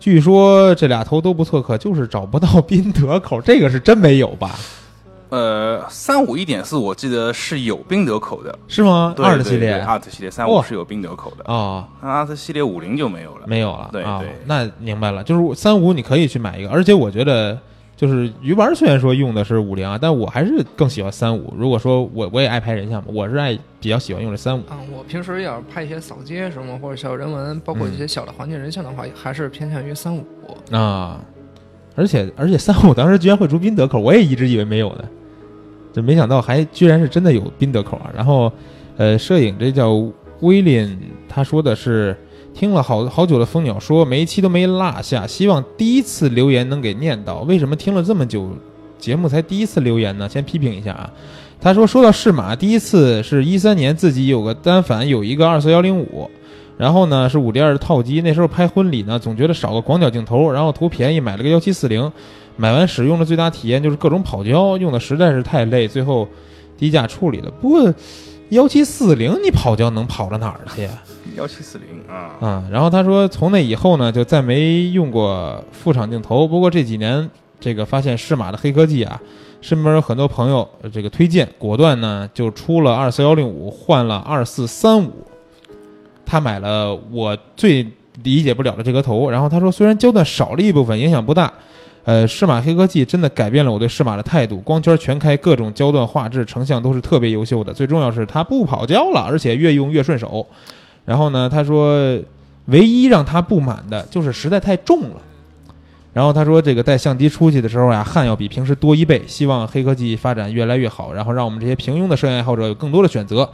[0.00, 4.54] 据说这俩头都不错，可就是找不到宾德口，这个是真没有吧？
[5.30, 9.14] 呃，三五一点四我记得是有宾德口的，是吗？
[9.18, 13.42] 二的系列对，Art 系列三五是有宾德口的，哦，那 Art 系列五零就没有了。
[13.46, 13.78] 没有了。
[13.78, 17.58] 啊对对那明白了，就是三五你可以去买一个，而且我觉得
[17.98, 21.52] 就是鱼丸虽然说用的是五零啊，但我还是更喜欢三五。
[21.58, 24.60] 如果说我我也爱拍人像嘛，我是爱比较喜欢用这三五。
[24.68, 30.24] 啊，我平时要是拍一些扫街什么或者小人文，包括一些小的环境人像的话，还是偏向于三五。
[30.70, 31.20] 啊，
[31.96, 35.04] 而且而且三五当时居然会出宾得口，我也一直以为没有呢，
[35.92, 38.08] 就没想到还居然是真的有宾得口啊。
[38.14, 38.52] 然后，
[38.96, 39.92] 呃，摄影这叫
[40.38, 40.96] 威廉，
[41.28, 42.16] 他说的是
[42.58, 47.42] 听了好好久的蜂鸟说，每一期都没落下，希望第一次留言能给念到。
[47.42, 48.50] 为什么听了这么久
[48.98, 50.28] 节目才第一次留言呢？
[50.28, 51.08] 先批评一下啊。
[51.60, 56.28] 他说说到适马，第一次是一三年自己有个单反，有一个二四幺零五。
[56.76, 62.10] 然后呢是五 D 二的套机，那时候拍婚礼呢，总觉得少个广角镜头，然后图便宜，买了个幺七四零，
[62.56, 66.26] 买完使用的最大体验就是各种跑焦，用的实在是太累，最后
[66.76, 67.52] 低价处理了。
[67.60, 67.94] 不过
[68.48, 70.88] 幺七四零你跑焦能跑到哪儿去？
[71.38, 76.46] 幺七四零啊，啊、然后他说从那以后呢，就再没用过副厂镜头。
[76.46, 79.20] 不过这几年这个发现适马的黑科技啊，
[79.60, 85.12] 身边有很多朋友这个推荐，果断呢就出了二四幺零五，换了二四三五。
[86.26, 87.86] 他买了我最
[88.24, 91.52] 理解不了的这个头，然后他说虽然焦段少了一部分，影响不大。
[92.04, 97.72] 呃，适马黑科技真的改变了我对适马的态度，光圈全开，各种焦段、画质、成像都是特别优秀的。
[97.72, 100.46] 最重要是它不跑焦了，而且越用越顺手。
[101.08, 101.96] 然后呢，他说
[102.66, 105.22] 唯一让他不满的就是实在太重了。
[106.12, 109.22] 然后他说，这个带相机出去的时候呀，汗要比平时多一倍。
[109.26, 113.48] 希望黑科技发展越来越好，然后让我们这些平庸的摄影爱好者有更多的选择。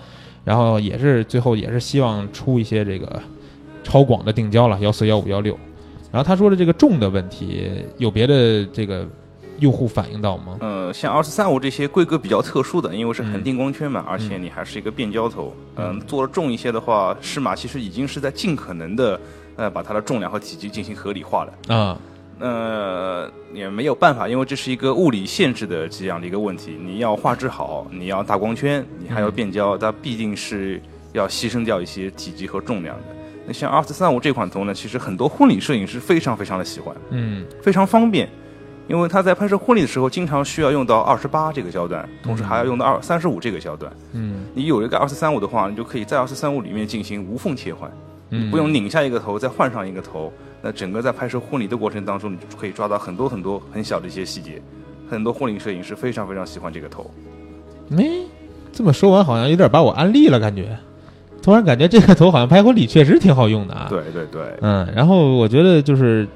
[0.45, 3.23] 然后也是最后也是希望出一些这个
[3.85, 5.57] 超广的定焦了，幺四、幺五、幺六。
[6.11, 9.07] 然后他说的这个重的问题，有别的这个
[9.61, 10.57] 用户反映到吗？
[10.61, 19.21] 呃，像二四三五这些规格比较特殊的，因为是嗯恒定光圈嘛，而且你还是一个变焦头，嗯、做的重一些的话，适马其实已经是在尽可能的
[19.57, 21.75] 呃把它的重量和体积进行合理化了。
[21.75, 21.99] 啊，
[22.41, 26.77] 呃，也没有办法，因为这是一个物理限制的这样的一个问题。
[26.83, 30.81] 你要画质好，你要大光圈，你还要变焦，它必定是
[31.13, 33.05] 要牺牲掉一些体积和重量的。
[33.47, 38.29] 那像二四三五这款头呢，其实很多婚礼摄影师非常非常的喜欢，嗯非常方便，
[38.87, 43.91] 因为他在拍摄婚礼的时候，经常需要用到二十八这个焦段，同时还要用到二三十五这个焦段。
[44.13, 47.91] 嗯你有一个二四三五的话，你就可以在二四三五里面进行无缝切换。
[48.31, 50.33] 嗯，不用拧下一个头再换上一个头，
[50.63, 54.61] 那整个在拍摄婚礼的过程当中，你就可以抓到很多很多很小的一些细节。
[55.11, 57.11] 很多婚礼摄影师非常非常喜欢这个头。
[57.89, 58.23] 没
[58.73, 60.77] 这么说完，好像有点把我安利了，感觉。
[61.43, 63.87] 突然感觉这个头好像拍婚礼确实挺好用的啊。
[63.91, 66.27] 对对对，嗯，然后我觉得就是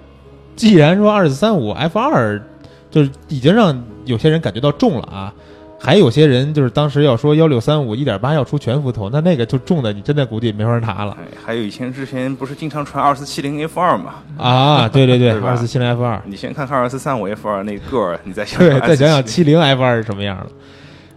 [0.59, 2.43] 既然说二四三五 F 二
[2.91, 5.33] 就是已经让有些人感觉到重了啊，
[5.79, 14.15] 还有些人就是当时要说幺六三五一点八要出全幅头，那那个就重的你真的估计没法拿了哎，还有以前之前不是经常传二四七零 F 二嘛？
[14.37, 14.89] 啊！
[14.89, 20.47] 对对对， 二四七零 F 二，你先看看二四三五 F 二那个儿，你再想对， 再想想247七零 F 二是什么样的。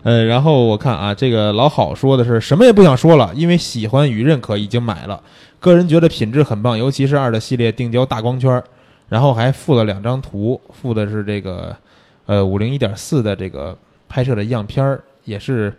[0.04, 5.22] 呃，然后我看啊，这个老好说的是什么也不想说了，因为喜欢与认可已经买了，
[5.60, 8.64] 个人觉得品质很棒，尤其是二的系列定焦大光圈儿，
[9.12, 11.76] 然后还附了两张图，附的是这个
[12.28, 13.78] 呃五零一点四的这个
[14.08, 15.74] 拍摄的样片儿，也是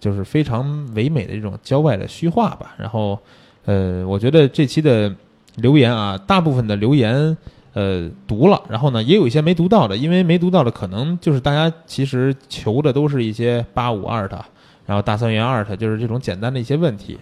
[0.00, 2.74] 就是非常唯美的这种郊外的虚化吧。
[2.76, 3.16] 然后
[3.64, 5.14] 呃，我觉得这期的
[5.54, 7.36] 留言啊，大部分的留言。
[7.74, 14.44] 呃，读了，然后呢，也有一些没读到的，因为没读到的，可能就是大家其实求的都是一些八五二的，
[14.84, 17.18] 然后大三元二的，就是这种简单的一些问题。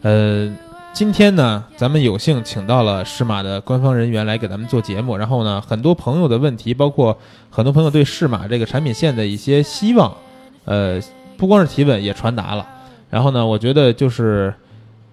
[0.00, 0.50] 呃，
[0.98, 7.16] 今天呢，咱们有幸请到了适马的官方人员来给咱们做节目，然后呢，很多朋友的问题，包括
[7.48, 10.12] 很多朋友对适马这个产品线的一些希望，
[10.64, 11.00] 呃，
[11.36, 12.66] 不光是提问，也传达了。
[13.08, 14.52] 然后呢，我觉得就是，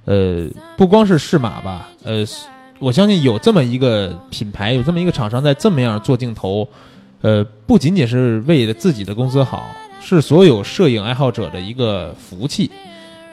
[0.05, 2.25] 呃，不光是适马吧，呃。
[2.79, 6.67] 我相信有这么一个品牌，有这么一个厂商在这么样做镜头，
[7.21, 9.67] 呃，不仅仅是为了自己的公司好，
[10.01, 12.71] 是所有摄影爱好者的一个福气。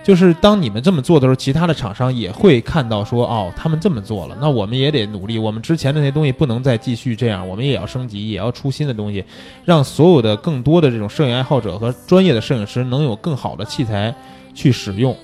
[0.02, 5.38] 就是当你们这么做的时候，其他的厂商也会看到说，哦，他们这么做了，那我们也得努力。
[5.38, 9.24] 我们之前的那些东西不能再继续这样，我们也要升级，也要出新的东西，
[9.64, 14.14] 让所有的更多的这种摄影爱好者和专业的摄影师能有更好的器材
[14.54, 15.16] 去使用。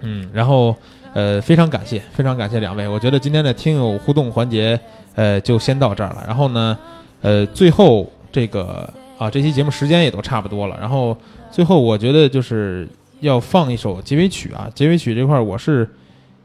[0.00, 0.74] 嗯，然后。
[1.16, 2.88] 呃，非常感谢，非常感谢两位。
[2.88, 4.76] 我觉得今天的听友互动环节，
[5.14, 6.24] 呃，就先到这儿了。
[6.26, 6.76] 然后呢，
[7.22, 10.76] 呃，最后这个啊，这期节目时间也都差不多了。
[10.80, 11.16] 然后
[11.52, 12.88] 最后，我觉得就是
[13.24, 14.70] 要放一首结尾曲啊。
[14.74, 15.88] 结尾曲这块儿，我是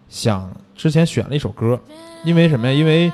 [0.07, 1.79] 想之前选了一首歌，
[2.23, 2.73] 因为什么呀？
[2.73, 3.11] 因为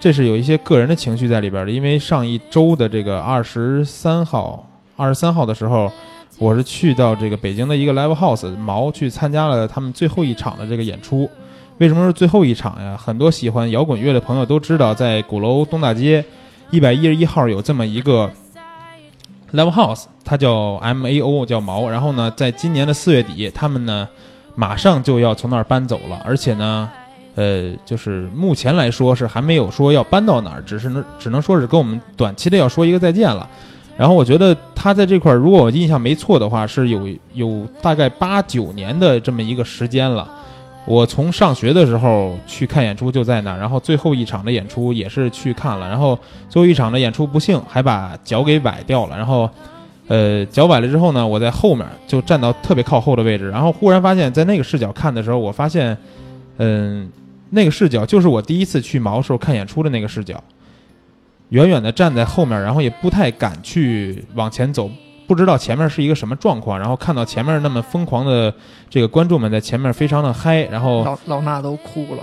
[0.00, 1.70] 这是有一些个人的情绪在里边的。
[1.70, 5.92] 因为上一周的这个二十三号，二十三号的时候。
[6.38, 11.30] 我是去到这个北京的一个 live house 毛去参加了他们最后一场的这个演出。
[11.78, 12.96] 为什么是最后一场呀？
[12.96, 16.24] 很多喜欢摇滚乐的朋友都知道，在鼓楼东大街
[16.70, 18.28] 一百一十一号有这么一个
[19.52, 21.88] live house，它叫 MAO，叫毛。
[21.88, 24.08] 然后呢，在今年的四月底，他们呢
[24.54, 26.90] 马上就要从那儿搬走了，而且呢，
[27.34, 33.48] 呃，就是目前来说是还没有说要搬到哪儿，只是能只能说是跟我们短期的要说一个再见了。
[33.96, 40.28] 然后我觉得他在这块儿，如果我印象没错的话，是有有大概八九年的这么一个时间了。
[40.84, 46.18] 我从上学的时候去看演出就在那儿，然后最后一场的演出也是去看了，然后
[46.48, 49.48] 最后一场的演出不幸还把脚给崴掉了，然后，
[50.08, 55.96] 呃，脚崴了之后呢，我在后面就站到特别靠后的位置，然后忽然发现，在那个视角看的时候，我发现，
[56.58, 57.08] 嗯，
[57.50, 60.42] 那个视角就是我第一次去毛时候看演出的那个视角。
[61.50, 64.90] 远远的站在后面，然后也不太敢去往前走，
[65.26, 66.78] 不知道前面是一个什么状况。
[66.78, 68.52] 然后看到前面那么疯狂的
[68.90, 72.22] 这个观众们在前面非常的嗨，然后老老衲都哭了。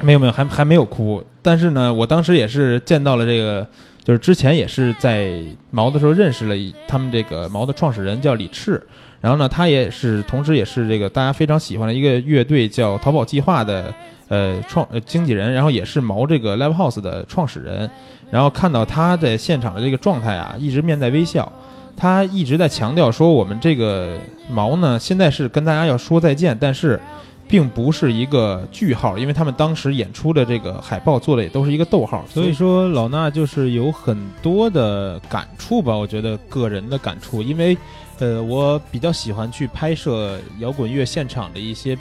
[0.00, 1.22] 没有没有，还还没有哭。
[1.42, 3.66] 但是呢，我当时也是见到了这个，
[4.04, 6.54] 就是之前也是在毛的时候认识了
[6.86, 8.80] 他们这个毛的创始人叫李赤，
[9.20, 13.92] 然后呢，他也是同时也是这个大家非常喜欢的一个乐队叫淘宝计划的
[14.28, 17.90] 呃创呃经纪人，然后也是毛这个 Live House 的创始人。
[18.30, 21.50] 然后看到他在现场的这个状态啊，一直面带微笑，
[21.98, 24.16] 他一直在强调说，我们这个
[24.48, 27.00] 毛呢，现在是跟大家要说再见，但是，
[27.48, 37.76] 并不是一个句号，因为他们当时演出的这个海报做的也都是一个逗号，所以说老衲就是有很多的感触吧，我觉得个人的感触，因为，
[38.20, 41.98] 呃，我比较喜欢去拍摄摇滚乐现场的一些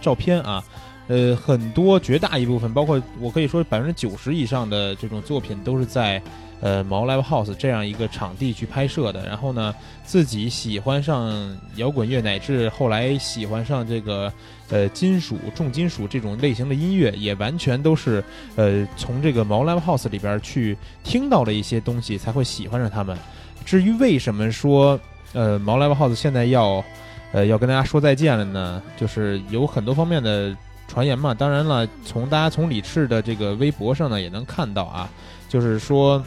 [0.00, 0.62] 照片啊。
[1.06, 6.20] 呃，很多绝大一部分，包括我可以说百分之九十以上的这种作品，都是在
[6.60, 9.26] 呃毛 Live House 这样一个场地去拍摄的。
[9.26, 9.74] 然后呢，
[10.04, 14.32] 自己喜欢上摇滚乐，乃至后来喜欢上这个
[14.70, 18.22] 呃金属、重金属这种类型的音乐，也完全都是
[18.56, 23.16] 呃从这个毛 Live House 里边去听到了一些东西，才会喜欢上他们。
[23.64, 24.98] 至于为什么说
[25.32, 26.84] 呃毛 Live House 现在要
[27.32, 28.82] 呃要跟大家说再见了呢？
[28.96, 30.56] 就是有很多方面的。
[30.90, 35.06] 传言嘛，当然了，从大家从李赤的这个微博上呢也能看到啊，
[35.46, 36.24] 就是说，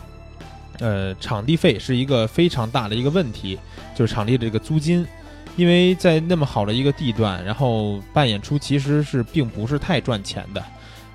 [0.79, 3.57] 呃，场地费是一个非常大的一个问题，
[3.95, 5.05] 就是场地的这个租金，
[5.55, 10.63] 因为在那么好的一个地段，然后办演出其实是并不是太赚钱的，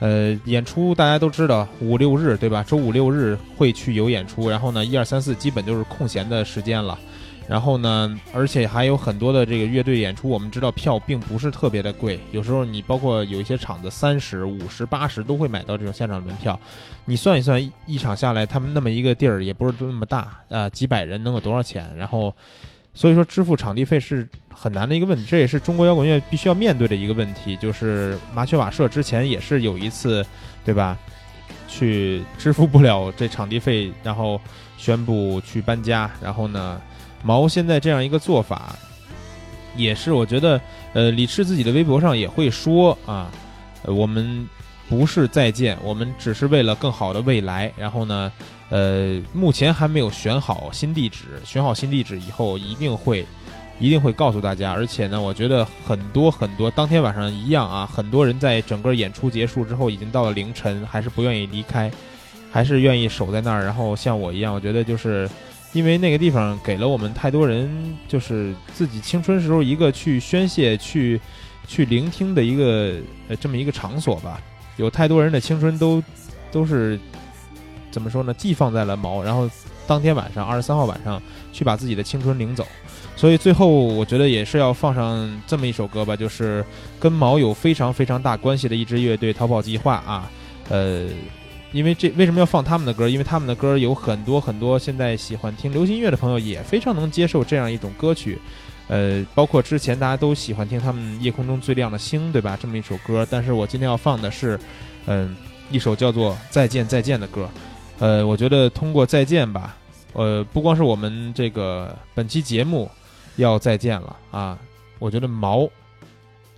[0.01, 2.62] 呃，演出大家都知道五六日对吧？
[2.62, 6.99] 周五六日会去有演出，然后呢一二三四基本就是空闲的时间了。
[7.48, 16.59] 然后呢，而且还有很多的这个乐队演出，我们知道票并不是特别的贵，有时候你包括有一些场子三十五十八十都会买到这种现场门票，
[17.05, 21.89] 你算一算一一场下来，他们那么一个地儿也不是那么大啊、几百人能有多少钱？
[21.97, 22.35] 然后
[22.94, 27.56] 所以说支付场地费是很难的一个问题，这也是中国摇滚乐必须要面对的一个问题。
[27.59, 30.24] 就是麻雀瓦舍之前也是有一次，
[30.64, 30.98] 对吧？
[31.68, 34.40] 去支付不了这场地费，然后
[34.78, 36.10] 宣布去搬家。
[36.23, 36.81] 然后呢，
[37.27, 38.77] 毛现在这样一个做法，
[39.77, 40.61] 也是我觉得，
[40.93, 43.28] 呃，李赤自己的微博上也会说啊，
[43.82, 44.48] 我们
[44.89, 47.73] 不是再见，我们只是为了更好的未来。
[47.77, 48.32] 然后呢，
[48.70, 53.27] 呃，目前还没有选好新地址，选好新地址以后一定会。
[53.78, 61.93] 一定会告诉大家，而且呢，我觉得很多很多，当天晚上一样啊，很多人在整个演出结束之后，已经到了凌晨，还是不愿意离开，
[62.51, 63.62] 还是愿意守在那儿。
[63.62, 65.28] 然后像我一样，我觉得就是
[65.72, 71.20] 因为那个地方给了我们太多人，就是自己青春时候一个去宣泄、去
[71.66, 72.94] 去聆听的一个
[73.28, 74.40] 呃这么一个场所吧。
[74.76, 76.02] 有太多人的青春都
[76.51, 76.98] 都是
[77.90, 78.32] 怎么说呢？
[78.34, 79.48] 寄放在了毛，然后
[79.86, 81.20] 当天晚上二十三号晚上
[81.52, 82.66] 去把自己的青春领走。
[83.16, 86.62] 所以最后我觉得也是要放上这么一首歌吧，就是
[87.01, 90.30] 跟毛有非常非常大关系的一支乐队逃跑计划啊，
[90.68, 91.06] 呃，
[91.77, 93.09] 因为这为什么要放他们的歌？
[93.09, 98.39] 因为他们的歌有很多很多现在喜欢听流行音乐的朋友也非常能接受这样一种歌曲，
[98.89, 102.59] 呃，包括之前大家都喜欢听他们《夜空中最亮的星》，对吧？
[102.61, 104.59] 这么一首歌，但是我今天要放的是，
[105.05, 105.36] 嗯、
[105.70, 107.48] 一首叫做《再见再见》的歌，
[107.98, 109.77] 呃，我觉得通过再见吧，
[110.15, 112.90] 呃，不光是我们这个本期节目。
[113.39, 114.59] 要再见了啊！
[114.98, 115.69] 我觉得毛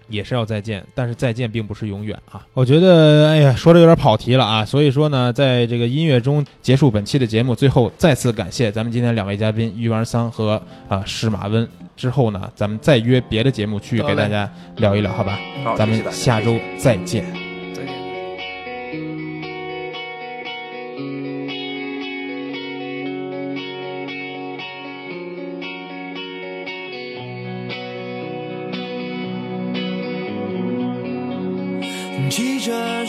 [0.08, 2.46] 也是要再见，但是再见并不是永远啊！
[2.54, 4.64] 我觉得，哎呀，说的有点跑题了啊！
[4.64, 11.68] 所以说呢，在这个音乐中结束本期的节目，最后再次感谢咱们今天两位嘉宾于丸桑和啊施马温。
[11.96, 15.38] 之后呢，咱们再约别的节目去给大家聊一聊，好吧？
[15.64, 17.24] 好，咱们下周再见。
[17.24, 17.47] 再见。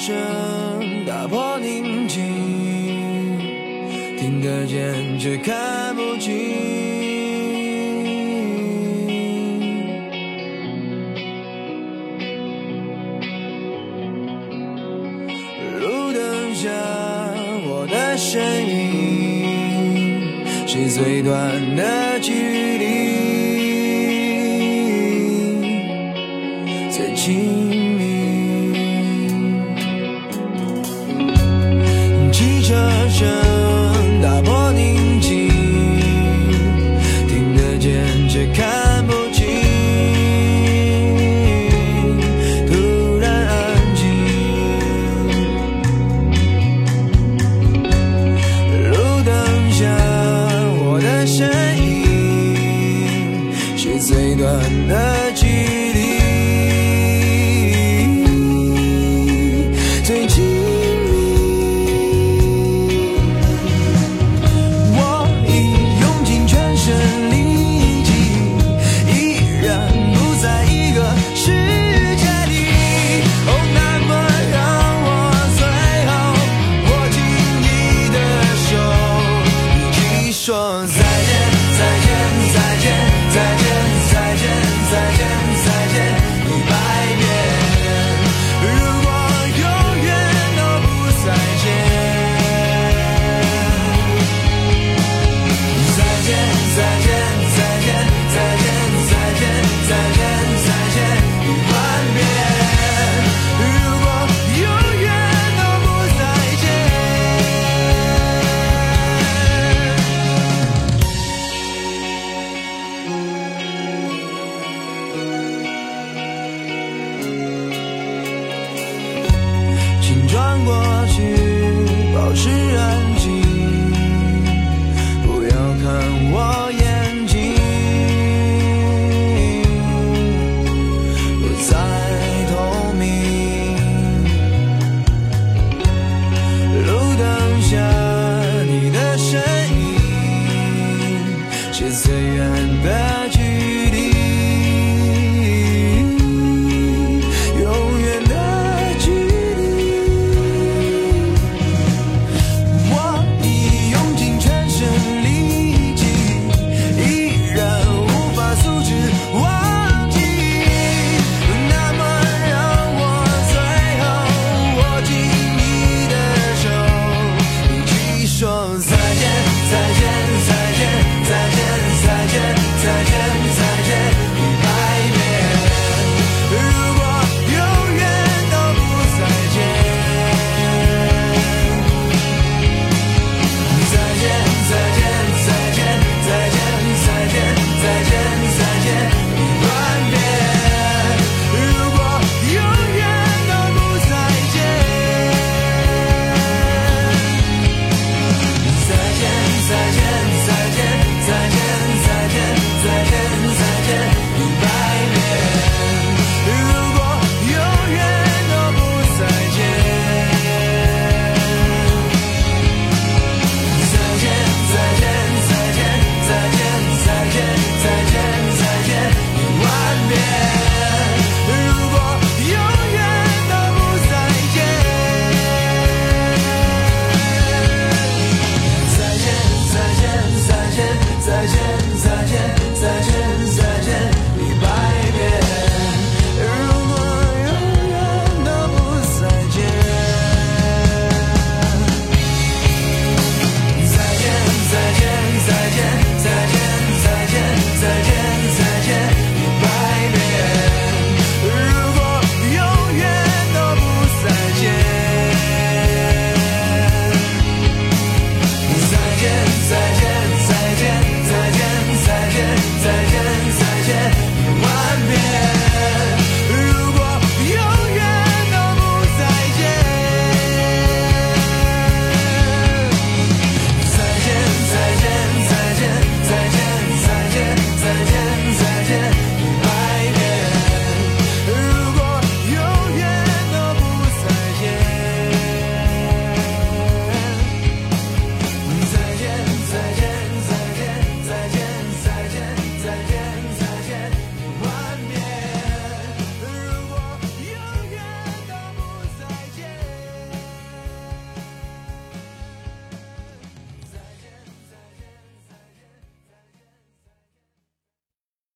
[0.10, 2.18] 声打破宁静，
[4.18, 6.36] 听得见却看不清。
[15.80, 16.68] 路灯下
[17.68, 21.99] 我的身影，是最短的。